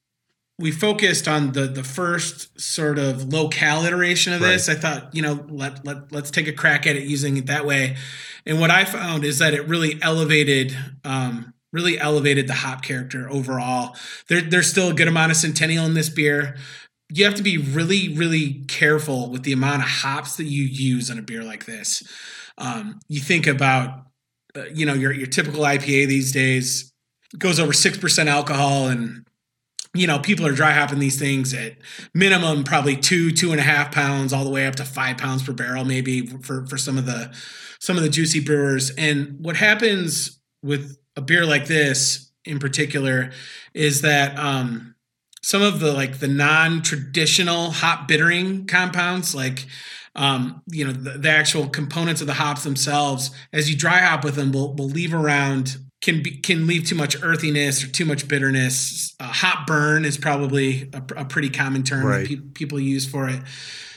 we 0.59 0.71
focused 0.71 1.29
on 1.29 1.53
the 1.53 1.67
the 1.67 1.85
first 1.85 2.59
sort 2.59 2.99
of 2.99 3.33
local 3.33 3.85
iteration 3.85 4.33
of 4.33 4.41
this, 4.41 4.69
right. 4.69 4.77
I 4.77 4.81
thought, 4.81 5.15
you 5.15 5.23
know, 5.23 5.45
let 5.49 5.85
let 5.85 6.11
let's 6.13 6.31
take 6.31 6.49
a 6.49 6.53
crack 6.53 6.87
at 6.87 6.97
it 6.97 7.05
using 7.05 7.37
it 7.37 7.47
that 7.47 7.67
way. 7.67 7.97
And 8.47 8.61
what 8.61 8.71
I 8.71 8.85
found 8.85 9.25
is 9.25 9.39
that 9.39 9.55
it 9.55 9.69
really 9.69 9.99
elevated 10.01 10.77
um, 11.05 11.53
really 11.73 11.99
elevated 11.99 12.47
the 12.47 12.55
hop 12.55 12.83
character 12.83 13.29
overall. 13.31 13.97
There, 14.29 14.41
there's 14.41 14.71
still 14.71 14.89
a 14.89 14.95
good 14.95 15.09
amount 15.09 15.33
of 15.33 15.37
Centennial 15.37 15.85
in 15.85 15.95
this 15.95 16.09
beer. 16.09 16.57
You 17.13 17.25
have 17.27 17.35
to 17.35 17.43
be 17.43 17.59
really, 17.59 18.15
really 18.17 18.65
careful 18.67 19.31
with 19.31 19.43
the 19.43 19.53
amount 19.53 19.83
of 19.83 19.89
hops 19.89 20.37
that 20.39 20.45
you 20.45 20.63
use 20.65 21.11
in 21.11 21.19
a 21.19 21.23
beer 21.23 21.45
like 21.45 21.67
this. 21.67 22.03
Um, 22.59 22.99
you 23.09 23.21
think 23.21 23.47
about, 23.47 24.07
uh, 24.57 24.65
you 24.73 24.87
know, 24.87 24.95
your 24.95 25.13
your 25.13 25.27
typical 25.27 25.61
IPA 25.61 26.09
these 26.09 26.33
days 26.33 26.93
goes 27.37 27.61
over 27.61 27.75
six 27.75 27.99
percent 27.99 28.31
alcohol, 28.31 28.89
and 28.89 29.27
you 29.99 30.07
know 30.07 30.19
people 30.19 30.47
are 30.47 30.53
dry 30.53 30.73
hopping 30.73 30.99
these 30.99 31.19
things 31.19 31.55
at 31.55 31.77
minimum 32.15 32.65
probably 32.65 32.97
two, 32.97 33.31
two 33.31 33.53
and 33.53 33.61
a 33.61 33.65
half 33.65 33.93
pounds, 33.93 34.33
all 34.33 34.45
the 34.45 34.51
way 34.51 34.67
up 34.67 34.77
to 34.77 34.85
five 34.85 35.19
pounds 35.19 35.43
per 35.43 35.53
barrel, 35.53 35.85
maybe 35.85 36.27
for 36.27 36.67
for 36.67 36.77
some 36.77 36.99
of 36.99 37.07
the 37.07 37.35
some 37.81 37.97
of 37.97 38.03
the 38.03 38.09
juicy 38.09 38.41
brewers. 38.41 38.91
And 38.91 39.37
what 39.41 39.57
happens 39.57 40.41
with 40.63 40.99
a 41.17 41.21
beer 41.21 41.47
like 41.47 41.67
this 41.67 42.31
in 42.45 42.59
particular 42.59 43.31
is 43.75 44.03
that 44.03 44.39
um, 44.39 44.95
some 45.43 45.63
of 45.63 45.81
the 45.81 45.93
like 45.93 46.19
the 46.19 46.29
non-traditional 46.29 47.71
hop 47.71 48.09
bittering 48.09 48.67
compounds 48.67 49.35
like 49.35 49.67
um, 50.15 50.63
you 50.69 50.85
know 50.85 50.93
the, 50.93 51.19
the, 51.19 51.31
actual 51.31 51.69
components 51.69 52.21
of 52.21 52.27
the 52.27 52.35
hops 52.35 52.65
themselves 52.65 53.31
as 53.53 53.71
you 53.71 53.77
dry 53.77 53.99
hop 53.99 54.25
with 54.25 54.35
them 54.35 54.51
will, 54.51 54.75
will 54.75 54.89
leave 54.89 55.13
around 55.13 55.77
can 56.07 56.23
be 56.23 56.39
can 56.39 56.67
leave 56.67 56.85
too 56.85 56.95
much 56.95 57.23
earthiness 57.23 57.85
or 57.85 57.89
too 57.89 58.07
much 58.07 58.27
bitterness 58.27 59.15
uh, 59.21 59.25
hop 59.25 59.67
burn 59.67 60.05
is 60.05 60.17
probably 60.17 60.89
a, 60.95 61.03
a 61.21 61.25
pretty 61.25 61.51
common 61.51 61.83
term 61.83 62.07
right. 62.07 62.29
that 62.29 62.29
pe- 62.29 62.49
people 62.55 62.81
use 62.81 63.07
for 63.07 63.29
it 63.29 63.43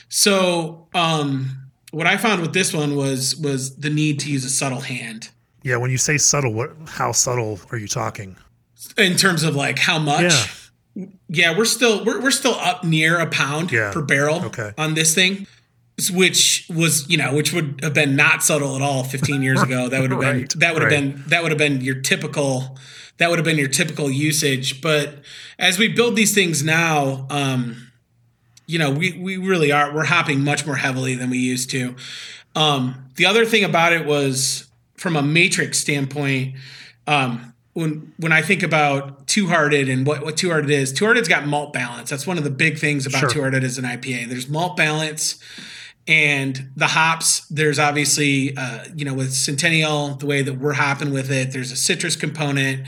so 0.08 0.88
um, 0.94 1.70
what 1.92 2.06
i 2.06 2.16
found 2.16 2.42
with 2.42 2.52
this 2.52 2.74
one 2.74 2.94
was 2.94 3.34
was 3.36 3.76
the 3.76 3.90
need 3.90 4.20
to 4.20 4.30
use 4.30 4.44
a 4.44 4.50
subtle 4.50 4.80
hand 4.80 5.30
yeah, 5.62 5.76
when 5.76 5.90
you 5.90 5.98
say 5.98 6.18
subtle, 6.18 6.52
what 6.52 6.72
how 6.86 7.12
subtle 7.12 7.60
are 7.70 7.78
you 7.78 7.88
talking? 7.88 8.36
In 8.96 9.16
terms 9.16 9.42
of 9.42 9.54
like 9.54 9.78
how 9.78 9.98
much? 9.98 10.32
Yeah, 10.94 11.06
yeah 11.28 11.58
we're 11.58 11.66
still 11.66 12.04
we're, 12.04 12.20
we're 12.20 12.30
still 12.30 12.54
up 12.54 12.84
near 12.84 13.20
a 13.20 13.26
pound 13.26 13.70
yeah. 13.70 13.92
per 13.92 14.02
barrel 14.02 14.44
okay. 14.46 14.72
on 14.78 14.94
this 14.94 15.14
thing. 15.14 15.46
Which 16.08 16.66
was, 16.70 17.08
you 17.10 17.18
know, 17.18 17.34
which 17.34 17.52
would 17.52 17.80
have 17.82 17.94
been 17.94 18.14
not 18.14 18.44
subtle 18.44 18.76
at 18.76 18.82
all 18.82 19.02
15 19.02 19.42
years 19.42 19.60
ago. 19.60 19.88
That 19.88 20.00
would 20.00 20.12
have 20.12 20.20
right, 20.20 20.48
been 20.48 20.60
that 20.60 20.72
would 20.72 20.82
have 20.82 20.92
right. 20.92 21.14
been 21.14 21.24
that 21.26 21.42
would 21.42 21.50
have 21.50 21.58
been 21.58 21.80
your 21.80 22.00
typical 22.00 22.78
that 23.18 23.28
would 23.28 23.38
have 23.38 23.44
been 23.44 23.58
your 23.58 23.68
typical 23.68 24.10
usage. 24.10 24.80
But 24.80 25.16
as 25.58 25.78
we 25.78 25.88
build 25.88 26.16
these 26.16 26.34
things 26.34 26.62
now, 26.62 27.26
um, 27.28 27.90
you 28.66 28.78
know, 28.78 28.90
we 28.90 29.12
we 29.12 29.36
really 29.36 29.72
are 29.72 29.92
we're 29.92 30.04
hopping 30.04 30.44
much 30.44 30.64
more 30.64 30.76
heavily 30.76 31.16
than 31.16 31.28
we 31.28 31.38
used 31.38 31.70
to. 31.70 31.96
Um, 32.54 33.10
the 33.16 33.26
other 33.26 33.44
thing 33.44 33.64
about 33.64 33.92
it 33.92 34.06
was 34.06 34.68
from 34.96 35.16
a 35.16 35.22
matrix 35.22 35.78
standpoint, 35.78 36.54
um, 37.06 37.52
when 37.72 38.12
when 38.18 38.32
I 38.32 38.42
think 38.42 38.62
about 38.62 39.26
Two 39.26 39.48
Hearted 39.48 39.88
and 39.88 40.06
what 40.06 40.22
what 40.22 40.36
Two 40.36 40.50
Hearted 40.50 40.70
is, 40.70 40.92
Two 40.92 41.04
Hearted's 41.04 41.28
got 41.28 41.46
malt 41.46 41.72
balance. 41.72 42.10
That's 42.10 42.26
one 42.26 42.38
of 42.38 42.44
the 42.44 42.50
big 42.50 42.78
things 42.78 43.06
about 43.06 43.20
sure. 43.20 43.30
Two 43.30 43.40
Hearted 43.40 43.64
as 43.64 43.78
an 43.78 43.84
IPA. 43.84 44.28
There's 44.28 44.48
malt 44.48 44.76
balance, 44.76 45.38
and 46.06 46.70
the 46.76 46.88
hops. 46.88 47.46
There's 47.48 47.78
obviously 47.78 48.56
uh, 48.56 48.84
you 48.94 49.04
know 49.04 49.14
with 49.14 49.32
Centennial 49.32 50.14
the 50.14 50.26
way 50.26 50.42
that 50.42 50.54
we're 50.54 50.74
hopping 50.74 51.12
with 51.12 51.30
it. 51.30 51.52
There's 51.52 51.72
a 51.72 51.76
citrus 51.76 52.16
component. 52.16 52.86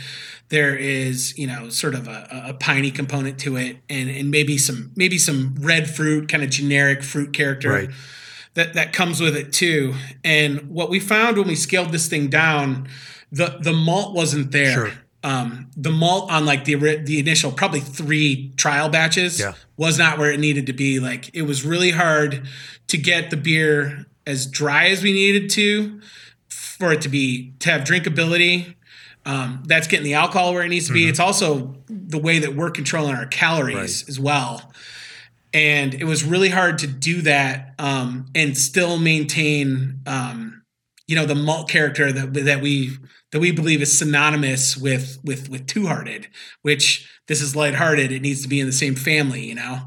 There 0.48 0.76
is 0.76 1.36
you 1.38 1.46
know 1.46 1.68
sort 1.68 1.94
of 1.94 2.08
a, 2.08 2.44
a 2.48 2.54
piney 2.54 2.90
component 2.90 3.38
to 3.40 3.56
it, 3.56 3.78
and 3.88 4.10
and 4.10 4.30
maybe 4.30 4.58
some 4.58 4.92
maybe 4.96 5.18
some 5.18 5.54
red 5.58 5.88
fruit 5.88 6.28
kind 6.28 6.42
of 6.42 6.50
generic 6.50 7.02
fruit 7.02 7.32
character. 7.32 7.70
Right 7.70 7.90
that 8.54 8.74
that 8.74 8.92
comes 8.92 9.20
with 9.20 9.36
it 9.36 9.52
too. 9.52 9.94
And 10.24 10.70
what 10.70 10.90
we 10.90 11.00
found 11.00 11.38
when 11.38 11.48
we 11.48 11.56
scaled 11.56 11.92
this 11.92 12.08
thing 12.08 12.28
down, 12.28 12.88
the 13.30 13.58
the 13.60 13.72
malt 13.72 14.14
wasn't 14.14 14.52
there. 14.52 14.72
Sure. 14.72 14.92
Um, 15.24 15.70
the 15.76 15.90
malt 15.90 16.30
on 16.30 16.44
like 16.44 16.64
the 16.64 16.74
the 16.74 17.18
initial 17.18 17.52
probably 17.52 17.80
three 17.80 18.52
trial 18.56 18.88
batches 18.88 19.38
yeah. 19.38 19.52
was 19.76 19.98
not 19.98 20.18
where 20.18 20.32
it 20.32 20.40
needed 20.40 20.66
to 20.66 20.72
be. 20.72 20.98
Like 20.98 21.34
it 21.34 21.42
was 21.42 21.64
really 21.64 21.90
hard 21.90 22.46
to 22.88 22.98
get 22.98 23.30
the 23.30 23.36
beer 23.36 24.06
as 24.26 24.46
dry 24.46 24.88
as 24.88 25.02
we 25.02 25.12
needed 25.12 25.50
to 25.50 26.00
for 26.48 26.92
it 26.92 27.02
to 27.02 27.08
be 27.08 27.52
to 27.60 27.70
have 27.70 27.82
drinkability. 27.82 28.74
Um, 29.24 29.62
that's 29.66 29.86
getting 29.86 30.04
the 30.04 30.14
alcohol 30.14 30.52
where 30.52 30.64
it 30.64 30.68
needs 30.68 30.88
to 30.88 30.92
be. 30.92 31.02
Mm-hmm. 31.02 31.10
It's 31.10 31.20
also 31.20 31.76
the 31.88 32.18
way 32.18 32.40
that 32.40 32.56
we're 32.56 32.72
controlling 32.72 33.14
our 33.14 33.26
calories 33.26 34.02
right. 34.02 34.08
as 34.08 34.18
well 34.18 34.72
and 35.54 35.94
it 35.94 36.04
was 36.04 36.24
really 36.24 36.48
hard 36.48 36.78
to 36.78 36.86
do 36.86 37.22
that 37.22 37.74
um, 37.78 38.26
and 38.34 38.56
still 38.56 38.98
maintain 38.98 40.00
um, 40.06 40.62
you 41.06 41.16
know 41.16 41.26
the 41.26 41.34
malt 41.34 41.68
character 41.68 42.12
that 42.12 42.32
that 42.44 42.60
we 42.60 42.90
that 43.32 43.40
we 43.40 43.50
believe 43.50 43.82
is 43.82 43.96
synonymous 43.96 44.76
with 44.76 45.18
with 45.24 45.48
with 45.48 45.66
two 45.66 45.86
hearted 45.86 46.28
which 46.62 47.08
this 47.28 47.40
is 47.40 47.56
lighthearted. 47.56 48.12
It 48.12 48.22
needs 48.22 48.42
to 48.42 48.48
be 48.48 48.60
in 48.60 48.66
the 48.66 48.72
same 48.72 48.94
family 48.94 49.44
you 49.44 49.54
know? 49.54 49.80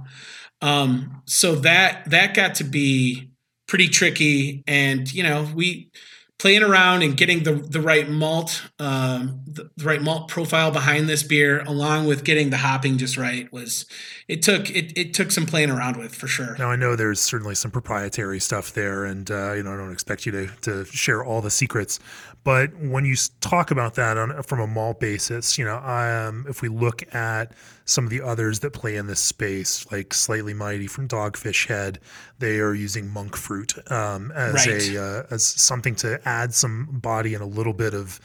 Um, 0.62 1.22
so 1.26 1.56
that 1.56 2.10
that 2.10 2.34
got 2.34 2.56
to 2.56 2.64
be 2.64 3.30
pretty 3.68 3.89
tricky 3.89 4.64
and 4.68 5.12
you 5.14 5.24
know 5.24 5.48
we 5.56 5.89
playing 6.38 6.64
around 6.64 7.02
and 7.02 7.16
getting 7.16 7.43
the 7.43 7.54
the 7.54 7.80
right 7.80 8.10
malt 8.10 8.64
um, 8.80 9.41
the, 9.48 9.70
the, 9.78 9.86
right 9.86 10.02
malt 10.02 10.28
profile 10.28 10.70
behind 10.70 11.08
this 11.08 11.24
beer 11.24 11.62
along 11.62 12.06
with 12.06 12.24
getting 12.24 12.50
the 12.50 12.58
hopping 12.58 12.98
just 12.98 13.18
right 13.18 13.52
was 13.54 13.86
it 14.28 14.41
took 14.41 14.70
it, 14.70 14.98
it 14.98 15.14
took 15.14 15.32
some 15.32 15.46
playing 15.46 15.70
around 15.70 15.98
with 15.98 16.14
for 16.14 16.28
sure. 16.28 16.56
Now 16.58 16.70
i 16.70 16.76
know 16.76 16.96
there's 16.96 17.20
certainly 17.20 17.56
some 17.56 17.72
proprietary 17.72 18.39
stuff 18.39 18.74
there 18.74 19.06
and 19.06 19.30
uh, 19.32 19.54
you 19.54 19.64
know 19.64 19.74
i 19.74 19.78
don't 19.78 19.91
expect 19.91 20.26
you 20.26 20.32
to, 20.32 20.48
to 20.62 20.86
share 20.86 21.24
all 21.24 21.41
the 21.41 21.52
secrets 21.52 22.00
but 22.46 22.74
when 22.78 23.04
you 23.04 23.16
talk 23.41 23.72
about 23.72 23.96
that 23.96 24.18
on, 24.18 24.41
from 24.43 24.62
a 24.62 24.68
malt 24.68 25.02
basis 25.02 25.58
you 25.58 25.66
know 25.66 25.78
um, 25.80 26.46
if 26.48 26.62
we 26.62 26.70
look 26.70 27.04
at 27.14 27.52
some 27.86 28.04
of 28.04 28.10
the 28.10 28.22
others 28.22 28.60
that 28.60 28.72
play 28.72 28.96
in 28.96 29.06
this 29.06 29.20
space, 29.20 29.89
like 29.91 30.14
Slightly 30.14 30.56
Mighty 30.56 30.88
from 30.88 31.08
Dogfish 31.08 31.68
Head, 31.68 32.00
they 32.39 32.60
are 32.60 32.74
using 32.74 33.08
monk 33.08 33.36
fruit 33.38 33.74
um, 33.91 34.32
as 34.32 34.66
right. 34.66 34.89
a 34.89 35.02
uh, 35.02 35.24
as 35.30 35.46
something 35.46 35.96
to 35.98 36.20
add 36.28 36.54
some 36.54 37.00
body 37.00 37.36
and 37.36 37.43
a 37.43 37.48
little 37.48 37.74
bit 37.74 37.93
of 37.93 38.20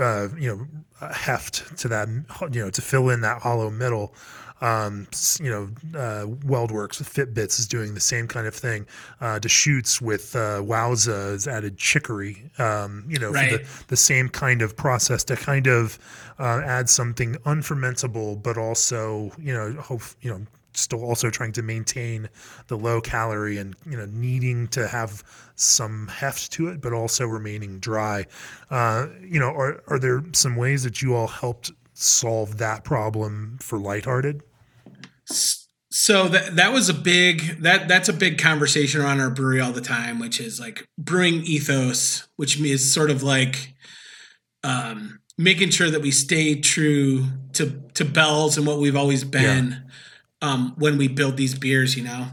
uh, 0.00 0.28
you 0.38 0.48
know 0.48 1.08
heft 1.08 1.76
to 1.78 1.88
that 1.88 2.08
you 2.50 2.64
know 2.64 2.70
to 2.70 2.80
fill 2.80 3.10
in 3.10 3.20
that 3.20 3.42
hollow 3.42 3.70
middle. 3.70 4.14
Um, 4.62 5.08
you 5.40 5.50
know, 5.50 5.64
uh, 5.98 6.26
WeldWerks 6.46 6.98
with 7.00 7.12
Fitbits 7.12 7.58
is 7.58 7.66
doing 7.66 7.94
the 7.94 8.00
same 8.00 8.28
kind 8.28 8.46
of 8.46 8.54
thing. 8.54 8.86
Uh, 9.20 9.38
Deschutes 9.40 10.00
with 10.00 10.36
uh, 10.36 10.60
Wowza 10.62 11.32
has 11.32 11.48
added 11.48 11.76
chicory, 11.76 12.48
um, 12.58 13.04
you 13.08 13.18
know, 13.18 13.32
right. 13.32 13.50
for 13.50 13.58
the, 13.58 13.84
the 13.88 13.96
same 13.96 14.28
kind 14.28 14.62
of 14.62 14.76
process 14.76 15.24
to 15.24 15.36
kind 15.36 15.66
of 15.66 15.98
uh, 16.38 16.62
add 16.64 16.88
something 16.88 17.34
unfermentable, 17.44 18.40
but 18.40 18.56
also, 18.56 19.32
you 19.36 19.52
know, 19.52 19.72
hope, 19.80 20.02
you 20.20 20.30
know, 20.30 20.46
still 20.74 21.04
also 21.04 21.28
trying 21.28 21.52
to 21.52 21.62
maintain 21.62 22.28
the 22.68 22.76
low 22.76 23.00
calorie 23.00 23.58
and 23.58 23.74
you 23.84 23.96
know 23.96 24.06
needing 24.06 24.66
to 24.68 24.88
have 24.88 25.22
some 25.54 26.08
heft 26.08 26.50
to 26.50 26.68
it 26.68 26.80
but 26.80 26.92
also 26.92 27.26
remaining 27.26 27.78
dry 27.78 28.24
uh, 28.70 29.06
you 29.20 29.38
know 29.38 29.50
are, 29.50 29.82
are 29.88 29.98
there 29.98 30.22
some 30.32 30.56
ways 30.56 30.82
that 30.82 31.02
you 31.02 31.14
all 31.14 31.26
helped 31.26 31.70
solve 31.92 32.56
that 32.58 32.84
problem 32.84 33.58
for 33.60 33.78
lighthearted 33.78 34.42
so 35.92 36.26
that 36.28 36.56
that 36.56 36.72
was 36.72 36.88
a 36.88 36.94
big 36.94 37.60
that 37.62 37.86
that's 37.86 38.08
a 38.08 38.14
big 38.14 38.38
conversation 38.38 39.02
around 39.02 39.20
our 39.20 39.28
brewery 39.28 39.60
all 39.60 39.72
the 39.72 39.82
time, 39.82 40.18
which 40.18 40.40
is 40.40 40.58
like 40.58 40.88
brewing 40.96 41.42
ethos, 41.44 42.26
which 42.36 42.58
is 42.58 42.92
sort 42.92 43.10
of 43.10 43.22
like 43.22 43.74
um, 44.64 45.20
making 45.36 45.68
sure 45.68 45.90
that 45.90 46.00
we 46.00 46.10
stay 46.10 46.58
true 46.58 47.26
to 47.52 47.82
to 47.92 48.06
Bell's 48.06 48.56
and 48.56 48.66
what 48.66 48.78
we've 48.78 48.96
always 48.96 49.22
been 49.22 49.82
yeah. 50.42 50.50
um, 50.50 50.74
when 50.78 50.96
we 50.96 51.08
build 51.08 51.36
these 51.36 51.54
beers. 51.54 51.94
You 51.94 52.04
know, 52.04 52.26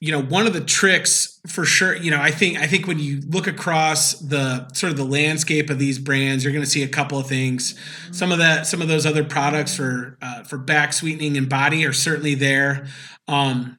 you 0.00 0.10
know 0.10 0.22
one 0.22 0.48
of 0.48 0.52
the 0.52 0.60
tricks 0.60 1.29
for 1.46 1.64
sure 1.64 1.96
you 1.96 2.10
know 2.10 2.20
i 2.20 2.30
think 2.30 2.58
i 2.58 2.66
think 2.66 2.86
when 2.86 2.98
you 2.98 3.20
look 3.28 3.46
across 3.46 4.14
the 4.14 4.68
sort 4.72 4.90
of 4.90 4.96
the 4.96 5.04
landscape 5.04 5.70
of 5.70 5.78
these 5.78 5.98
brands 5.98 6.44
you're 6.44 6.52
going 6.52 6.64
to 6.64 6.70
see 6.70 6.82
a 6.82 6.88
couple 6.88 7.18
of 7.18 7.26
things 7.26 7.78
some 8.12 8.30
of 8.30 8.38
that 8.38 8.66
some 8.66 8.82
of 8.82 8.88
those 8.88 9.06
other 9.06 9.24
products 9.24 9.74
for 9.74 10.18
uh, 10.20 10.42
for 10.42 10.58
back 10.58 10.92
sweetening 10.92 11.36
and 11.36 11.48
body 11.48 11.84
are 11.86 11.92
certainly 11.92 12.34
there 12.34 12.86
um 13.26 13.78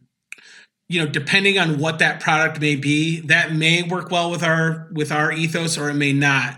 you 0.90 1.00
know 1.00 1.10
depending 1.10 1.60
on 1.60 1.78
what 1.78 2.00
that 2.00 2.20
product 2.20 2.60
may 2.60 2.76
be 2.76 3.20
that 3.22 3.54
may 3.54 3.84
work 3.84 4.10
well 4.10 4.32
with 4.32 4.44
our 4.44 4.90
with 4.92 5.12
our 5.12 5.32
ethos 5.32 5.78
or 5.78 5.90
it 5.90 5.96
may 5.96 6.14
not 6.14 6.58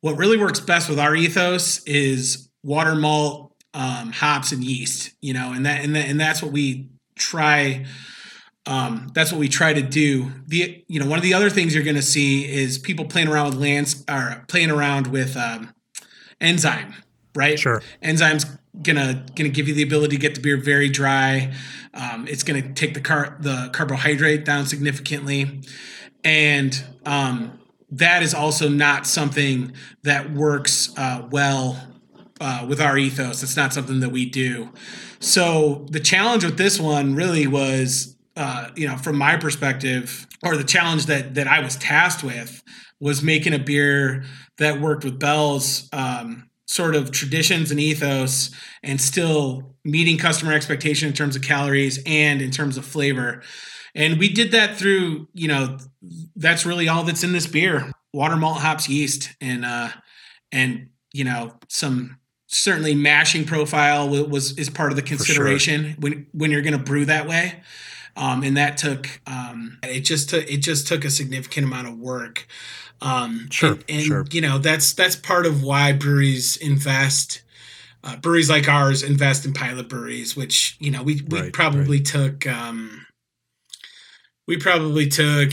what 0.00 0.16
really 0.16 0.38
works 0.38 0.60
best 0.60 0.88
with 0.88 0.98
our 0.98 1.14
ethos 1.14 1.82
is 1.84 2.48
water, 2.62 2.94
malt, 2.94 3.52
um, 3.74 4.12
hops, 4.12 4.52
and 4.52 4.64
yeast. 4.64 5.12
You 5.20 5.34
know, 5.34 5.52
and 5.52 5.66
that 5.66 5.84
and 5.84 5.94
that, 5.94 6.08
and 6.08 6.18
that's 6.18 6.42
what 6.42 6.52
we 6.52 6.88
try. 7.16 7.86
Um, 8.70 9.10
that's 9.14 9.32
what 9.32 9.38
we 9.40 9.48
try 9.48 9.72
to 9.72 9.82
do. 9.82 10.30
The 10.46 10.84
you 10.86 11.00
know 11.00 11.06
one 11.06 11.18
of 11.18 11.24
the 11.24 11.34
other 11.34 11.50
things 11.50 11.74
you're 11.74 11.84
going 11.84 11.96
to 11.96 12.02
see 12.02 12.50
is 12.50 12.78
people 12.78 13.04
playing 13.04 13.28
around 13.28 13.50
with 13.50 13.56
lands 13.56 14.04
or 14.08 14.44
playing 14.46 14.70
around 14.70 15.08
with 15.08 15.36
um, 15.36 15.74
enzyme, 16.40 16.94
right? 17.34 17.58
Sure. 17.58 17.82
Enzymes 18.02 18.58
gonna 18.82 19.26
gonna 19.34 19.48
give 19.48 19.66
you 19.66 19.74
the 19.74 19.82
ability 19.82 20.16
to 20.16 20.22
get 20.22 20.36
the 20.36 20.40
beer 20.40 20.56
very 20.56 20.88
dry. 20.88 21.52
Um, 21.94 22.28
it's 22.28 22.44
gonna 22.44 22.72
take 22.72 22.94
the 22.94 23.00
car 23.00 23.36
the 23.40 23.70
carbohydrate 23.72 24.44
down 24.44 24.66
significantly, 24.66 25.62
and 26.22 26.82
um, 27.04 27.58
that 27.90 28.22
is 28.22 28.34
also 28.34 28.68
not 28.68 29.04
something 29.04 29.72
that 30.04 30.32
works 30.32 30.96
uh, 30.96 31.26
well 31.30 31.88
uh, 32.40 32.66
with 32.68 32.80
our 32.80 32.96
ethos. 32.96 33.42
It's 33.42 33.56
not 33.56 33.72
something 33.72 33.98
that 33.98 34.10
we 34.10 34.26
do. 34.26 34.70
So 35.18 35.86
the 35.90 36.00
challenge 36.00 36.44
with 36.44 36.56
this 36.56 36.80
one 36.80 37.14
really 37.14 37.46
was, 37.46 38.16
uh, 38.40 38.70
you 38.74 38.88
know, 38.88 38.96
from 38.96 39.18
my 39.18 39.36
perspective, 39.36 40.26
or 40.42 40.56
the 40.56 40.64
challenge 40.64 41.04
that 41.06 41.34
that 41.34 41.46
I 41.46 41.60
was 41.60 41.76
tasked 41.76 42.24
with 42.24 42.62
was 42.98 43.22
making 43.22 43.52
a 43.52 43.58
beer 43.58 44.24
that 44.56 44.80
worked 44.80 45.04
with 45.04 45.18
Bell's 45.18 45.90
um, 45.92 46.48
sort 46.64 46.94
of 46.94 47.10
traditions 47.10 47.70
and 47.70 47.78
ethos, 47.78 48.50
and 48.82 48.98
still 48.98 49.76
meeting 49.84 50.16
customer 50.16 50.54
expectation 50.54 51.06
in 51.06 51.12
terms 51.12 51.36
of 51.36 51.42
calories 51.42 52.02
and 52.06 52.40
in 52.40 52.50
terms 52.50 52.78
of 52.78 52.86
flavor. 52.86 53.42
And 53.94 54.18
we 54.18 54.30
did 54.30 54.52
that 54.52 54.78
through, 54.78 55.28
you 55.34 55.48
know, 55.48 55.76
that's 56.34 56.64
really 56.64 56.88
all 56.88 57.04
that's 57.04 57.22
in 57.22 57.32
this 57.32 57.46
beer: 57.46 57.92
water, 58.14 58.36
malt, 58.36 58.60
hops, 58.60 58.88
yeast, 58.88 59.34
and 59.42 59.66
uh, 59.66 59.90
and 60.50 60.88
you 61.12 61.24
know 61.24 61.58
some 61.68 62.16
certainly 62.46 62.94
mashing 62.94 63.44
profile 63.44 64.08
was 64.08 64.56
is 64.56 64.70
part 64.70 64.92
of 64.92 64.96
the 64.96 65.02
consideration 65.02 65.84
sure. 65.84 65.94
when 65.98 66.26
when 66.32 66.50
you're 66.50 66.62
going 66.62 66.78
to 66.78 66.82
brew 66.82 67.04
that 67.04 67.28
way. 67.28 67.60
Um, 68.16 68.42
and 68.42 68.56
that 68.56 68.76
took 68.76 69.20
um, 69.26 69.78
it 69.82 70.00
just 70.00 70.30
took 70.30 70.50
it 70.50 70.58
just 70.58 70.86
took 70.86 71.04
a 71.04 71.10
significant 71.10 71.66
amount 71.66 71.88
of 71.88 71.98
work. 71.98 72.46
Um, 73.02 73.48
sure, 73.50 73.72
and, 73.72 73.84
and 73.88 74.02
sure. 74.02 74.24
you 74.30 74.40
know 74.40 74.58
that's 74.58 74.92
that's 74.92 75.16
part 75.16 75.46
of 75.46 75.62
why 75.62 75.92
breweries 75.92 76.56
invest. 76.56 77.42
Uh, 78.02 78.16
breweries 78.16 78.48
like 78.48 78.66
ours 78.66 79.02
invest 79.02 79.44
in 79.44 79.52
pilot 79.52 79.88
breweries, 79.88 80.36
which 80.36 80.76
you 80.80 80.90
know 80.90 81.02
we 81.02 81.22
we 81.28 81.40
right, 81.40 81.52
probably 81.52 81.98
right. 81.98 82.06
took 82.06 82.46
um, 82.46 83.06
we 84.46 84.56
probably 84.56 85.06
took 85.06 85.52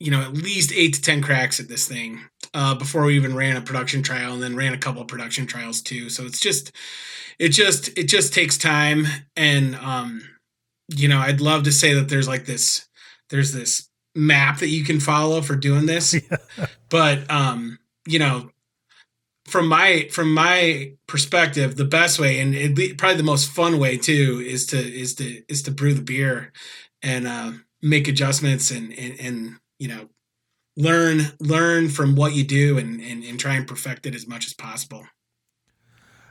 you 0.00 0.10
know 0.10 0.22
at 0.22 0.32
least 0.32 0.72
eight 0.72 0.94
to 0.94 1.02
ten 1.02 1.22
cracks 1.22 1.60
at 1.60 1.68
this 1.68 1.88
thing 1.88 2.20
uh, 2.54 2.74
before 2.74 3.04
we 3.04 3.16
even 3.16 3.34
ran 3.34 3.56
a 3.56 3.60
production 3.60 4.02
trial, 4.02 4.32
and 4.32 4.42
then 4.42 4.56
ran 4.56 4.74
a 4.74 4.78
couple 4.78 5.02
of 5.02 5.08
production 5.08 5.46
trials 5.46 5.82
too. 5.82 6.08
So 6.08 6.24
it's 6.24 6.40
just 6.40 6.72
it 7.38 7.50
just 7.50 7.96
it 7.96 8.04
just 8.04 8.32
takes 8.32 8.58
time, 8.58 9.06
and 9.36 9.74
um, 9.76 10.22
you 10.88 11.08
know 11.08 11.18
I'd 11.18 11.40
love 11.40 11.64
to 11.64 11.72
say 11.72 11.94
that 11.94 12.08
there's 12.08 12.28
like 12.28 12.46
this 12.46 12.88
there's 13.30 13.52
this 13.52 13.88
map 14.14 14.58
that 14.58 14.68
you 14.68 14.84
can 14.84 15.00
follow 15.00 15.42
for 15.42 15.54
doing 15.54 15.86
this, 15.86 16.14
yeah. 16.30 16.66
but 16.88 17.30
um, 17.30 17.78
you 18.06 18.18
know 18.18 18.50
from 19.48 19.66
my 19.66 20.08
from 20.12 20.32
my 20.32 20.92
perspective, 21.06 21.76
the 21.76 21.84
best 21.84 22.18
way 22.18 22.38
and 22.38 22.54
it 22.54 22.98
probably 22.98 23.16
the 23.16 23.22
most 23.22 23.50
fun 23.50 23.78
way 23.78 23.96
too 23.96 24.42
is 24.46 24.66
to 24.66 24.76
is 24.76 25.14
to 25.16 25.42
is 25.48 25.62
to 25.62 25.70
brew 25.70 25.94
the 25.94 26.02
beer 26.02 26.52
and 27.02 27.26
uh, 27.26 27.52
make 27.82 28.08
adjustments 28.08 28.70
and, 28.70 28.92
and 28.92 29.18
and 29.18 29.56
you 29.78 29.88
know 29.88 30.08
learn 30.76 31.22
learn 31.40 31.88
from 31.88 32.14
what 32.14 32.34
you 32.34 32.44
do 32.44 32.78
and, 32.78 33.00
and 33.00 33.24
and 33.24 33.40
try 33.40 33.54
and 33.54 33.66
perfect 33.66 34.06
it 34.06 34.14
as 34.14 34.26
much 34.26 34.46
as 34.46 34.54
possible. 34.54 35.04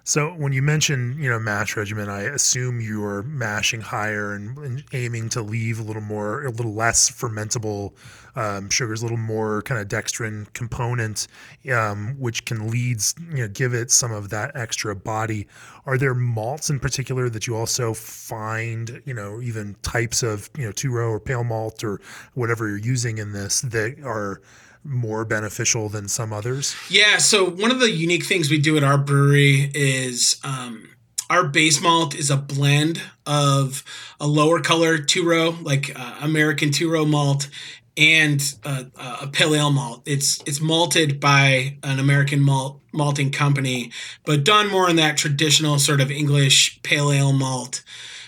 So 0.07 0.29
when 0.29 0.53
you 0.53 0.61
mention, 0.61 1.17
you 1.19 1.29
know, 1.29 1.37
mash 1.37 1.75
regimen, 1.75 2.07
I 2.07 2.21
assume 2.21 2.79
you're 2.79 3.23
mashing 3.23 3.81
higher 3.81 4.31
and, 4.35 4.57
and, 4.57 4.83
aiming 4.93 5.27
to 5.31 5.41
leave 5.41 5.81
a 5.81 5.83
little 5.83 6.01
more, 6.01 6.45
a 6.45 6.49
little 6.49 6.73
less 6.73 7.11
fermentable 7.11 7.91
um, 8.37 8.69
sugars, 8.69 9.01
a 9.01 9.03
little 9.03 9.17
more 9.17 9.63
kind 9.63 9.81
of 9.81 9.89
dextrin 9.89 10.51
component, 10.53 11.27
um, 11.73 12.15
which 12.17 12.45
can 12.45 12.71
lead, 12.71 13.01
you 13.31 13.39
know, 13.39 13.47
give 13.49 13.73
it 13.73 13.91
some 13.91 14.13
of 14.13 14.29
that 14.29 14.55
extra 14.55 14.95
body. 14.95 15.45
Are 15.85 15.97
there 15.97 16.15
malts 16.15 16.69
in 16.69 16.79
particular 16.79 17.27
that 17.27 17.45
you 17.45 17.57
also 17.57 17.93
find, 17.93 19.01
you 19.03 19.13
know, 19.13 19.41
even 19.41 19.75
types 19.81 20.23
of, 20.23 20.49
you 20.57 20.63
know, 20.63 20.71
two 20.71 20.89
row 20.89 21.09
or 21.09 21.19
pale 21.19 21.43
malt 21.43 21.83
or 21.83 21.99
whatever 22.33 22.69
you're 22.69 22.77
using 22.77 23.17
in 23.17 23.33
this 23.33 23.59
that 23.59 24.01
are 24.05 24.41
more 24.87 25.25
beneficial 25.25 25.89
than 25.89 26.07
some 26.07 26.33
others? 26.33 26.75
Yeah. 26.89 27.17
So 27.17 27.49
one 27.49 27.71
of 27.71 27.79
the 27.79 27.91
unique 27.91 28.25
things 28.25 28.49
we 28.49 28.57
do 28.57 28.77
at 28.77 28.83
our 28.83 28.97
brewery 28.97 29.71
is 29.75 30.39
um, 30.43 30.89
our 31.29 31.47
base 31.47 31.81
malt 31.81 32.15
is 32.15 32.31
a 32.31 32.37
blend 32.37 33.01
of 33.25 33.83
a 34.19 34.27
lower 34.27 34.59
color 34.61 34.97
two 34.97 35.27
row, 35.27 35.55
like 35.61 35.91
uh, 35.95 36.19
American 36.21 36.71
two 36.71 36.89
row 36.89 37.05
malt, 37.05 37.49
and 37.97 38.55
uh, 38.63 38.85
a 39.21 39.27
pale 39.27 39.55
ale 39.55 39.71
malt. 39.71 40.03
It's 40.05 40.41
it's 40.45 40.61
malted 40.61 41.19
by 41.19 41.77
an 41.83 41.99
American 41.99 42.39
malt 42.39 42.81
malting 42.93 43.31
company, 43.31 43.91
but 44.25 44.43
done 44.43 44.69
more 44.69 44.89
in 44.89 44.95
that 44.95 45.17
traditional 45.17 45.79
sort 45.79 46.01
of 46.01 46.09
English 46.09 46.81
pale 46.83 47.11
ale 47.11 47.33
malt 47.33 47.83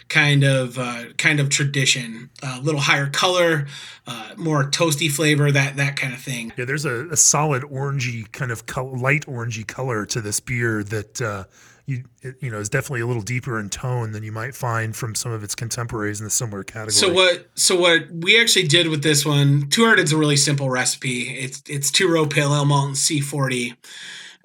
kind 0.10 0.44
of 0.44 0.78
uh, 0.78 1.06
kind 1.18 1.40
of 1.40 1.50
tradition. 1.50 2.30
A 2.44 2.60
little 2.60 2.82
higher 2.82 3.08
color, 3.08 3.68
uh, 4.08 4.32
more 4.36 4.70
toasty 4.70 5.10
flavor, 5.10 5.52
that 5.52 5.78
that 5.78 5.96
kind 5.96 6.14
of 6.14 6.20
thing. 6.20 6.52
Yeah, 6.58 6.66
there's 6.66 6.86
a, 6.86 7.08
a 7.10 7.18
solid 7.18 7.64
orangey 7.64 8.30
kind 8.32 8.52
of 8.52 8.66
color, 8.66 8.98
light 8.98 9.26
orangey 9.26 9.66
color 9.66 10.06
to 10.08 10.22
this 10.22 10.40
beer 10.40 10.84
that 10.84 11.22
uh, 11.22 11.44
you 11.86 12.04
you 12.42 12.52
know 12.52 12.60
is 12.60 12.70
definitely 12.70 13.02
a 13.02 13.08
little 13.08 13.22
deeper 13.22 13.60
in 13.60 13.70
tone 13.70 14.12
than 14.12 14.24
you 14.24 14.32
might 14.32 14.56
find 14.56 14.96
from 14.96 15.16
some 15.16 15.32
of 15.32 15.44
its 15.44 15.56
contemporaries 15.56 16.20
in 16.20 16.26
the 16.26 16.32
similar 16.32 16.64
category. 16.64 16.92
So 16.92 17.14
what 17.14 17.50
so 17.56 17.80
what 17.80 18.10
we 18.12 18.40
actually 18.42 18.68
did 18.68 18.88
with 18.88 19.04
this 19.04 19.26
one, 19.26 19.70
Two 19.70 19.86
is 19.86 20.12
a 20.12 20.18
really 20.18 20.38
simple 20.38 20.70
recipe. 20.70 21.38
It's 21.38 21.62
it's 21.68 21.92
two 21.92 22.12
row 22.12 22.26
pale 22.26 22.54
ale 22.54 22.66
malt 22.66 22.88
and 22.88 22.96
C40, 22.96 23.76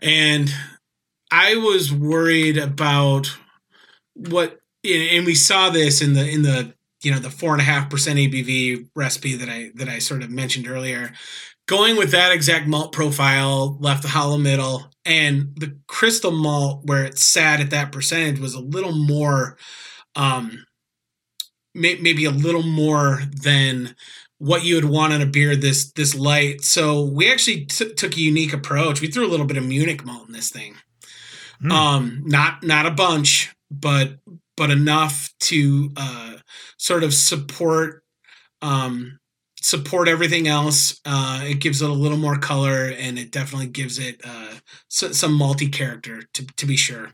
and 0.00 0.52
I 1.30 1.56
was 1.56 1.92
worried 1.92 2.58
about 2.58 3.36
what 4.14 4.60
and 4.84 5.26
we 5.26 5.34
saw 5.34 5.70
this 5.70 6.02
in 6.02 6.12
the 6.12 6.28
in 6.28 6.42
the 6.42 6.74
you 7.02 7.12
know 7.12 7.18
the 7.18 7.30
four 7.30 7.52
and 7.52 7.60
a 7.60 7.64
half 7.64 7.90
percent 7.90 8.18
ABV 8.18 8.88
recipe 8.94 9.34
that 9.36 9.48
I 9.48 9.70
that 9.74 9.88
I 9.88 9.98
sort 9.98 10.22
of 10.22 10.30
mentioned 10.30 10.68
earlier. 10.68 11.12
Going 11.66 11.96
with 11.96 12.10
that 12.10 12.32
exact 12.32 12.66
malt 12.66 12.92
profile, 12.92 13.78
left 13.80 14.02
the 14.02 14.08
hollow 14.08 14.36
middle, 14.36 14.90
and 15.06 15.54
the 15.56 15.78
crystal 15.86 16.30
malt 16.30 16.84
where 16.84 17.04
it 17.04 17.18
sat 17.18 17.60
at 17.60 17.70
that 17.70 17.90
percentage 17.90 18.38
was 18.38 18.52
a 18.52 18.60
little 18.60 18.92
more, 18.92 19.56
um, 20.14 20.66
may, 21.74 21.96
maybe 21.96 22.26
a 22.26 22.30
little 22.30 22.62
more 22.62 23.22
than 23.30 23.96
what 24.36 24.62
you 24.62 24.74
would 24.74 24.84
want 24.84 25.14
in 25.14 25.22
a 25.22 25.26
beer 25.26 25.56
this 25.56 25.90
this 25.92 26.14
light. 26.14 26.62
So 26.62 27.02
we 27.02 27.32
actually 27.32 27.64
t- 27.64 27.94
took 27.94 28.14
a 28.14 28.20
unique 28.20 28.52
approach. 28.52 29.00
We 29.00 29.08
threw 29.08 29.26
a 29.26 29.30
little 29.30 29.46
bit 29.46 29.56
of 29.56 29.64
Munich 29.64 30.04
malt 30.04 30.26
in 30.26 30.34
this 30.34 30.50
thing. 30.50 30.74
Mm. 31.62 31.72
Um, 31.72 32.22
not 32.26 32.62
not 32.62 32.84
a 32.84 32.90
bunch, 32.90 33.54
but 33.70 34.18
but 34.56 34.70
enough 34.70 35.32
to 35.40 35.90
uh, 35.96 36.36
sort 36.78 37.04
of 37.04 37.14
support 37.14 38.02
um, 38.62 39.18
support 39.56 40.08
everything 40.08 40.46
else. 40.46 41.00
Uh, 41.04 41.40
it 41.44 41.60
gives 41.60 41.80
it 41.80 41.88
a 41.88 41.92
little 41.92 42.18
more 42.18 42.36
color, 42.36 42.92
and 42.98 43.18
it 43.18 43.30
definitely 43.30 43.66
gives 43.66 43.98
it 43.98 44.20
uh, 44.24 44.54
some 44.88 45.34
multi 45.34 45.68
character 45.68 46.22
to 46.34 46.46
to 46.56 46.66
be 46.66 46.76
sure. 46.76 47.10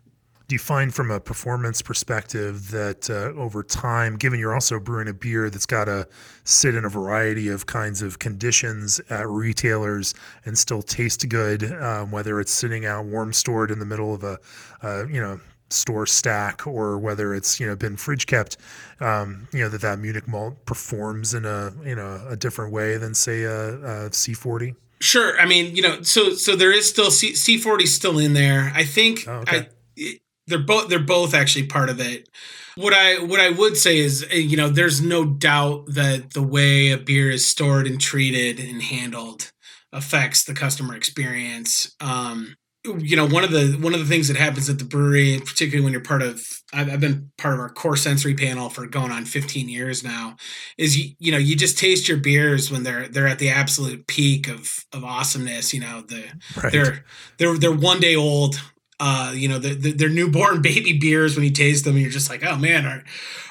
Do 0.51 0.55
you 0.55 0.59
find 0.59 0.93
from 0.93 1.13
a 1.13 1.21
performance 1.21 1.81
perspective 1.81 2.73
that 2.73 3.09
uh, 3.09 3.39
over 3.41 3.63
time, 3.63 4.17
given 4.17 4.41
you're 4.41 4.53
also 4.53 4.81
brewing 4.81 5.07
a 5.07 5.15
beer 5.15 5.49
that's 5.49 5.65
got 5.65 5.85
to 5.85 6.09
sit 6.43 6.75
in 6.75 6.85
a 6.85 6.89
variety 6.89 7.47
of 7.47 7.67
kinds 7.67 8.03
of 8.03 8.19
conditions 8.19 9.01
at 9.11 9.29
retailers 9.29 10.13
and 10.45 10.59
still 10.59 10.83
taste 10.83 11.29
good, 11.29 11.73
um, 11.81 12.11
whether 12.11 12.41
it's 12.41 12.51
sitting 12.51 12.85
out 12.85 13.05
warm 13.05 13.33
stored 13.33 13.71
in 13.71 13.79
the 13.79 13.87
middle 13.87 14.13
of 14.13 14.25
a, 14.25 14.39
uh, 14.83 15.07
you 15.07 15.21
know, 15.21 15.39
store 15.71 16.07
stack 16.07 16.67
or 16.67 16.99
whether 16.99 17.35
it's 17.35 17.61
you 17.61 17.67
know 17.67 17.77
been 17.77 17.97
fridge 17.97 18.27
kept 18.27 18.57
um, 19.01 19.49
you 19.53 19.61
know 19.61 19.69
that 19.69 19.81
that 19.81 19.99
munich 19.99 20.29
malt 20.29 20.65
performs 20.67 21.35
in 21.35 21.45
a 21.45 21.73
you 21.85 21.95
know 21.95 22.23
a 22.29 22.37
different 22.37 22.73
way 22.73 22.97
than 22.97 23.15
say 23.15 23.43
a 23.45 23.75
a 23.75 24.11
c40 24.11 24.75
sure. 25.01 25.39
I 25.41 25.47
mean 25.47 25.75
you 25.75 25.83
know 25.83 26.03
so 26.03 26.35
so 26.35 26.57
there 26.57 26.73
is 26.73 26.89
still 26.89 27.11
C, 27.11 27.33
c40 27.33 27.87
still 27.87 28.19
in 28.19 28.35
there. 28.35 28.73
I 28.75 28.85
think 28.85 29.25
oh, 29.27 29.39
okay. 29.41 29.69
I, 29.99 30.19
they're 30.47 30.59
both 30.59 30.89
they're 30.89 30.99
both 30.99 31.35
actually 31.35 31.67
part 31.67 31.89
of 31.89 32.01
it. 32.01 32.29
What 32.77 32.95
i 32.95 33.23
what 33.23 33.41
i 33.41 33.51
would 33.51 33.77
say 33.77 33.99
is 33.99 34.27
uh, 34.31 34.37
you 34.37 34.57
know 34.57 34.69
there's 34.69 35.01
no 35.01 35.25
doubt 35.25 35.87
that 35.89 36.33
the 36.35 36.43
way 36.43 36.91
a 36.91 36.99
beer 36.99 37.31
is 37.31 37.47
stored 37.47 37.87
and 37.87 38.01
treated 38.01 38.59
and 38.59 38.83
handled 38.83 39.53
affects 39.93 40.45
the 40.45 40.55
customer 40.55 40.95
experience. 40.95 41.95
Um 42.01 42.57
you 42.85 43.15
know 43.15 43.27
one 43.27 43.45
of 43.45 43.51
the 43.51 43.77
one 43.81 43.93
of 43.93 44.01
the 44.01 44.07
things 44.07 44.29
that 44.29 44.39
happens 44.39 44.71
at 44.71 44.79
the 44.79 44.85
brewery 44.85 45.39
particularly 45.45 45.85
when 45.85 45.93
you're 45.93 46.03
part 46.03 46.23
of 46.23 46.63
I've, 46.73 46.91
I've, 46.91 47.01
been 47.01 47.31
part 47.37 47.53
of 47.55 47.61
our 47.61 47.69
core 47.69 47.97
sensory 47.97 48.35
panel 48.35 48.71
for 48.71 48.87
going 48.87 49.11
on 49.11 49.27
15 49.27 49.69
years 49.69 50.03
now 50.03 50.37
is 50.79 50.97
you, 50.97 51.15
you 51.19 51.31
know 51.31 51.39
you 51.39 51.57
just 51.57 51.79
taste 51.79 52.09
your 52.09 52.17
beers 52.17 52.71
when 52.71 52.83
they're 52.83 53.07
they're 53.07 53.27
at 53.27 53.39
the 53.39 53.51
absolute 53.51 54.07
peak 54.07 54.49
of 54.49 54.87
of 54.93 55.05
awesomeness 55.05 55.75
you 55.75 55.81
know 55.81 56.03
the 56.03 56.25
right. 56.63 56.73
they're 56.73 57.05
they're 57.37 57.59
they're 57.59 57.73
one 57.73 58.01
day 58.01 58.17
old 58.17 58.61
Uh, 59.03 59.33
you 59.35 59.49
know, 59.49 59.59
the, 59.59 59.73
the, 59.73 59.93
they're 59.93 60.11
newborn 60.11 60.61
baby 60.71 60.99
beers 60.99 61.35
when 61.35 61.43
you 61.43 61.51
taste 61.51 61.87
them, 61.87 61.95
and 61.95 62.03
you're 62.03 62.11
just 62.11 62.29
like, 62.29 62.45
oh 62.45 62.57
man, 62.57 62.85
our 62.85 63.03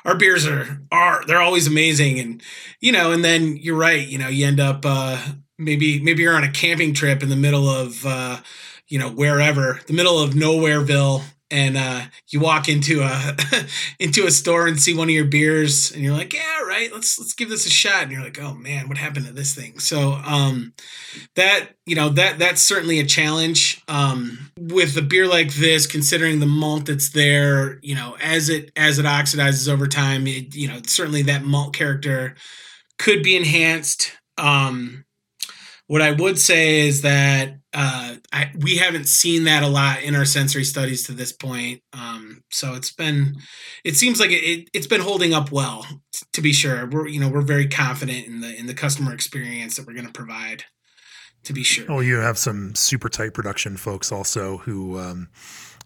our 0.05 0.15
beers 0.15 0.45
are 0.45 0.79
are 0.91 1.25
they're 1.25 1.41
always 1.41 1.65
amazing, 1.65 2.19
and 2.19 2.43
you 2.81 2.91
know, 2.91 3.11
and 3.11 3.25
then 3.25 3.57
you're 3.57 3.75
right, 3.75 4.07
you 4.07 4.19
know, 4.19 4.27
you 4.27 4.45
end 4.45 4.59
up 4.59 4.85
uh, 4.85 5.19
maybe 5.57 5.99
maybe 6.03 6.21
you're 6.21 6.35
on 6.35 6.43
a 6.43 6.51
camping 6.51 6.93
trip 6.93 7.23
in 7.23 7.29
the 7.29 7.35
middle 7.35 7.67
of 7.67 8.05
uh, 8.05 8.37
you 8.89 8.99
know 8.99 9.09
wherever, 9.09 9.79
the 9.87 9.93
middle 9.93 10.19
of 10.19 10.31
nowhereville, 10.31 11.23
and 11.51 11.77
uh, 11.77 12.01
you 12.27 12.39
walk 12.39 12.69
into 12.69 13.01
a 13.01 13.35
into 13.99 14.25
a 14.25 14.31
store 14.31 14.67
and 14.67 14.79
see 14.79 14.93
one 14.93 15.07
of 15.07 15.15
your 15.15 15.25
beers 15.25 15.91
and 15.91 16.03
you're 16.03 16.15
like 16.15 16.33
yeah 16.33 16.61
right 16.61 16.91
let's 16.93 17.17
let's 17.19 17.33
give 17.33 17.49
this 17.49 17.65
a 17.65 17.69
shot. 17.69 18.03
And 18.03 18.11
you're 18.11 18.23
like 18.23 18.39
oh 18.39 18.53
man 18.53 18.87
what 18.87 18.97
happened 18.97 19.25
to 19.25 19.33
this 19.33 19.55
thing? 19.55 19.79
So 19.79 20.13
um 20.25 20.73
that 21.35 21.69
you 21.85 21.95
know 21.95 22.09
that 22.09 22.39
that's 22.39 22.61
certainly 22.61 22.99
a 22.99 23.05
challenge 23.05 23.81
um 23.87 24.51
with 24.57 24.95
a 24.97 25.01
beer 25.01 25.27
like 25.27 25.53
this 25.53 25.87
considering 25.87 26.39
the 26.39 26.45
malt 26.45 26.85
that's 26.85 27.09
there 27.09 27.79
you 27.81 27.95
know 27.95 28.15
as 28.21 28.49
it 28.49 28.71
as 28.75 28.99
it 28.99 29.05
oxidizes 29.05 29.71
over 29.71 29.87
time 29.87 30.27
it, 30.27 30.55
you 30.55 30.67
know 30.67 30.79
certainly 30.85 31.23
that 31.23 31.43
malt 31.43 31.73
character 31.73 32.35
could 32.97 33.23
be 33.23 33.35
enhanced 33.35 34.11
um 34.37 35.03
what 35.89 36.03
I 36.03 36.11
would 36.11 36.37
say 36.37 36.87
is 36.87 37.01
that 37.01 37.57
uh, 37.73 38.13
I, 38.31 38.51
we 38.59 38.77
haven't 38.77 39.07
seen 39.07 39.45
that 39.45 39.63
a 39.63 39.67
lot 39.67 40.03
in 40.03 40.13
our 40.13 40.23
sensory 40.23 40.63
studies 40.63 41.07
to 41.07 41.13
this 41.13 41.31
point. 41.31 41.81
Um, 41.93 42.43
so 42.51 42.75
it's 42.75 42.91
been, 42.91 43.37
it 43.83 43.95
seems 43.95 44.19
like 44.19 44.29
it, 44.29 44.43
it, 44.43 44.69
has 44.75 44.85
been 44.85 45.01
holding 45.01 45.33
up 45.33 45.51
well. 45.51 45.87
To 46.33 46.41
be 46.41 46.53
sure, 46.53 46.87
we're 46.87 47.07
you 47.07 47.19
know 47.19 47.27
we're 47.27 47.41
very 47.41 47.67
confident 47.67 48.27
in 48.27 48.39
the 48.41 48.55
in 48.55 48.67
the 48.67 48.75
customer 48.75 49.13
experience 49.15 49.77
that 49.77 49.87
we're 49.87 49.93
going 49.93 50.05
to 50.05 50.13
provide. 50.13 50.65
To 51.45 51.53
be 51.53 51.63
sure. 51.63 51.85
Oh, 51.89 52.01
you 52.01 52.17
have 52.17 52.37
some 52.37 52.75
super 52.75 53.09
tight 53.09 53.33
production 53.33 53.75
folks 53.75 54.11
also 54.11 54.57
who. 54.57 54.99
Um, 54.99 55.29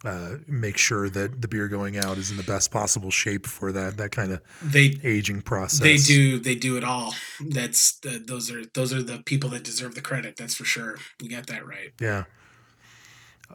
uh, 0.03 0.35
make 0.47 0.77
sure 0.77 1.09
that 1.09 1.41
the 1.41 1.47
beer 1.47 1.67
going 1.67 1.97
out 1.97 2.17
is 2.17 2.29
in 2.29 2.37
the 2.37 2.43
best 2.43 2.71
possible 2.71 3.09
shape 3.09 3.45
for 3.45 3.71
that 3.71 3.97
that 3.97 4.11
kind 4.11 4.31
of 4.31 4.41
they 4.61 4.97
aging 5.03 5.41
process. 5.41 5.79
They 5.79 5.97
do 5.97 6.39
they 6.39 6.55
do 6.55 6.77
it 6.77 6.83
all. 6.83 7.13
That's 7.39 7.99
the, 7.99 8.23
those 8.25 8.51
are 8.51 8.65
those 8.73 8.93
are 8.93 9.01
the 9.01 9.19
people 9.19 9.49
that 9.51 9.63
deserve 9.63 9.95
the 9.95 10.01
credit. 10.01 10.35
That's 10.35 10.55
for 10.55 10.65
sure. 10.65 10.97
You 11.21 11.29
got 11.29 11.47
that 11.47 11.65
right. 11.65 11.91
Yeah. 11.99 12.25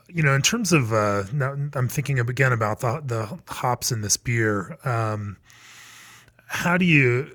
You 0.09 0.23
know, 0.23 0.35
in 0.35 0.43
terms 0.43 0.73
of 0.73 0.93
uh, 0.93 1.25
now, 1.33 1.55
I'm 1.75 1.89
thinking 1.89 2.19
again 2.19 2.53
about 2.53 2.81
the 2.81 3.03
the 3.05 3.39
hops 3.53 3.93
in 3.93 4.01
this 4.01 4.17
beer. 4.17 4.79
Um, 4.85 5.37
how 6.47 6.79
do 6.79 6.87
you 6.87 7.31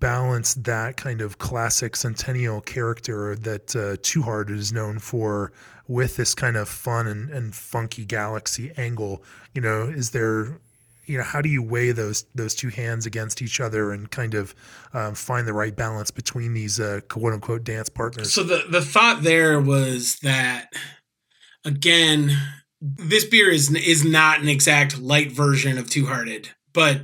balance 0.00 0.54
that 0.54 0.96
kind 0.96 1.20
of 1.20 1.38
classic 1.38 1.96
centennial 1.96 2.60
character 2.60 3.36
that 3.36 3.74
uh, 3.76 3.96
Two 4.02 4.22
Hearted 4.22 4.56
is 4.56 4.72
known 4.72 4.98
for 4.98 5.52
with 5.88 6.16
this 6.16 6.34
kind 6.34 6.56
of 6.56 6.68
fun 6.68 7.06
and, 7.06 7.30
and 7.30 7.54
funky 7.54 8.04
galaxy 8.04 8.72
angle 8.76 9.22
you 9.54 9.60
know 9.60 9.82
is 9.84 10.10
there 10.10 10.58
you 11.06 11.18
know 11.18 11.24
how 11.24 11.40
do 11.40 11.48
you 11.48 11.62
weigh 11.62 11.92
those 11.92 12.24
those 12.34 12.54
two 12.54 12.68
hands 12.68 13.06
against 13.06 13.42
each 13.42 13.60
other 13.60 13.92
and 13.92 14.10
kind 14.10 14.34
of 14.34 14.54
um, 14.94 15.14
find 15.14 15.46
the 15.46 15.52
right 15.52 15.76
balance 15.76 16.10
between 16.10 16.54
these 16.54 16.78
uh, 16.78 17.00
quote 17.08 17.32
unquote 17.32 17.64
dance 17.64 17.88
partners 17.88 18.32
so 18.32 18.42
the 18.42 18.64
the 18.70 18.80
thought 18.80 19.22
there 19.22 19.60
was 19.60 20.16
that 20.22 20.72
again 21.64 22.30
this 22.80 23.24
beer 23.24 23.50
is 23.50 23.74
is 23.74 24.04
not 24.04 24.40
an 24.40 24.48
exact 24.48 25.00
light 25.00 25.32
version 25.32 25.78
of 25.78 25.90
two 25.90 26.06
hearted 26.06 26.50
but 26.72 27.02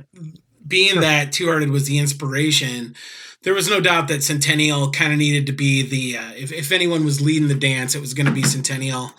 being 0.65 0.93
sure. 0.93 1.01
that 1.01 1.31
two 1.31 1.47
hearted 1.47 1.69
was 1.69 1.87
the 1.87 1.97
inspiration 1.97 2.95
there 3.43 3.53
was 3.53 3.69
no 3.69 3.79
doubt 3.79 4.07
that 4.09 4.23
Centennial 4.23 4.91
kind 4.91 5.13
of 5.13 5.19
needed 5.19 5.45
to 5.47 5.53
be 5.53 5.81
the 5.81 6.17
uh, 6.17 6.31
if, 6.35 6.51
if 6.51 6.71
anyone 6.71 7.05
was 7.05 7.21
leading 7.21 7.47
the 7.47 7.55
dance, 7.55 7.95
it 7.95 8.01
was 8.01 8.13
going 8.13 8.25
to 8.25 8.33
be 8.33 8.43
Centennial. 8.43 9.11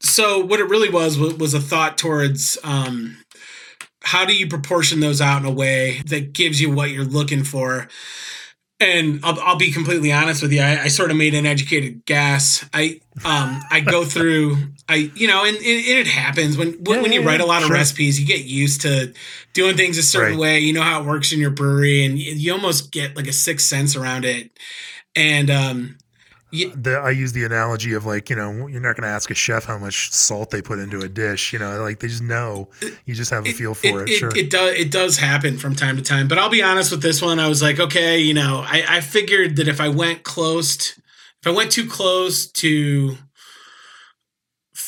So 0.00 0.44
what 0.44 0.60
it 0.60 0.68
really 0.68 0.90
was 0.90 1.18
was 1.18 1.54
a 1.54 1.60
thought 1.60 1.96
towards 1.96 2.58
um, 2.62 3.16
how 4.02 4.24
do 4.24 4.36
you 4.36 4.46
proportion 4.46 5.00
those 5.00 5.20
out 5.20 5.40
in 5.40 5.46
a 5.46 5.50
way 5.50 6.02
that 6.06 6.32
gives 6.32 6.60
you 6.60 6.70
what 6.70 6.90
you're 6.90 7.04
looking 7.04 7.42
for. 7.42 7.88
And 8.80 9.20
I'll, 9.22 9.40
I'll 9.40 9.56
be 9.56 9.72
completely 9.72 10.12
honest 10.12 10.42
with 10.42 10.52
you. 10.52 10.60
I, 10.60 10.82
I 10.82 10.88
sort 10.88 11.10
of 11.10 11.16
made 11.16 11.34
an 11.34 11.46
educated 11.46 12.04
guess. 12.04 12.68
I 12.74 13.00
um 13.24 13.62
I 13.70 13.80
go 13.80 14.04
through 14.04 14.58
I 14.88 15.10
you 15.14 15.26
know 15.26 15.44
and, 15.44 15.56
and 15.56 15.64
it 15.64 16.06
happens. 16.06 16.56
When 16.56 16.72
when, 16.84 16.96
yeah, 16.96 17.02
when 17.02 17.12
you 17.12 17.20
yeah, 17.22 17.26
write 17.26 17.40
a 17.40 17.46
lot 17.46 17.62
of 17.62 17.70
recipes 17.70 18.20
you 18.20 18.26
get 18.26 18.44
used 18.44 18.82
to 18.82 19.12
doing 19.54 19.76
things 19.76 19.96
a 19.96 20.02
certain 20.02 20.32
right. 20.32 20.40
way. 20.40 20.58
You 20.58 20.72
know 20.74 20.82
how 20.82 21.00
it 21.00 21.06
works 21.06 21.32
in 21.32 21.40
your 21.40 21.50
brewery 21.50 22.04
and 22.04 22.18
you, 22.18 22.52
almost 22.52 22.92
get 22.92 23.16
like 23.16 23.26
a 23.26 23.32
sixth 23.32 23.66
sense 23.66 23.96
around 23.96 24.24
it. 24.24 24.50
And 25.16 25.50
um 25.50 25.98
you, 26.50 26.70
the, 26.70 26.92
I 26.92 27.10
use 27.10 27.32
the 27.32 27.44
analogy 27.44 27.94
of 27.94 28.04
like 28.04 28.28
you 28.28 28.36
know 28.36 28.66
you're 28.66 28.80
not 28.80 28.94
going 28.94 29.02
to 29.02 29.08
ask 29.08 29.28
a 29.30 29.34
chef 29.34 29.64
how 29.64 29.76
much 29.76 30.12
salt 30.12 30.50
they 30.50 30.62
put 30.62 30.78
into 30.78 31.00
a 31.00 31.08
dish 31.08 31.52
you 31.52 31.58
know 31.58 31.82
like 31.82 31.98
they 31.98 32.06
just 32.08 32.22
know. 32.22 32.68
You 33.06 33.14
just 33.14 33.30
have 33.30 33.46
a 33.46 33.52
feel 33.52 33.74
for 33.74 34.02
it, 34.02 34.10
it, 34.10 34.18
sure. 34.18 34.36
it 34.36 34.50
does 34.50 34.74
it 34.78 34.90
does 34.92 35.16
happen 35.16 35.56
from 35.56 35.74
time 35.74 35.96
to 35.96 36.02
time. 36.02 36.28
But 36.28 36.38
I'll 36.38 36.50
be 36.50 36.62
honest 36.62 36.90
with 36.90 37.02
this 37.02 37.22
one. 37.22 37.40
I 37.40 37.48
was 37.48 37.62
like 37.62 37.80
okay 37.80 38.18
you 38.18 38.34
know 38.34 38.62
I, 38.66 38.84
I 38.86 39.00
figured 39.00 39.56
that 39.56 39.66
if 39.66 39.80
I 39.80 39.88
went 39.88 40.24
close 40.24 40.76
to, 40.76 41.00
if 41.40 41.46
I 41.46 41.50
went 41.50 41.72
too 41.72 41.88
close 41.88 42.46
to 42.46 43.16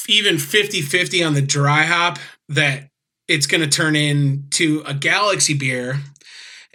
even 0.08 0.36
50-50 0.36 1.26
on 1.26 1.34
the 1.34 1.42
dry 1.42 1.82
hop 1.82 2.18
that 2.48 2.88
it's 3.28 3.46
going 3.46 3.60
to 3.60 3.68
turn 3.68 3.96
into 3.96 4.82
a 4.86 4.94
galaxy 4.94 5.54
beer. 5.54 6.00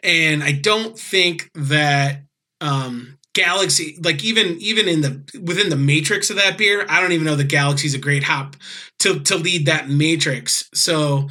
And 0.04 0.44
i 0.44 0.52
don't 0.52 0.98
think 0.98 1.50
that 1.54 2.24
um 2.60 3.18
galaxy 3.34 3.98
like 4.04 4.24
even 4.24 4.58
even 4.60 4.88
in 4.88 5.02
the 5.02 5.42
within 5.42 5.70
the 5.70 5.76
matrix 5.76 6.30
of 6.30 6.36
that 6.36 6.58
beer 6.58 6.86
i 6.90 7.00
don't 7.00 7.14
even 7.14 7.26
know 7.26 7.36
that 7.36 7.48
galaxy's 7.48 7.94
a 7.94 8.00
great 8.00 8.24
hop 8.24 8.58
to 9.02 9.20
to 9.22 9.36
lead 9.36 9.66
that 9.66 9.90
matrix. 9.90 10.70
So 10.74 11.30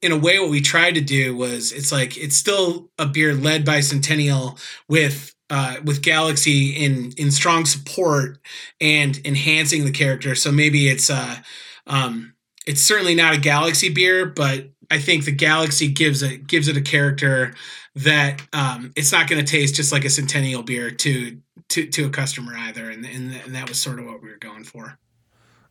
in 0.00 0.12
a 0.12 0.18
way 0.18 0.38
what 0.38 0.50
we 0.50 0.60
tried 0.60 0.96
to 0.96 1.00
do 1.00 1.36
was 1.36 1.72
it's 1.72 1.92
like 1.92 2.16
it's 2.16 2.36
still 2.36 2.90
a 2.98 3.06
beer 3.06 3.32
led 3.32 3.64
by 3.64 3.80
centennial 3.80 4.58
with 4.88 5.34
uh, 5.52 5.76
with 5.84 6.00
Galaxy 6.00 6.70
in 6.70 7.12
in 7.18 7.30
strong 7.30 7.66
support 7.66 8.38
and 8.80 9.20
enhancing 9.22 9.84
the 9.84 9.90
character. 9.90 10.34
So 10.34 10.50
maybe 10.50 10.88
it's 10.88 11.10
uh, 11.10 11.36
um, 11.86 12.32
it's 12.66 12.80
certainly 12.80 13.14
not 13.14 13.34
a 13.34 13.38
Galaxy 13.38 13.90
beer, 13.90 14.24
but 14.24 14.70
I 14.90 14.98
think 14.98 15.26
the 15.26 15.32
Galaxy 15.32 15.88
gives 15.88 16.22
it 16.22 16.46
gives 16.46 16.68
it 16.68 16.78
a 16.78 16.80
character 16.80 17.54
that 17.94 18.40
um, 18.54 18.92
it's 18.96 19.12
not 19.12 19.28
going 19.28 19.44
to 19.44 19.50
taste 19.50 19.74
just 19.74 19.92
like 19.92 20.06
a 20.06 20.10
Centennial 20.10 20.62
beer 20.62 20.90
to 20.90 21.38
to 21.68 21.86
to 21.86 22.06
a 22.06 22.10
customer 22.10 22.54
either, 22.56 22.88
and, 22.88 23.04
and 23.04 23.34
and 23.44 23.54
that 23.54 23.68
was 23.68 23.78
sort 23.78 23.98
of 23.98 24.06
what 24.06 24.22
we 24.22 24.30
were 24.30 24.38
going 24.38 24.64
for 24.64 24.98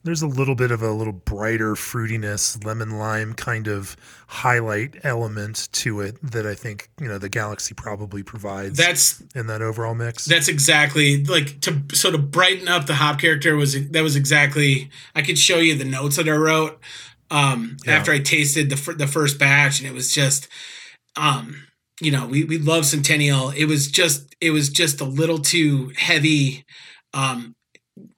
there's 0.04 0.22
a 0.22 0.28
little 0.28 0.56
bit 0.56 0.72
of 0.72 0.82
a 0.82 0.92
little 0.92 1.14
brighter 1.14 1.74
fruitiness, 1.74 2.64
lemon 2.66 2.98
lime 2.98 3.34
kind 3.34 3.68
of 3.68 3.96
highlight 4.28 4.96
element 5.04 5.70
to 5.74 6.02
it 6.02 6.18
that 6.24 6.48
I 6.48 6.56
think 6.56 6.90
you 7.00 7.08
know 7.08 7.18
the 7.18 7.30
Galaxy 7.30 7.74
probably 7.74 8.24
provides. 8.24 8.78
That's 8.78 9.22
in 9.36 9.48
that 9.48 9.62
overall 9.62 9.96
mix. 9.96 10.26
That's 10.26 10.48
exactly 10.48 11.24
like 11.24 11.62
to 11.62 11.82
sort 11.94 12.16
of 12.16 12.32
brighten 12.32 12.68
up 12.68 12.88
the 12.88 12.96
hop 12.96 13.20
character 13.20 13.56
was 13.56 13.90
that 13.90 14.02
was 14.02 14.16
exactly. 14.16 14.90
I 15.16 15.22
could 15.22 15.38
show 15.38 15.58
you 15.58 15.76
the 15.76 15.86
notes 15.86 16.18
that 16.18 16.28
I 16.28 16.32
wrote 16.32 16.80
um, 17.30 17.78
yeah. 17.86 17.94
after 17.94 18.12
I 18.12 18.20
tasted 18.20 18.70
the 18.70 18.94
the 18.94 19.08
first 19.08 19.40
batch, 19.40 19.80
and 19.80 19.88
it 19.88 19.94
was 19.94 20.14
just. 20.14 20.48
Um, 21.18 21.68
you 22.00 22.10
know, 22.10 22.26
we, 22.26 22.44
we 22.46 22.58
love 22.58 22.86
Centennial. 22.86 23.52
It 23.52 23.66
was 23.66 23.88
just 23.88 24.36
it 24.42 24.50
was 24.50 24.70
just 24.70 25.02
a 25.02 25.06
little 25.06 25.38
too 25.38 25.92
heavy 25.96 26.66
um, 27.14 27.56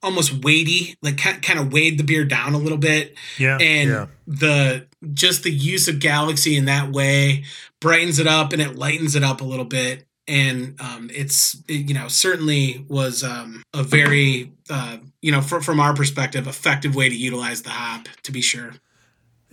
almost 0.03 0.43
weighty, 0.43 0.95
like 1.01 1.17
kind 1.17 1.59
of 1.59 1.71
weighed 1.71 1.97
the 1.97 2.03
beer 2.03 2.25
down 2.25 2.53
a 2.53 2.57
little 2.57 2.77
bit. 2.77 3.15
Yeah. 3.39 3.57
And 3.59 3.89
yeah. 3.89 4.05
the 4.27 4.87
just 5.13 5.43
the 5.43 5.51
use 5.51 5.87
of 5.87 5.99
Galaxy 5.99 6.55
in 6.57 6.65
that 6.65 6.91
way 6.91 7.45
brightens 7.79 8.19
it 8.19 8.27
up 8.27 8.53
and 8.53 8.61
it 8.61 8.75
lightens 8.75 9.15
it 9.15 9.23
up 9.23 9.41
a 9.41 9.45
little 9.45 9.65
bit. 9.65 10.05
And 10.27 10.79
um, 10.79 11.09
it's 11.13 11.55
it, 11.67 11.89
you 11.89 11.93
know 11.93 12.07
certainly 12.07 12.85
was 12.87 13.23
um, 13.23 13.63
a 13.73 13.83
very 13.83 14.53
uh, 14.69 14.97
you 15.21 15.31
know 15.31 15.41
fr- 15.41 15.59
from 15.59 15.79
our 15.79 15.93
perspective 15.93 16.47
effective 16.47 16.95
way 16.95 17.09
to 17.09 17.15
utilize 17.15 17.63
the 17.63 17.71
hop 17.71 18.07
to 18.23 18.31
be 18.31 18.41
sure 18.41 18.73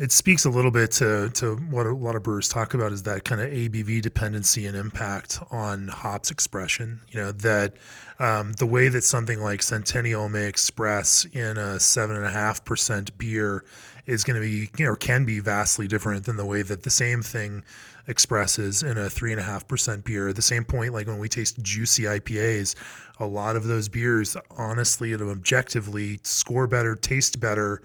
it 0.01 0.13
speaks 0.13 0.47
a 0.47 0.51
little 0.51 0.71
bit 0.71 0.93
to, 0.93 1.29
to 1.35 1.57
what 1.57 1.85
a 1.85 1.93
lot 1.93 2.17
of 2.17 2.23
brewers 2.23 2.49
talk 2.49 2.73
about 2.73 2.91
is 2.91 3.03
that 3.03 3.27
kind 3.27 3.39
of 3.39 3.51
ABV 3.51 4.01
dependency 4.01 4.67
and 4.67 4.75
impact 4.75 5.39
on 5.51 5.89
hops 5.89 6.31
expression. 6.31 7.03
You 7.11 7.21
know, 7.21 7.33
that 7.33 7.75
um, 8.21 8.53
the 8.53 8.67
way 8.67 8.89
that 8.89 9.03
something 9.03 9.41
like 9.41 9.63
Centennial 9.63 10.29
may 10.29 10.47
express 10.47 11.25
in 11.25 11.57
a 11.57 11.81
seven 11.81 12.17
and 12.17 12.27
a 12.27 12.31
half 12.31 12.65
percent 12.65 13.17
beer 13.17 13.65
is 14.07 14.25
going 14.25 14.41
to 14.41 14.47
be, 14.47 14.71
you 14.77 14.85
know, 14.85 14.95
can 14.95 15.25
be 15.25 15.41
vastly 15.41 15.89
different 15.89 16.27
than 16.27 16.37
the 16.37 16.45
way 16.45 16.61
that 16.61 16.83
the 16.83 16.91
same 16.91 17.23
thing 17.23 17.65
expresses 18.07 18.83
in 18.83 18.99
a 18.99 19.09
three 19.09 19.33
and 19.33 19.41
a 19.41 19.45
half 19.45 19.67
percent 19.67 20.05
beer. 20.05 20.29
At 20.29 20.37
the 20.37 20.43
same 20.43 20.65
point, 20.65 20.93
like 20.93 21.07
when 21.07 21.19
we 21.19 21.31
taste 21.31 21.63
juicy 21.63 22.03
IPAs, 22.03 22.75
a 23.19 23.27
lot 23.27 23.57
of 23.57 23.65
those 23.65 23.89
beers, 23.89 24.37
honestly 24.51 25.15
and 25.15 25.23
objectively, 25.23 26.21
score 26.23 26.67
better, 26.67 26.95
taste 26.95 27.41
better 27.41 27.81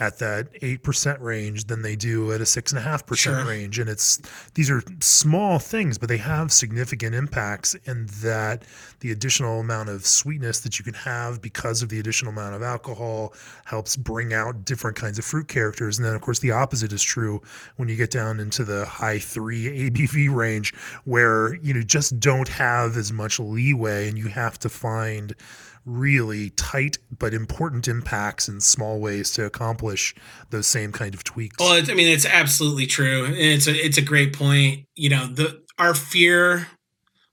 at 0.00 0.18
that 0.18 0.48
eight 0.62 0.82
percent 0.82 1.20
range 1.20 1.64
than 1.66 1.82
they 1.82 1.94
do 1.94 2.32
at 2.32 2.40
a 2.40 2.46
six 2.46 2.72
and 2.72 2.78
a 2.78 2.82
half 2.82 3.06
percent 3.06 3.36
Sure. 3.36 3.44
range. 3.46 3.78
And 3.78 3.88
it's 3.88 4.20
these 4.54 4.70
are 4.70 4.82
small 5.00 5.58
things, 5.58 5.98
but 5.98 6.08
they 6.08 6.16
have 6.16 6.50
significant 6.50 7.14
impacts 7.14 7.74
in 7.84 8.06
that 8.22 8.64
the 9.00 9.12
additional 9.12 9.60
amount 9.60 9.90
of 9.90 10.06
sweetness 10.06 10.60
that 10.60 10.78
you 10.78 10.84
can 10.84 10.94
have 10.94 11.40
because 11.42 11.82
of 11.82 11.90
the 11.90 12.00
additional 12.00 12.32
amount 12.32 12.54
of 12.54 12.62
alcohol 12.62 13.34
helps 13.66 13.94
bring 13.96 14.32
out 14.32 14.64
different 14.64 14.96
kinds 14.96 15.18
of 15.18 15.24
fruit 15.24 15.48
characters. 15.48 15.98
And 15.98 16.06
then 16.06 16.14
of 16.14 16.22
course 16.22 16.38
the 16.38 16.50
opposite 16.50 16.92
is 16.92 17.02
true 17.02 17.42
when 17.76 17.88
you 17.88 17.96
get 17.96 18.10
down 18.10 18.40
into 18.40 18.64
the 18.64 18.86
high 18.86 19.18
three 19.18 19.90
ABV 19.90 20.34
range 20.34 20.74
where 21.04 21.54
you 21.56 21.74
know 21.74 21.82
just 21.82 22.18
don't 22.18 22.48
have 22.48 22.96
as 22.96 23.12
much 23.12 23.38
leeway 23.38 24.08
and 24.08 24.16
you 24.16 24.28
have 24.28 24.58
to 24.60 24.68
find 24.70 25.34
really 25.84 26.50
tight 26.50 26.98
but 27.18 27.34
important 27.34 27.88
impacts 27.88 28.48
in 28.48 28.60
small 28.60 29.00
ways 29.00 29.32
to 29.32 29.44
accomplish 29.44 30.14
those 30.50 30.66
same 30.66 30.92
kind 30.92 31.14
of 31.14 31.24
tweaks. 31.24 31.56
Well, 31.58 31.72
I 31.72 31.94
mean, 31.94 32.08
it's 32.08 32.26
absolutely 32.26 32.86
true, 32.86 33.24
and 33.24 33.36
it's 33.36 33.66
a 33.66 33.74
it's 33.74 33.98
a 33.98 34.02
great 34.02 34.32
point. 34.32 34.86
You 34.94 35.10
know, 35.10 35.26
the 35.26 35.62
our 35.78 35.94
fear, 35.94 36.68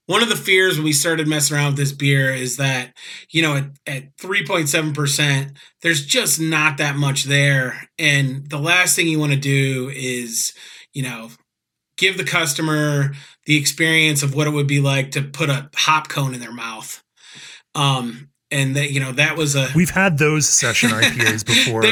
one 0.06 0.22
of 0.22 0.28
the 0.28 0.36
fears 0.36 0.76
when 0.76 0.84
we 0.84 0.92
started 0.92 1.28
messing 1.28 1.56
around 1.56 1.72
with 1.72 1.76
this 1.76 1.92
beer 1.92 2.32
is 2.32 2.56
that 2.56 2.94
you 3.30 3.42
know 3.42 3.56
at 3.56 3.70
at 3.86 4.04
three 4.18 4.44
point 4.46 4.68
seven 4.68 4.92
percent, 4.92 5.52
there's 5.82 6.04
just 6.04 6.40
not 6.40 6.78
that 6.78 6.96
much 6.96 7.24
there, 7.24 7.88
and 7.98 8.48
the 8.48 8.58
last 8.58 8.96
thing 8.96 9.08
you 9.08 9.18
want 9.18 9.32
to 9.32 9.38
do 9.38 9.90
is 9.94 10.52
you 10.92 11.02
know 11.02 11.30
give 11.98 12.16
the 12.16 12.24
customer 12.24 13.12
the 13.44 13.56
experience 13.56 14.22
of 14.22 14.34
what 14.34 14.46
it 14.46 14.50
would 14.50 14.68
be 14.68 14.80
like 14.80 15.10
to 15.10 15.22
put 15.22 15.50
a 15.50 15.68
hop 15.74 16.08
cone 16.08 16.32
in 16.32 16.40
their 16.40 16.52
mouth. 16.52 17.02
Um, 17.74 18.30
and 18.50 18.76
that 18.76 18.90
you 18.90 19.00
know 19.00 19.12
that 19.12 19.36
was 19.36 19.54
a 19.56 19.68
We've 19.74 19.90
had 19.90 20.18
those 20.18 20.48
session 20.48 20.90
IPAs 20.92 21.44
before. 21.44 21.82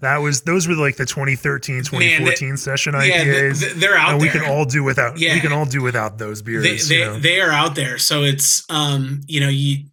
That 0.00 0.18
was 0.18 0.42
those 0.42 0.68
were 0.68 0.74
like 0.74 0.96
the 0.96 1.06
2013, 1.06 1.84
2014 1.84 2.56
session 2.56 2.94
yeah, 2.94 3.24
IPAs. 3.24 3.60
th- 3.60 3.72
they're 3.74 3.96
out 3.96 4.12
and 4.12 4.20
we 4.20 4.28
there. 4.28 4.42
can 4.42 4.50
all 4.50 4.64
do 4.64 4.82
without 4.84 5.18
Yeah. 5.18 5.34
we 5.34 5.40
can 5.40 5.52
all 5.52 5.64
do 5.66 5.82
without 5.82 6.18
those 6.18 6.42
beers. 6.42 6.88
they 6.88 6.96
they, 6.96 7.18
they 7.18 7.40
are 7.40 7.50
out 7.50 7.74
there 7.74 7.98
so 7.98 8.22
it's 8.24 8.64
um 8.70 9.20
you 9.26 9.40
know 9.40 9.48
you 9.48 9.84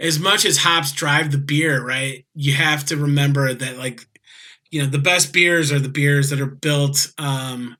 as 0.00 0.18
much 0.18 0.44
as 0.44 0.58
hops 0.58 0.92
drive 0.92 1.30
the 1.32 1.38
beer 1.38 1.82
right 1.84 2.26
you 2.34 2.52
have 2.52 2.84
to 2.86 2.96
remember 2.96 3.54
that 3.54 3.78
like 3.78 4.00
you 4.70 4.82
know 4.82 4.88
the 4.88 4.98
best 4.98 5.32
beers 5.32 5.70
are 5.72 5.78
the 5.78 5.88
beers 5.88 6.30
that 6.30 6.40
are 6.40 6.46
built 6.46 7.12
um 7.18 7.76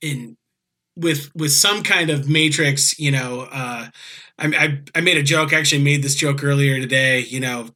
in 0.00 0.36
with 0.96 1.30
with 1.34 1.52
some 1.52 1.82
kind 1.82 2.10
of 2.10 2.28
matrix 2.28 2.98
you 2.98 3.10
know 3.10 3.46
uh 3.52 3.86
I, 4.38 4.46
I 4.46 4.80
i 4.94 5.00
made 5.00 5.16
a 5.16 5.22
joke 5.22 5.52
actually 5.52 5.82
made 5.82 6.02
this 6.02 6.14
joke 6.14 6.44
earlier 6.44 6.78
today 6.80 7.20
you 7.20 7.40
know 7.40 7.70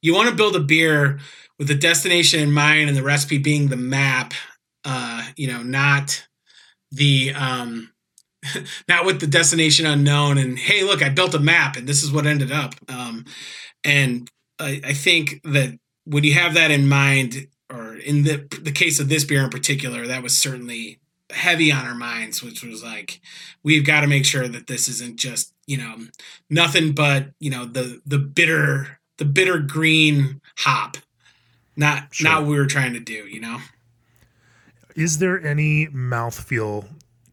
you 0.00 0.14
want 0.14 0.28
to 0.28 0.34
build 0.34 0.56
a 0.56 0.60
beer 0.60 1.20
with 1.58 1.68
the 1.68 1.74
destination 1.74 2.40
in 2.40 2.52
mind 2.52 2.88
and 2.88 2.96
the 2.96 3.02
recipe 3.02 3.38
being 3.38 3.68
the 3.68 3.76
map 3.76 4.34
uh 4.84 5.24
you 5.36 5.46
know 5.46 5.62
not 5.62 6.26
the 6.90 7.32
um 7.34 7.92
not 8.88 9.04
with 9.04 9.20
the 9.20 9.26
destination 9.26 9.86
unknown 9.86 10.38
and 10.38 10.58
hey 10.58 10.82
look 10.82 11.02
i 11.02 11.08
built 11.08 11.34
a 11.34 11.38
map 11.38 11.76
and 11.76 11.88
this 11.88 12.02
is 12.02 12.12
what 12.12 12.26
ended 12.26 12.50
up. 12.50 12.74
Um, 12.88 13.24
and 13.84 14.30
I, 14.58 14.80
I 14.84 14.92
think 14.92 15.40
that 15.44 15.78
when 16.04 16.24
you 16.24 16.34
have 16.34 16.54
that 16.54 16.70
in 16.70 16.88
mind 16.88 17.46
or 17.70 17.96
in 17.96 18.24
the 18.24 18.46
the 18.62 18.72
case 18.72 19.00
of 19.00 19.08
this 19.08 19.24
beer 19.24 19.44
in 19.44 19.50
particular 19.50 20.06
that 20.06 20.22
was 20.22 20.38
certainly 20.38 21.00
heavy 21.32 21.72
on 21.72 21.86
our 21.86 21.94
minds 21.94 22.42
which 22.42 22.62
was 22.62 22.82
like 22.82 23.20
we've 23.62 23.86
got 23.86 24.00
to 24.02 24.06
make 24.06 24.24
sure 24.24 24.48
that 24.48 24.66
this 24.66 24.88
isn't 24.88 25.18
just 25.18 25.52
you 25.66 25.76
know 25.78 25.96
nothing 26.50 26.92
but 26.92 27.28
you 27.40 27.50
know 27.50 27.64
the 27.64 28.00
the 28.06 28.18
bitter 28.18 28.98
the 29.18 29.24
bitter 29.24 29.58
green 29.58 30.40
hop 30.58 30.96
not 31.76 32.14
Sure. 32.14 32.30
not 32.30 32.42
what 32.42 32.50
we 32.50 32.56
were 32.56 32.66
trying 32.66 32.92
to 32.92 33.00
do 33.00 33.26
you 33.26 33.40
know 33.40 33.58
Is 34.94 35.18
there 35.18 35.44
any 35.44 35.86
mouthfeel 35.88 36.86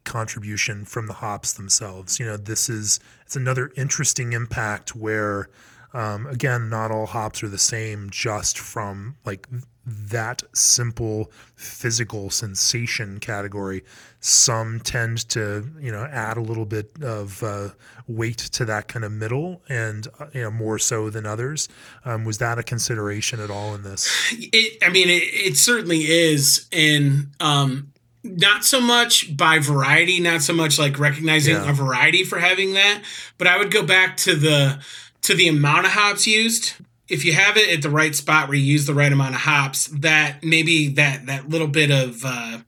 contribution 0.05 0.85
from 0.85 1.07
the 1.07 1.13
hops 1.13 1.53
themselves? 1.53 2.19
You 2.19 2.25
know, 2.25 2.37
this 2.37 2.69
is 2.69 2.99
it's 3.25 3.35
another 3.35 3.71
interesting 3.75 4.33
impact 4.33 4.95
where 4.95 5.49
um, 5.93 6.25
again, 6.27 6.69
not 6.69 6.91
all 6.91 7.05
hops 7.07 7.43
are 7.43 7.49
the 7.49 7.57
same 7.57 8.09
just 8.11 8.57
from 8.57 9.15
like 9.25 9.47
that 9.89 10.43
simple 10.53 11.31
physical 11.55 12.29
sensation 12.29 13.19
category. 13.19 13.83
Some 14.21 14.79
tend 14.81 15.29
to, 15.29 15.65
you 15.79 15.91
know, 15.91 16.03
add 16.03 16.37
a 16.37 16.41
little 16.41 16.65
bit 16.65 16.91
of 17.01 17.41
uh, 17.41 17.69
weight 18.07 18.37
to 18.37 18.65
that 18.65 18.87
kind 18.87 19.05
of 19.05 19.11
middle, 19.11 19.61
and 19.69 20.07
uh, 20.19 20.27
you 20.33 20.41
know, 20.41 20.51
more 20.51 20.77
so 20.77 21.09
than 21.09 21.25
others. 21.25 21.69
Um, 22.05 22.25
was 22.25 22.37
that 22.39 22.59
a 22.59 22.63
consideration 22.63 23.39
at 23.39 23.49
all 23.49 23.73
in 23.75 23.83
this? 23.83 24.09
It, 24.31 24.77
I 24.83 24.89
mean, 24.89 25.09
it, 25.09 25.23
it 25.23 25.57
certainly 25.57 25.99
is, 26.01 26.67
and 26.73 27.29
um, 27.39 27.93
not 28.23 28.65
so 28.65 28.81
much 28.81 29.35
by 29.37 29.59
variety, 29.59 30.19
not 30.19 30.41
so 30.41 30.53
much 30.53 30.77
like 30.77 30.99
recognizing 30.99 31.55
Yeah. 31.55 31.69
a 31.69 31.73
variety 31.73 32.25
for 32.25 32.39
having 32.39 32.73
that, 32.73 33.01
but 33.37 33.47
I 33.47 33.57
would 33.57 33.71
go 33.71 33.83
back 33.83 34.17
to 34.17 34.35
the 34.35 34.79
to 35.21 35.33
the 35.33 35.47
amount 35.47 35.85
of 35.85 35.93
hops 35.93 36.27
used. 36.27 36.73
If 37.09 37.25
you 37.25 37.33
have 37.33 37.57
it 37.57 37.69
at 37.69 37.81
the 37.81 37.89
right 37.89 38.15
spot 38.15 38.47
where 38.47 38.57
you 38.57 38.63
use 38.63 38.85
the 38.85 38.93
right 38.93 39.11
amount 39.11 39.35
of 39.35 39.41
hops, 39.41 39.87
that 39.87 40.43
maybe 40.43 40.89
that 40.89 41.25
that 41.25 41.49
little 41.49 41.67
bit 41.67 41.91
of 41.91 42.23
uh, 42.23 42.59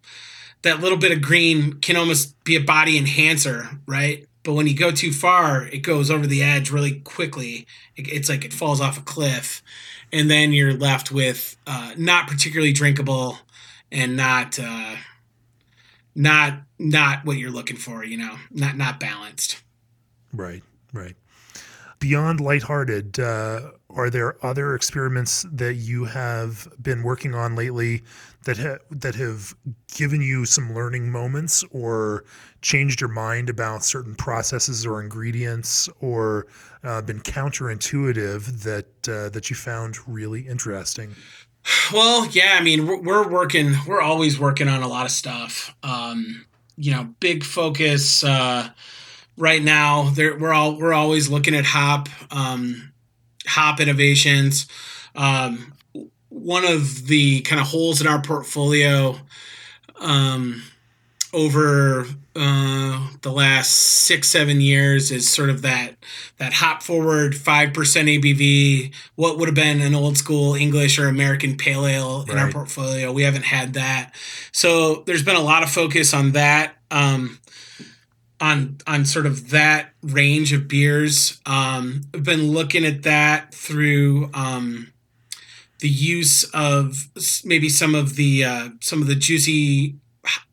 that 0.64 0.80
little 0.80 0.98
bit 0.98 1.12
of 1.12 1.22
green 1.22 1.74
can 1.74 1.96
almost 1.96 2.42
be 2.44 2.56
a 2.56 2.62
body 2.62 2.98
enhancer, 2.98 3.70
right? 3.86 4.28
But 4.44 4.54
when 4.54 4.68
you 4.68 4.76
go 4.76 4.92
too 4.92 5.12
far, 5.12 5.68
it 5.68 5.80
goes 5.80 6.10
over 6.10 6.26
the 6.26 6.42
edge 6.42 6.72
really 6.72 7.00
quickly. 7.02 7.68
It, 7.96 8.08
it's 8.08 8.30
like 8.30 8.44
it 8.44 8.54
falls 8.54 8.82
off 8.82 8.98
a 8.98 9.02
cliff, 9.02 9.62
and 10.12 10.30
then 10.30 10.54
you're 10.54 10.74
left 10.74 11.12
with 11.12 11.58
uh, 11.68 11.94
not 11.98 12.28
particularly 12.28 12.74
drinkable 12.74 13.38
and 13.92 14.18
not 14.18 14.58
uh, 14.60 14.96
not 16.16 16.62
not 16.80 17.26
what 17.26 17.38
you're 17.38 17.52
looking 17.52 17.78
for. 17.78 18.04
You 18.04 18.18
know, 18.18 18.36
not 18.52 18.78
not 18.78 19.00
balanced. 19.00 19.62
Right, 20.34 20.64
right. 20.94 21.16
Beyond 22.00 22.39
lighthearted, 22.39 23.20
uh, 23.20 23.72
are 23.96 24.10
there 24.10 24.44
other 24.46 24.76
experiments 24.76 25.46
that 25.52 25.76
you 25.76 26.06
have 26.06 26.68
been 26.82 27.04
working 27.04 27.34
on 27.36 27.56
lately 27.56 28.04
that 28.46 28.58
ha- 28.58 28.80
that 28.89 29.16
have 29.16 29.54
given 29.96 30.22
you 30.22 30.46
some 30.46 30.74
learning 30.74 31.12
moments 31.12 31.64
or 31.72 32.24
changed 32.62 33.02
your 33.02 33.10
mind 33.10 33.50
about 33.50 33.84
certain 33.84 34.16
processes 34.16 34.86
or 34.86 35.02
ingredients 35.02 35.89
or 36.00 36.48
uh, 36.84 37.02
been 37.02 37.20
counterintuitive 37.20 38.64
that 38.64 39.10
uh, 39.10 39.30
that 39.30 39.50
you 39.50 39.56
found 39.56 39.98
really 40.08 40.48
interesting? 40.48 41.16
Well, 41.94 42.28
yeah, 42.28 42.58
I 42.60 42.64
mean, 42.64 42.88
we're, 42.88 43.28
working, 43.28 43.76
we're 43.86 44.02
always 44.02 44.39
working 44.39 44.68
on 44.68 44.82
a 44.82 44.88
lot 44.88 45.06
of 45.06 45.12
stuff. 45.12 45.76
Um, 45.84 46.46
you 46.76 46.92
know, 46.92 47.14
big 47.20 47.44
focus 47.44 48.24
uh, 48.24 48.70
right 49.38 49.62
now. 49.62 50.10
There, 50.10 50.38
we're 50.38 50.54
all 50.54 50.78
we're 50.78 50.94
always 50.94 51.30
looking 51.30 51.54
at 51.54 51.66
hop, 51.66 52.10
um, 52.32 52.91
hop 53.48 53.80
innovations. 53.80 54.68
Um, 55.16 55.74
one 56.30 56.66
of 56.66 57.08
the 57.08 57.42
kind 57.42 57.60
of 57.62 57.68
holes 57.68 58.02
in 58.02 58.08
our 58.08 58.22
portfolio 58.22 59.18
um, 60.00 60.64
over 61.34 62.06
uh, 62.36 63.08
the 63.22 63.32
last 63.32 63.72
six 63.72 64.30
seven 64.30 64.62
years 64.62 65.12
is 65.12 65.30
sort 65.30 65.50
of 65.50 65.62
that 65.62 65.96
that 66.38 66.54
hop 66.54 66.82
forward 66.82 67.36
five 67.36 67.74
percent 67.74 68.08
ABV. 68.08 68.94
What 69.16 69.38
would 69.38 69.50
have 69.50 69.56
been 69.56 69.82
an 69.82 69.94
old 69.94 70.18
school 70.18 70.56
English 70.56 70.98
or 70.98 71.08
American 71.08 71.58
pale 71.58 71.86
ale 71.86 72.26
in 72.30 72.38
our 72.38 72.50
portfolio? 72.50 73.12
We 73.12 73.24
haven't 73.24 73.46
had 73.46 73.74
that, 73.74 74.16
so 74.54 75.04
there's 75.06 75.24
been 75.24 75.36
a 75.36 75.42
lot 75.42 75.64
of 75.64 75.70
focus 75.70 76.14
on 76.14 76.32
that. 76.32 76.76
Um, 76.89 77.39
on 78.42 78.80
on 78.88 79.06
sort 79.06 79.26
of 79.26 79.52
that 79.52 79.92
range 80.02 80.52
of 80.52 80.68
beers. 80.68 81.39
Um, 81.46 82.02
I've 82.14 82.24
been 82.24 82.52
looking 82.52 82.84
at 82.84 83.04
that 83.04 83.54
through 83.54 84.32
um, 84.34 84.92
the 85.80 85.89
use 85.89 86.44
of 86.54 87.08
maybe 87.46 87.70
some 87.70 87.94
of 87.94 88.16
the 88.16 88.44
uh, 88.44 88.70
some 88.82 89.02
of 89.02 89.08
the 89.08 89.16
juicy 89.16 89.96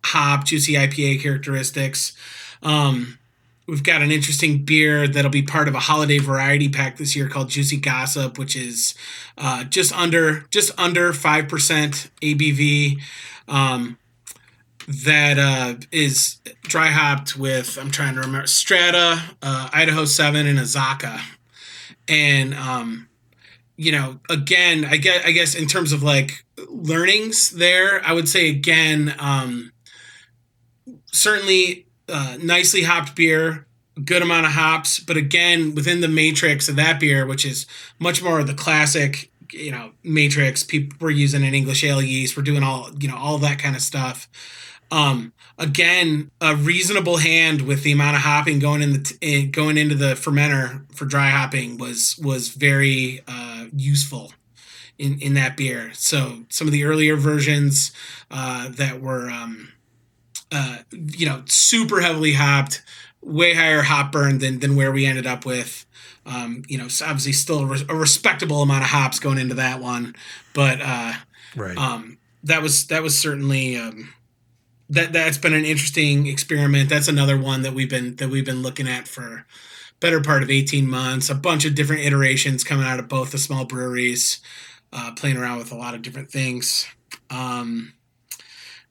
hop, 0.05 0.45
juicy 0.45 0.74
IPA 0.74 1.22
characteristics. 1.22 2.12
Um, 2.62 3.18
we've 3.66 3.82
got 3.82 4.03
an 4.03 4.11
interesting 4.11 4.64
beer 4.64 5.09
that'll 5.09 5.30
be 5.30 5.43
part 5.43 5.68
of 5.68 5.74
a 5.74 5.80
holiday 5.80 6.18
variety 6.18 6.68
pack 6.68 6.99
this 6.99 7.16
year 7.16 7.28
called 7.28 7.49
Juicy 7.49 7.78
Gossip, 7.78 8.39
which 8.39 8.55
is 8.55 8.95
uh, 9.39 9.64
just 9.64 9.93
under 9.93 10.41
just 10.51 10.78
under 10.78 11.14
five 11.14 11.49
percent 11.49 12.11
ABV. 12.20 13.01
Um, 13.49 13.97
that 14.89 15.39
uh, 15.39 15.74
is 15.93 16.41
dry 16.62 16.89
hopped 16.89 17.36
with 17.36 17.78
I'm 17.78 17.91
trying 17.91 18.14
to 18.14 18.20
remember 18.20 18.47
Strata, 18.47 19.22
uh, 19.43 19.68
Idaho 19.72 20.07
Seven, 20.07 20.47
and 20.47 20.59
Azacca, 20.59 21.20
and 22.09 22.55
um, 22.55 23.09
you 23.76 23.93
know, 23.93 24.18
again, 24.30 24.86
I 24.86 24.97
guess 24.97 25.24
I 25.24 25.32
guess 25.32 25.55
in 25.55 25.66
terms 25.66 25.93
of 25.93 26.03
like 26.03 26.45
learnings 26.68 27.51
there, 27.51 28.05
I 28.05 28.14
would 28.14 28.28
say 28.28 28.49
again, 28.49 29.14
um, 29.18 29.72
certainly 31.12 31.86
uh, 32.09 32.39
nicely 32.43 32.82
hopped 32.82 33.14
beer, 33.14 33.66
good 34.05 34.22
amount 34.22 34.47
of 34.47 34.53
hops, 34.53 35.01
but 35.01 35.18
again, 35.18 35.74
within 35.74 36.01
the 36.01 36.09
matrix 36.09 36.68
of 36.68 36.76
that 36.76 36.99
beer, 36.99 37.26
which 37.26 37.45
is 37.45 37.66
much 37.99 38.22
more 38.22 38.41
of 38.41 38.47
the 38.47 38.55
classic 38.55 39.30
you 39.53 39.70
know 39.70 39.93
matrix. 40.03 40.64
People 40.64 40.97
we're 41.01 41.11
using 41.11 41.45
an 41.45 41.55
English 41.55 41.84
ale 41.84 42.03
yeast. 42.03 42.39
We're 42.39 42.43
doing 42.43 42.62
all 42.62 42.91
you 42.99 43.09
know 43.09 43.16
all 43.16 43.36
that 43.39 43.59
kind 43.59 43.76
of 43.76 43.82
stuff. 43.82 44.28
Um, 44.91 45.32
again, 45.59 46.30
a 46.41 46.57
reasonable 46.57 47.18
hand 47.18 47.62
with 47.62 47.82
the 47.82 47.93
amount 47.93 48.16
of 48.16 48.22
hopping 48.22 48.59
going 48.59 48.82
in 48.82 48.93
the 48.93 48.99
t- 49.01 49.16
in, 49.20 49.51
going 49.51 49.76
into 49.76 49.95
the 49.95 50.14
fermenter 50.14 50.91
for 50.95 51.05
dry 51.05 51.28
hopping 51.28 51.76
was 51.76 52.18
was 52.22 52.49
very 52.49 53.20
uh, 53.28 53.66
useful 53.74 54.32
in 54.99 55.18
in 55.20 55.34
that 55.34 55.57
beer. 55.57 55.91
So 55.95 56.45
some 56.49 56.66
of 56.66 56.72
the 56.72 56.84
earlier 56.84 57.16
versions 57.16 57.93
uh, 58.30 58.68
that 58.70 59.01
were 59.01 59.30
um, 59.30 59.72
uh, 60.51 60.78
you 60.91 61.26
know 61.26 61.43
super 61.47 62.01
heavily 62.01 62.32
hopped, 62.32 62.82
way 63.20 63.55
higher 63.55 63.82
hop 63.82 64.12
burn 64.12 64.39
than 64.39 64.61
than 64.61 64.76
where 64.76 64.93
we 64.93 65.07
ended 65.07 65.26
up 65.26 65.45
with. 65.45 65.84
Um, 66.26 66.62
you 66.68 66.76
know, 66.76 66.84
obviously 66.84 67.32
still 67.32 67.61
a, 67.61 67.66
res- 67.66 67.84
a, 67.89 67.95
respectable 67.95 68.61
amount 68.61 68.84
of 68.84 68.91
hops 68.91 69.18
going 69.18 69.39
into 69.39 69.55
that 69.55 69.80
one, 69.80 70.14
but 70.53 70.78
uh, 70.82 71.14
right. 71.57 71.78
um, 71.78 72.18
that 72.45 72.61
was 72.61 72.86
that 72.89 73.03
was 73.03 73.16
certainly 73.16 73.78
um, 73.78 74.12
that 74.91 75.12
that's 75.12 75.39
been 75.39 75.55
an 75.55 75.64
interesting 75.64 76.26
experiment. 76.26 76.89
That's 76.89 77.09
another 77.09 77.39
one 77.39 77.62
that 77.62 77.74
we've 77.74 77.91
been 77.91 78.16
that 78.16 78.28
we've 78.28 78.45
been 78.45 78.62
looking 78.62 78.89
at 78.89 79.07
for 79.07 79.47
better 80.01 80.20
part 80.20 80.43
of 80.43 80.51
18 80.51 80.89
months. 80.89 81.28
A 81.28 81.34
bunch 81.34 81.64
of 81.64 81.74
different 81.74 82.03
iterations 82.03 82.64
coming 82.64 82.86
out 82.86 82.99
of 82.99 83.09
both 83.09 83.32
the 83.32 83.39
small 83.39 83.64
breweries, 83.64 84.41
uh, 84.93 85.12
playing 85.16 85.36
around 85.36 85.59
with 85.59 85.72
a 85.72 85.76
lot 85.76 85.95
of 85.95 86.03
different 86.03 86.30
things. 86.30 86.86
Um, 87.30 87.95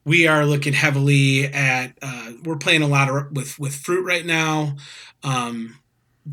we 0.04 0.26
are 0.26 0.46
looking 0.46 0.72
heavily 0.72 1.46
at 1.46 1.98
uh, 2.00 2.32
we're 2.44 2.56
playing 2.56 2.82
a 2.82 2.88
lot 2.88 3.08
of, 3.08 3.32
with 3.32 3.58
with 3.58 3.74
fruit 3.74 4.04
right 4.04 4.24
now. 4.24 4.76
Um, 5.24 5.78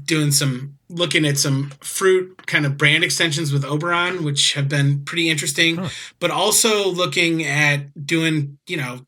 doing 0.04 0.32
some 0.32 0.78
looking 0.90 1.26
at 1.26 1.38
some 1.38 1.72
fruit 1.82 2.46
kind 2.46 2.66
of 2.66 2.78
brand 2.78 3.04
extensions 3.04 3.52
with 3.52 3.66
Oberon, 3.66 4.24
which 4.24 4.54
have 4.54 4.70
been 4.70 5.04
pretty 5.04 5.30
interesting, 5.30 5.78
huh. 5.78 5.90
but 6.20 6.32
also 6.32 6.90
looking 6.92 7.44
at 7.44 8.06
doing, 8.06 8.58
you 8.68 8.78
know, 8.78 9.06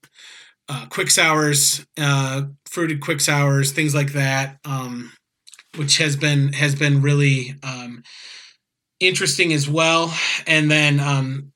uh, 0.69 0.85
quick 0.89 1.09
sours, 1.09 1.85
uh, 1.97 2.43
fruited 2.65 3.01
quick 3.01 3.21
sours, 3.21 3.71
things 3.71 3.95
like 3.95 4.13
that, 4.13 4.57
um, 4.65 5.13
which 5.75 5.97
has 5.97 6.15
been 6.15 6.53
has 6.53 6.75
been 6.75 7.01
really 7.01 7.55
um, 7.63 8.03
interesting 8.99 9.53
as 9.53 9.69
well. 9.69 10.13
And 10.45 10.69
then 10.69 10.99
um, 10.99 11.51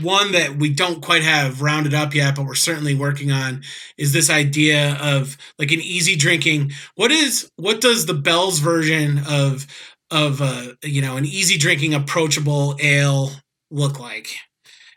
one 0.00 0.32
that 0.32 0.56
we 0.56 0.72
don't 0.72 1.02
quite 1.02 1.22
have 1.22 1.62
rounded 1.62 1.94
up 1.94 2.14
yet, 2.14 2.36
but 2.36 2.46
we're 2.46 2.54
certainly 2.54 2.94
working 2.94 3.30
on 3.30 3.62
is 3.96 4.12
this 4.12 4.30
idea 4.30 4.98
of 5.00 5.36
like 5.58 5.70
an 5.70 5.80
easy 5.80 6.16
drinking. 6.16 6.72
What 6.94 7.10
is 7.10 7.50
what 7.56 7.80
does 7.80 8.06
the 8.06 8.14
Bell's 8.14 8.58
version 8.58 9.22
of 9.28 9.66
of 10.10 10.40
uh, 10.42 10.72
you 10.82 11.02
know 11.02 11.16
an 11.16 11.24
easy 11.24 11.56
drinking 11.56 11.94
approachable 11.94 12.76
ale 12.80 13.30
look 13.70 13.98
like? 13.98 14.36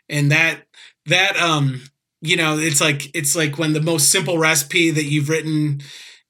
And 0.08 0.30
that 0.32 0.62
that 1.06 1.36
um 1.36 1.82
you 2.24 2.36
know 2.36 2.58
it's 2.58 2.80
like 2.80 3.14
it's 3.14 3.36
like 3.36 3.58
when 3.58 3.74
the 3.74 3.82
most 3.82 4.10
simple 4.10 4.38
recipe 4.38 4.90
that 4.90 5.04
you've 5.04 5.28
written 5.28 5.82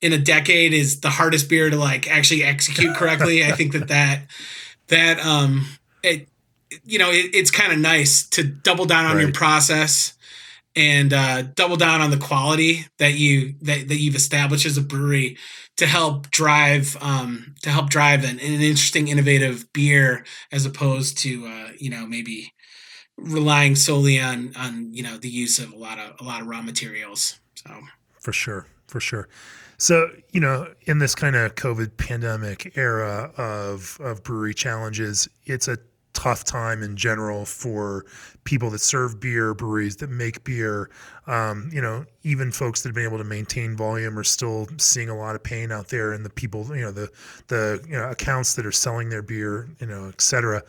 in 0.03 0.13
a 0.13 0.19
decade 0.19 0.75
is 0.75 1.01
the 1.01 1.09
hardest 1.09 1.49
beer 1.49 1.71
to 1.71 1.77
like 1.77 2.11
actually 2.11 2.43
execute 2.43 2.95
correctly. 2.95 3.45
I 3.45 3.53
think 3.53 3.73
that 3.73 3.89
that 3.89 4.27
that 4.89 5.21
um 5.21 5.67
it 6.03 6.29
you 6.85 6.99
know 6.99 7.11
it, 7.11 7.35
it's 7.35 7.51
kind 7.51 7.73
of 7.73 7.79
nice 7.79 8.29
to 8.31 8.43
double 8.43 8.85
down 8.85 9.07
on 9.07 9.17
right. 9.17 9.23
your 9.23 9.33
process 9.33 10.15
and 10.77 11.13
uh, 11.13 11.43
double 11.43 11.77
down 11.77 12.01
on 12.01 12.11
the 12.11 12.17
quality 12.17 12.87
that 12.99 13.15
you 13.15 13.55
that, 13.63 13.89
that 13.89 13.97
you've 13.97 14.17
established 14.17 14.67
as 14.67 14.77
a 14.77 14.83
brewery 14.83 15.39
to 15.77 15.87
help 15.87 16.31
drive 16.31 16.97
um, 17.01 17.55
to 17.63 17.71
help 17.71 17.91
drive 17.91 18.25
an, 18.25 18.41
an 18.41 18.61
interesting 18.61 19.09
innovative 19.09 19.73
beer 19.73 20.25
as 20.51 20.67
opposed 20.67 21.19
to 21.19 21.47
uh, 21.47 21.69
you 21.79 21.91
know 21.91 22.07
maybe 22.07 22.53
relying 23.17 23.77
solely 23.77 24.21
on 24.21 24.53
on 24.57 24.93
you 24.93 25.03
know 25.03 25.17
the 25.17 25.29
use 25.29 25.59
of 25.59 25.73
a 25.73 25.77
lot 25.77 25.99
of 25.99 26.21
a 26.21 26.25
lot 26.25 26.41
of 26.41 26.47
raw 26.47 26.63
materials. 26.63 27.39
So 27.55 27.71
for 28.21 28.33
sure, 28.33 28.67
for 28.89 29.01
sure. 29.01 29.29
So 29.79 30.09
you 30.31 30.41
know, 30.41 30.73
in 30.83 30.99
this 30.99 31.15
kind 31.15 31.37
of 31.37 31.55
COVID 31.55 31.97
pandemic 31.97 32.77
era 32.77 33.33
of 33.37 33.99
of 34.01 34.23
brewery 34.23 34.55
challenges, 34.55 35.29
it's 35.47 35.69
a 35.69 35.79
tough 36.15 36.45
time 36.45 36.83
in 36.83 36.97
general 36.97 37.45
for 37.45 38.07
people 38.45 38.71
that 38.71 38.79
serve 38.79 39.21
beer, 39.21 39.53
breweries 39.53 39.97
that 39.97 40.09
make 40.09 40.45
beer. 40.45 40.89
Um, 41.27 41.69
you 41.73 41.83
know, 41.83 42.05
even 42.23 42.53
folks 42.53 42.83
that 42.83 42.89
have 42.89 42.95
been 42.95 43.05
able 43.05 43.19
to 43.19 43.25
maintain 43.25 43.77
volume 43.77 44.19
are 44.19 44.25
still 44.25 44.69
seeing 44.79 45.11
a 45.11 45.17
lot 45.17 45.35
of 45.35 45.43
pain 45.43 45.73
out 45.73 45.89
there, 45.89 46.13
and 46.13 46.25
the 46.25 46.31
people, 46.31 46.65
you 46.75 46.83
know, 46.83 46.93
the 46.93 47.11
the 47.49 47.85
you 47.87 47.97
know 47.97 48.11
accounts 48.11 48.55
that 48.55 48.65
are 48.65 48.73
selling 48.73 49.09
their 49.09 49.23
beer, 49.23 49.69
you 49.81 49.87
know, 49.87 50.09
et 50.09 50.21
cetera. 50.21 50.63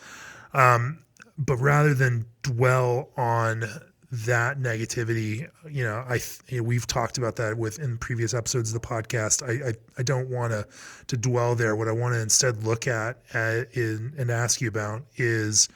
Um, 0.53 1.04
but 1.37 1.57
rather 1.57 1.93
than 1.93 2.25
dwell 2.43 3.09
on 3.17 3.65
that 4.11 4.59
negativity, 4.59 5.49
you 5.69 5.83
know, 5.83 6.05
I 6.07 6.19
you 6.47 6.57
know, 6.57 6.63
we've 6.63 6.87
talked 6.87 7.17
about 7.17 7.35
that 7.37 7.57
with 7.57 7.79
in 7.79 7.97
previous 7.97 8.33
episodes 8.33 8.73
of 8.73 8.81
the 8.81 8.87
podcast. 8.87 9.43
I 9.43 9.69
I, 9.69 9.73
I 9.97 10.03
don't 10.03 10.29
want 10.29 10.53
to 10.53 10.67
to 11.07 11.17
dwell 11.17 11.55
there. 11.55 11.75
What 11.75 11.87
I 11.87 11.91
want 11.91 12.13
to 12.13 12.21
instead 12.21 12.63
look 12.63 12.87
at, 12.87 13.17
in, 13.33 14.13
and 14.17 14.31
ask 14.31 14.61
you 14.61 14.67
about 14.67 15.03
is 15.17 15.67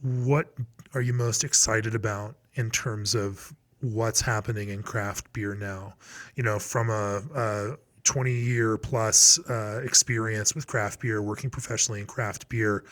what 0.00 0.54
are 0.94 1.02
you 1.02 1.12
most 1.12 1.44
excited 1.44 1.94
about 1.94 2.36
in 2.54 2.70
terms 2.70 3.14
of 3.14 3.52
what's 3.80 4.20
happening 4.20 4.70
in 4.70 4.82
craft 4.82 5.32
beer 5.32 5.54
now? 5.54 5.94
You 6.36 6.44
know, 6.44 6.58
from 6.58 6.88
a, 6.88 7.22
a 7.34 7.76
20 8.04 8.32
year 8.32 8.78
plus 8.78 9.38
uh, 9.50 9.80
experience 9.84 10.54
with 10.54 10.66
craft 10.66 11.00
beer, 11.00 11.20
working 11.20 11.50
professionally 11.50 12.00
in 12.00 12.06
craft 12.06 12.48
beer 12.48 12.84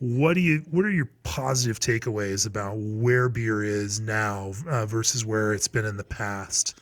what 0.00 0.34
do 0.34 0.40
you 0.40 0.64
what 0.70 0.84
are 0.84 0.90
your 0.90 1.10
positive 1.22 1.78
takeaways 1.78 2.46
about 2.46 2.76
where 2.78 3.28
beer 3.28 3.62
is 3.62 4.00
now 4.00 4.52
uh, 4.68 4.86
versus 4.86 5.24
where 5.24 5.52
it's 5.52 5.68
been 5.68 5.84
in 5.84 5.96
the 5.96 6.04
past? 6.04 6.78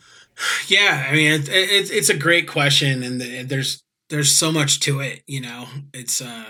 Yeah 0.68 1.06
i 1.08 1.12
mean 1.12 1.32
it, 1.32 1.48
it, 1.48 1.90
it's 1.90 2.08
a 2.08 2.16
great 2.16 2.48
question 2.48 3.02
and 3.02 3.20
there's 3.20 3.82
there's 4.08 4.30
so 4.30 4.52
much 4.52 4.80
to 4.80 5.00
it 5.00 5.22
you 5.26 5.40
know? 5.40 5.66
It's 5.92 6.22
uh 6.22 6.44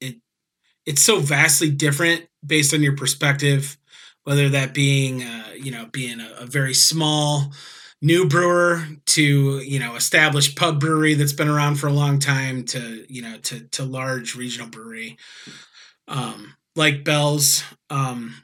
it 0.00 0.16
it's 0.84 1.02
so 1.02 1.20
vastly 1.20 1.70
different 1.70 2.26
based 2.46 2.74
on 2.74 2.82
your 2.82 2.96
perspective 2.96 3.78
whether 4.24 4.50
that 4.50 4.74
being 4.74 5.22
uh 5.22 5.52
you 5.58 5.70
know 5.70 5.86
being 5.86 6.20
a, 6.20 6.30
a 6.40 6.46
very 6.46 6.74
small 6.74 7.50
new 8.02 8.28
brewer 8.28 8.84
to 9.06 9.58
you 9.60 9.78
know 9.78 9.94
established 9.96 10.54
pub 10.54 10.78
brewery 10.78 11.14
that's 11.14 11.32
been 11.32 11.48
around 11.48 11.76
for 11.76 11.86
a 11.86 11.92
long 11.92 12.18
time 12.18 12.62
to 12.62 13.06
you 13.08 13.22
know 13.22 13.38
to 13.38 13.60
to 13.68 13.82
large 13.84 14.34
regional 14.34 14.68
brewery 14.68 15.16
um, 16.08 16.54
like 16.76 17.04
Bell's. 17.04 17.64
Um, 17.90 18.34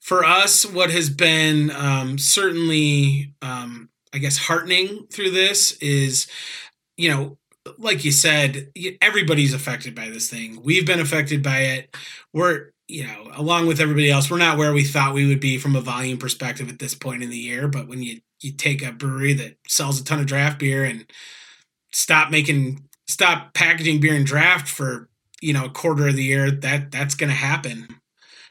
for 0.00 0.24
us, 0.24 0.64
what 0.64 0.90
has 0.90 1.10
been 1.10 1.70
um, 1.72 2.18
certainly, 2.18 3.34
um, 3.42 3.88
I 4.14 4.18
guess, 4.18 4.38
heartening 4.38 5.06
through 5.12 5.32
this 5.32 5.72
is, 5.78 6.28
you 6.96 7.10
know, 7.10 7.38
like 7.78 8.04
you 8.04 8.12
said, 8.12 8.70
everybody's 9.02 9.52
affected 9.52 9.94
by 9.96 10.08
this 10.08 10.30
thing. 10.30 10.60
We've 10.62 10.86
been 10.86 11.00
affected 11.00 11.42
by 11.42 11.58
it. 11.58 11.96
We're, 12.32 12.70
you 12.86 13.04
know, 13.04 13.30
along 13.34 13.66
with 13.66 13.80
everybody 13.80 14.08
else, 14.08 14.30
we're 14.30 14.38
not 14.38 14.58
where 14.58 14.72
we 14.72 14.84
thought 14.84 15.14
we 15.14 15.26
would 15.26 15.40
be 15.40 15.58
from 15.58 15.74
a 15.74 15.80
volume 15.80 16.18
perspective 16.18 16.68
at 16.68 16.78
this 16.78 16.94
point 16.94 17.24
in 17.24 17.30
the 17.30 17.36
year. 17.36 17.66
But 17.66 17.88
when 17.88 18.02
you 18.02 18.20
you 18.40 18.52
take 18.52 18.86
a 18.86 18.92
brewery 18.92 19.32
that 19.34 19.56
sells 19.66 20.00
a 20.00 20.04
ton 20.04 20.20
of 20.20 20.26
draft 20.26 20.58
beer 20.58 20.84
and 20.84 21.10
stop 21.90 22.30
making 22.30 22.86
stop 23.08 23.54
packaging 23.54 24.00
beer 24.00 24.14
and 24.14 24.26
draft 24.26 24.68
for 24.68 25.08
you 25.40 25.52
know 25.52 25.66
a 25.66 25.70
quarter 25.70 26.08
of 26.08 26.16
the 26.16 26.24
year 26.24 26.50
that 26.50 26.90
that's 26.90 27.14
going 27.14 27.30
to 27.30 27.36
happen. 27.36 27.88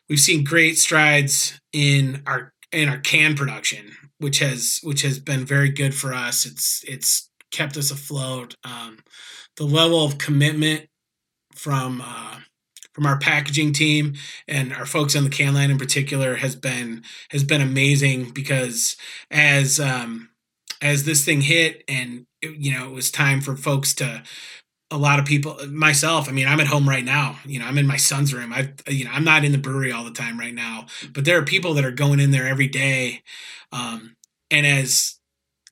We've 0.08 0.20
seen 0.20 0.44
great 0.44 0.78
strides 0.78 1.60
in 1.74 2.22
our 2.28 2.54
in 2.72 2.90
our 2.90 3.00
can 3.00 3.36
production 3.36 3.92
which 4.20 4.40
has 4.40 4.80
which 4.84 5.02
has 5.02 5.20
been 5.20 5.46
very 5.46 5.70
good 5.70 5.94
for 5.94 6.14
us. 6.14 6.46
It's 6.46 6.84
it's 6.88 7.30
kept 7.52 7.78
us 7.78 7.92
afloat. 7.92 8.56
Um, 8.64 9.00
the 9.58 9.66
level 9.66 10.04
of 10.04 10.18
commitment 10.18 10.88
from 11.54 12.02
uh, 12.04 12.40
from 12.94 13.06
our 13.06 13.20
packaging 13.20 13.74
team 13.74 14.16
and 14.48 14.74
our 14.74 14.86
folks 14.86 15.16
on 15.16 15.24
the 15.24 15.30
can 15.30 15.54
line 15.54 15.72
in 15.72 15.78
particular 15.78 16.36
has 16.36 16.56
been 16.56 17.04
has 17.32 17.44
been 17.44 17.62
amazing 17.62 18.32
because 18.32 18.96
as 19.32 19.80
um, 19.80 20.30
as 20.82 21.04
this 21.04 21.26
thing 21.26 21.42
hit 21.42 21.84
and 21.88 22.26
you 22.42 22.72
know 22.72 22.88
it 22.88 22.94
was 22.94 23.12
time 23.12 23.42
for 23.42 23.56
folks 23.56 23.94
to 23.96 24.24
a 24.92 24.98
lot 24.98 25.20
of 25.20 25.26
people 25.26 25.58
myself 25.68 26.30
i 26.30 26.32
mean 26.32 26.48
i'm 26.48 26.60
at 26.60 26.68
home 26.68 26.88
right 26.88 27.04
now. 27.04 27.38
You 27.46 27.60
know 27.60 27.66
i'm 27.66 27.78
in 27.78 27.88
my 27.88 27.98
son's 27.98 28.34
room. 28.34 28.54
I 28.54 28.74
you 28.88 29.06
know 29.06 29.12
i'm 29.14 29.24
not 29.24 29.44
in 29.44 29.52
the 29.52 29.58
brewery 29.58 29.92
all 29.92 30.04
the 30.04 30.12
time 30.12 30.40
right 30.40 30.54
now 30.54 30.86
but 31.14 31.26
there 31.26 31.38
are 31.40 31.46
people 31.46 31.74
that 31.76 31.86
are 31.86 31.92
going 31.92 32.20
in 32.20 32.32
there 32.32 32.48
every 32.48 32.68
day. 32.68 33.24
Um, 33.72 34.16
and 34.52 34.66
as 34.66 35.20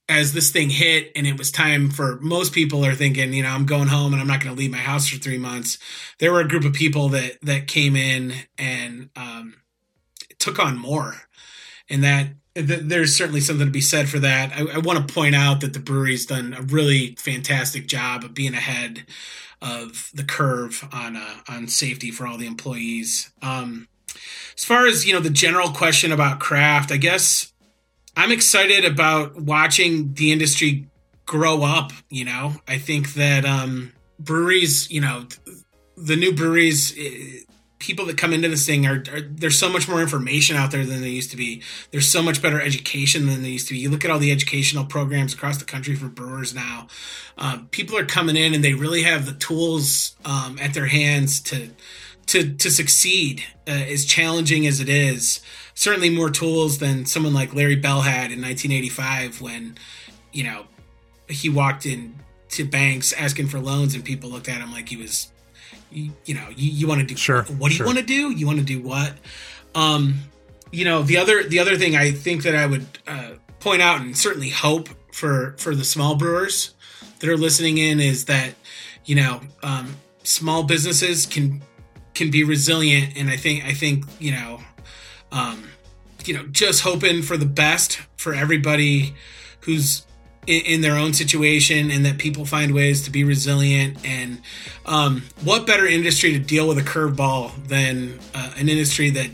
as 0.10 0.34
this 0.34 0.52
thing 0.52 0.70
hit 0.70 1.12
and 1.16 1.26
it 1.26 1.38
was 1.38 1.52
time 1.52 1.90
for 1.90 2.20
most 2.20 2.54
people 2.54 2.86
are 2.86 2.96
thinking 2.96 3.34
you 3.34 3.42
know 3.44 3.50
i'm 3.50 3.66
going 3.66 3.88
home 3.88 4.12
and 4.12 4.22
i'm 4.22 4.28
not 4.28 4.42
going 4.42 4.54
to 4.54 4.60
leave 4.60 4.72
my 4.72 4.78
house 4.78 5.08
for 5.08 5.18
three 5.18 5.38
months. 5.38 5.78
There 6.20 6.32
were 6.34 6.42
a 6.42 6.48
group 6.48 6.66
of 6.66 6.74
people 6.74 7.10
that 7.10 7.40
that 7.42 7.68
came 7.68 7.96
in 7.96 8.34
and 8.58 9.10
um, 9.16 9.56
took 10.40 10.60
on 10.60 10.78
more. 10.78 11.16
And 11.90 12.04
that 12.04 12.28
th- 12.28 12.36
there's 12.56 13.16
certainly 13.16 13.42
something 13.42 13.66
to 13.66 13.72
be 13.72 13.82
said 13.82 14.08
for 14.08 14.20
that. 14.20 14.52
I, 14.54 14.76
I 14.76 14.78
want 14.78 15.08
to 15.08 15.14
point 15.14 15.36
out 15.36 15.62
that 15.62 15.74
the 15.74 15.80
brewery's 15.80 16.26
done 16.26 16.56
a 16.58 16.62
really 16.62 17.16
fantastic 17.16 17.88
job 17.88 18.24
of 18.24 18.34
being 18.34 18.54
ahead 18.54 19.06
of 19.62 20.12
the 20.14 20.24
curve 20.24 20.88
on 20.92 21.16
uh, 21.16 21.38
on 21.48 21.68
safety 21.68 22.12
for 22.12 22.28
all 22.28 22.38
the 22.38 22.46
employees. 22.46 23.32
Um, 23.42 23.88
as 24.56 24.64
far 24.64 24.86
as 24.86 25.06
you 25.06 25.14
know, 25.14 25.20
the 25.20 25.30
general 25.30 25.70
question 25.70 26.12
about 26.12 26.40
craft, 26.40 26.92
I 26.92 26.98
guess 26.98 27.52
I'm 28.16 28.32
excited 28.32 28.86
about 28.86 29.36
watching 29.42 30.14
the 30.14 30.32
industry 30.32 30.88
grow 31.26 31.64
up. 31.64 31.92
You 32.10 32.26
know, 32.26 32.56
I 32.68 32.78
think 32.78 33.14
that 33.14 33.46
um, 33.46 33.94
breweries, 34.20 34.92
you 34.92 35.02
know, 35.02 35.26
the 35.98 36.16
new 36.16 36.34
breweries. 36.34 36.96
People 37.84 38.06
that 38.06 38.18
come 38.18 38.32
into 38.32 38.48
this 38.48 38.66
thing 38.66 38.88
are, 38.88 39.04
are, 39.12 39.22
there's 39.22 39.60
so 39.60 39.70
much 39.70 39.90
more 39.90 40.02
information 40.02 40.56
out 40.56 40.72
there 40.72 40.86
than 40.86 41.02
there 41.02 41.10
used 41.10 41.32
to 41.32 41.38
be. 41.38 41.62
There's 41.92 42.10
so 42.10 42.24
much 42.24 42.42
better 42.42 42.62
education 42.62 43.26
than 43.26 43.42
there 43.42 43.52
used 43.52 43.68
to 43.68 43.74
be. 43.74 43.80
You 43.80 43.90
look 43.90 44.06
at 44.06 44.10
all 44.10 44.20
the 44.20 44.32
educational 44.32 44.86
programs 44.86 45.34
across 45.34 45.58
the 45.58 45.66
country 45.66 45.94
for 45.94 46.08
brewers 46.08 46.56
now. 46.56 46.88
Um, 47.38 47.68
people 47.72 47.98
are 47.98 48.06
coming 48.06 48.38
in 48.38 48.54
and 48.54 48.64
they 48.64 48.74
really 48.74 49.04
have 49.04 49.26
the 49.26 49.34
tools 49.34 50.16
um, 50.24 50.58
at 50.62 50.74
their 50.74 50.86
hands 50.86 51.42
to 51.42 51.72
to 52.28 52.54
to 52.56 52.72
succeed. 52.72 53.44
Uh, 53.68 53.72
as 53.72 54.06
challenging 54.06 54.66
as 54.66 54.80
it 54.80 54.88
is, 54.88 55.42
certainly 55.76 56.10
more 56.10 56.30
tools 56.30 56.78
than 56.78 57.06
someone 57.06 57.34
like 57.34 57.54
Larry 57.54 57.76
Bell 57.76 58.02
had 58.02 58.32
in 58.32 58.42
1985 58.42 59.42
when 59.42 59.78
you 60.32 60.46
know 60.46 60.68
he 61.28 61.50
walked 61.50 61.86
in 61.86 62.16
to 62.50 62.64
banks 62.64 63.12
asking 63.14 63.48
for 63.48 63.60
loans 63.60 63.94
and 63.94 64.06
people 64.06 64.30
looked 64.30 64.48
at 64.48 64.62
him 64.62 64.72
like 64.72 64.88
he 64.88 64.96
was 64.96 65.33
you, 65.94 66.12
you 66.26 66.34
know 66.34 66.48
you, 66.56 66.72
you 66.72 66.88
want 66.88 67.02
to 67.02 67.06
do 67.06 67.16
sure 67.16 67.44
what 67.44 67.70
do 67.70 67.76
sure. 67.76 67.86
you 67.86 67.88
want 67.88 68.00
to 68.00 68.06
do 68.06 68.32
you 68.32 68.46
want 68.46 68.60
to 68.60 68.66
do 68.66 68.82
what 68.82 69.14
um 69.76 70.16
you 70.72 70.86
know 70.86 71.04
the 71.04 71.18
other 71.18 71.44
the 71.44 71.60
other 71.60 71.78
thing 71.78 71.96
i 71.96 72.12
think 72.12 72.44
that 72.44 72.56
i 72.56 72.66
would 72.66 72.86
uh, 73.08 73.32
point 73.60 73.82
out 73.82 74.02
and 74.02 74.18
certainly 74.18 74.50
hope 74.50 74.90
for 75.14 75.56
for 75.58 75.76
the 75.76 75.84
small 75.84 76.16
brewers 76.16 76.74
that 77.20 77.30
are 77.30 77.38
listening 77.38 77.78
in 77.78 78.00
is 78.00 78.26
that 78.26 78.54
you 79.06 79.16
know 79.16 79.40
um, 79.62 79.96
small 80.24 80.64
businesses 80.64 81.26
can 81.26 81.62
can 82.14 82.32
be 82.32 82.44
resilient 82.44 83.16
and 83.16 83.30
i 83.30 83.38
think 83.38 83.64
i 83.66 83.74
think 83.74 84.06
you 84.20 84.32
know 84.32 84.60
um 85.32 85.70
you 86.26 86.34
know 86.34 86.44
just 86.48 86.82
hoping 86.82 87.22
for 87.22 87.38
the 87.38 87.46
best 87.46 88.00
for 88.18 88.34
everybody 88.34 89.14
who's 89.62 90.06
in, 90.48 90.82
their 90.82 90.96
own 90.96 91.14
situation 91.14 91.92
and 91.92 92.06
that 92.06 92.18
people 92.18 92.46
find 92.46 92.74
ways 92.74 93.04
to 93.04 93.12
be 93.12 93.24
resilient. 93.24 93.98
And 94.06 94.42
um, 94.86 95.24
what 95.44 95.66
better 95.66 95.86
industry 95.86 96.32
to 96.34 96.40
deal 96.40 96.68
with 96.68 96.78
a 96.78 96.82
curveball 96.82 97.68
than 97.68 98.20
uh, 98.34 98.54
an 98.58 98.70
industry 98.70 99.10
that 99.12 99.30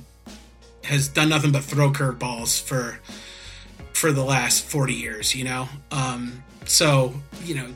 has 0.83 1.07
done 1.07 1.29
nothing 1.29 1.51
but 1.51 1.63
throw 1.63 1.91
curveballs 1.91 2.61
for 2.61 2.99
for 3.93 4.13
the 4.13 4.23
last 4.23 4.63
40 4.63 4.93
years 4.93 5.35
you 5.35 5.43
know? 5.43 5.67
Um, 5.91 6.43
so 6.65 7.13
you 7.43 7.55
know 7.55 7.67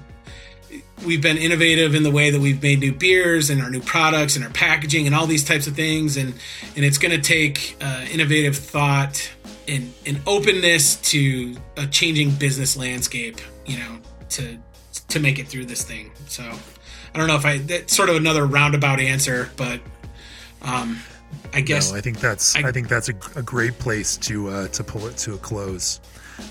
we've 1.05 1.21
been 1.21 1.37
innovative 1.37 1.95
in 1.95 2.03
the 2.03 2.11
way 2.11 2.29
that 2.29 2.39
we've 2.39 2.61
made 2.61 2.79
new 2.79 2.93
beers 2.93 3.49
and 3.49 3.61
our 3.61 3.69
new 3.69 3.81
products 3.81 4.35
and 4.35 4.45
our 4.45 4.51
packaging 4.51 5.05
and 5.05 5.15
all 5.15 5.27
these 5.27 5.43
types 5.43 5.67
of 5.67 5.75
things. 5.75 6.17
And 6.17 6.33
and 6.75 6.85
it's 6.85 6.97
going 6.97 7.11
to 7.11 7.21
take 7.21 7.77
uh, 7.81 8.05
innovative 8.11 8.57
thought 8.57 9.31
and, 9.67 9.93
and 10.05 10.21
openness 10.27 10.95
to 10.97 11.55
a 11.77 11.87
changing 11.87 12.31
business 12.31 12.75
landscape 12.77 13.39
you 13.65 13.77
know 13.77 13.97
to 14.29 14.57
to 15.07 15.19
make 15.19 15.39
it 15.39 15.47
through 15.47 15.65
this 15.65 15.83
thing 15.83 16.11
so 16.27 16.43
i 16.43 17.17
don't 17.17 17.27
know 17.27 17.35
if 17.35 17.45
i 17.45 17.57
that's 17.59 17.95
sort 17.95 18.09
of 18.09 18.15
another 18.15 18.45
roundabout 18.45 18.99
answer 18.99 19.49
but 19.57 19.79
um 20.61 20.99
i 21.53 21.61
guess 21.61 21.91
no, 21.91 21.97
i 21.97 22.01
think 22.01 22.19
that's 22.19 22.55
i, 22.55 22.67
I 22.67 22.71
think 22.71 22.87
that's 22.87 23.09
a, 23.09 23.15
a, 23.35 23.41
great 23.41 23.77
place 23.79 24.17
to 24.17 24.49
uh, 24.49 24.67
to 24.69 24.83
pull 24.83 25.07
it 25.07 25.17
to 25.17 25.33
a 25.33 25.37
close 25.37 25.99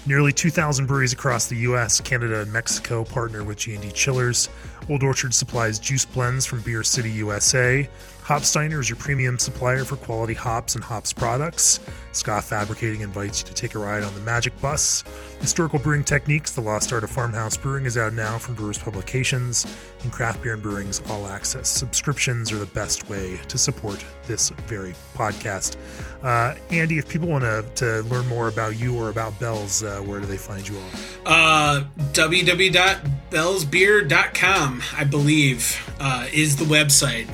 Nearly 0.06 0.32
2,000 0.32 0.86
breweries 0.86 1.12
across 1.12 1.48
the 1.48 1.56
U.S., 1.56 2.00
Canada, 2.00 2.40
and 2.40 2.52
Mexico 2.52 3.04
partner 3.04 3.44
with 3.44 3.58
G&D 3.58 3.90
Chillers. 3.92 4.48
Old 4.88 5.02
Orchard 5.02 5.34
supplies 5.34 5.78
juice 5.78 6.04
blends 6.04 6.46
from 6.46 6.60
Beer 6.62 6.82
City, 6.82 7.10
USA. 7.10 7.88
Hopsteiner 8.24 8.78
is 8.78 8.88
your 8.88 8.96
premium 8.96 9.36
supplier 9.38 9.84
for 9.84 9.96
quality 9.96 10.34
hops 10.34 10.76
and 10.76 10.84
hops 10.84 11.12
products. 11.12 11.80
Scott 12.12 12.44
Fabricating 12.44 13.00
invites 13.00 13.40
you 13.40 13.46
to 13.46 13.54
take 13.54 13.74
a 13.74 13.80
ride 13.80 14.04
on 14.04 14.14
the 14.14 14.20
Magic 14.20 14.56
Bus. 14.60 15.02
Historical 15.40 15.80
Brewing 15.80 16.04
Techniques, 16.04 16.52
The 16.52 16.60
Lost 16.60 16.92
Art 16.92 17.02
of 17.02 17.10
Farmhouse 17.10 17.56
Brewing, 17.56 17.84
is 17.84 17.98
out 17.98 18.12
now 18.12 18.38
from 18.38 18.54
Brewers 18.54 18.78
Publications. 18.78 19.66
And 20.04 20.12
Craft 20.12 20.40
Beer 20.42 20.54
and 20.54 20.62
Brewing's 20.62 21.02
All 21.10 21.26
Access. 21.26 21.68
Subscriptions 21.68 22.52
are 22.52 22.58
the 22.58 22.66
best 22.66 23.08
way 23.08 23.40
to 23.48 23.58
support 23.58 24.04
this 24.28 24.50
very 24.68 24.94
podcast. 25.14 25.76
Uh, 26.22 26.54
Andy, 26.70 26.98
if 26.98 27.08
people 27.08 27.26
want 27.26 27.42
to, 27.42 27.64
to 27.74 28.02
learn 28.08 28.28
more 28.28 28.46
about 28.46 28.78
you 28.78 28.96
or 28.96 29.10
about 29.10 29.36
Bell's, 29.40 29.82
uh, 29.82 29.98
where 30.00 30.20
do 30.20 30.26
they 30.26 30.36
find 30.36 30.68
you 30.68 30.78
all? 30.78 30.90
Uh, 31.26 31.82
www.bellsbeer.com, 32.12 34.82
I 34.96 35.04
believe, 35.04 35.92
uh, 35.98 36.28
is 36.32 36.54
the 36.56 36.66
website. 36.66 37.26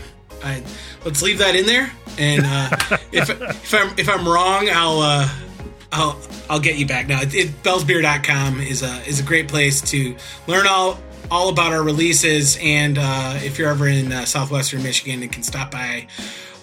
I, 0.43 0.63
let's 1.05 1.23
leave 1.23 1.39
that 1.39 1.55
in 1.57 1.67
there. 1.67 1.91
And 2.19 2.43
uh, 2.45 2.71
if 3.13 3.31
if 3.31 3.75
I'm 3.75 3.99
if 3.99 4.09
I'm 4.09 4.27
wrong, 4.27 4.69
I'll 4.71 5.01
uh, 5.01 5.29
I'll 5.93 6.21
I'll 6.51 6.61
get 6.61 6.77
you 6.77 6.87
back. 6.87 7.09
Now, 7.09 7.23
it, 7.23 7.35
it, 7.35 7.63
bellsbeer.com 7.63 8.61
is 8.61 8.83
a 8.83 9.07
is 9.07 9.21
a 9.21 9.23
great 9.23 9.49
place 9.49 9.81
to 9.91 10.17
learn 10.47 10.67
all 10.67 10.99
all 11.31 11.49
about 11.49 11.73
our 11.73 11.83
releases. 11.83 12.59
And 12.61 12.99
uh, 12.99 13.39
if 13.43 13.59
you're 13.59 13.71
ever 13.71 13.89
in 13.89 14.13
uh, 14.13 14.25
southwestern 14.25 14.83
Michigan, 14.83 15.23
you 15.23 15.29
can 15.29 15.43
stop 15.43 15.71
by 15.71 16.07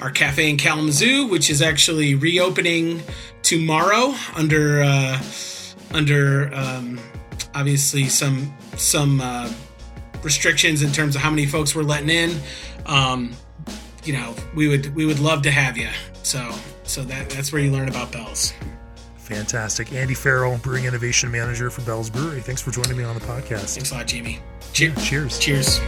our 0.01 0.11
cafe 0.11 0.49
in 0.49 0.57
Kalamazoo, 0.57 1.27
which 1.27 1.49
is 1.49 1.61
actually 1.61 2.15
reopening 2.15 3.01
tomorrow 3.41 4.13
under 4.35 4.83
uh, 4.83 5.21
under 5.93 6.53
um, 6.53 6.99
obviously 7.53 8.09
some 8.09 8.53
some 8.75 9.21
uh, 9.21 9.51
restrictions 10.23 10.81
in 10.81 10.91
terms 10.91 11.15
of 11.15 11.21
how 11.21 11.29
many 11.29 11.45
folks 11.45 11.75
we're 11.75 11.83
letting 11.83 12.09
in. 12.09 12.39
Um, 12.85 13.33
you 14.05 14.13
know, 14.13 14.35
we 14.53 14.67
would 14.67 14.95
we 14.95 15.05
would 15.05 15.19
love 15.19 15.41
to 15.43 15.51
have 15.51 15.77
you. 15.77 15.89
So 16.23 16.51
so 16.83 17.03
that 17.03 17.29
that's 17.29 17.51
where 17.51 17.61
you 17.61 17.71
learn 17.71 17.89
about 17.89 18.11
Bell's. 18.11 18.53
Fantastic. 19.17 19.91
Andy 19.91 20.13
Farrell, 20.13 20.59
Brewing 20.59 20.85
Innovation 20.85 21.31
Manager 21.31 21.71
for 21.71 21.81
Bell's 21.81 22.11
Brewery. 22.11 22.41
Thanks 22.41 22.61
for 22.61 22.69
joining 22.69 22.95
me 22.95 23.03
on 23.03 23.15
the 23.15 23.21
podcast. 23.21 23.73
Thanks 23.73 23.91
a 23.91 23.95
lot, 23.95 24.05
Jamie. 24.05 24.39
Cheers. 24.71 24.95
Yeah, 24.97 25.03
cheers. 25.03 25.39
Cheers. 25.39 25.79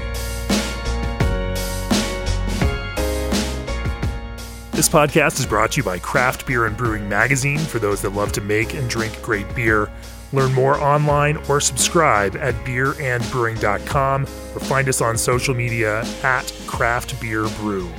This 4.71 4.89
podcast 4.89 5.39
is 5.39 5.45
brought 5.45 5.71
to 5.71 5.77
you 5.77 5.83
by 5.83 5.97
Craft 5.97 6.45
Beer 6.45 6.65
and 6.65 6.77
Brewing 6.77 7.09
Magazine 7.09 7.57
for 7.57 7.79
those 7.79 8.01
that 8.03 8.11
love 8.11 8.31
to 8.33 8.41
make 8.41 8.75
and 8.75 8.89
drink 8.89 9.19
great 9.21 9.53
beer. 9.55 9.91
Learn 10.33 10.53
more 10.53 10.79
online 10.79 11.37
or 11.49 11.59
subscribe 11.59 12.35
at 12.35 12.53
beerandbrewing.com 12.65 14.23
or 14.23 14.59
find 14.59 14.89
us 14.89 15.01
on 15.01 15.17
social 15.17 15.55
media 15.55 16.01
at 16.23 16.51
Craft 16.67 17.19
Beer 17.21 17.47
Brew. 17.57 17.89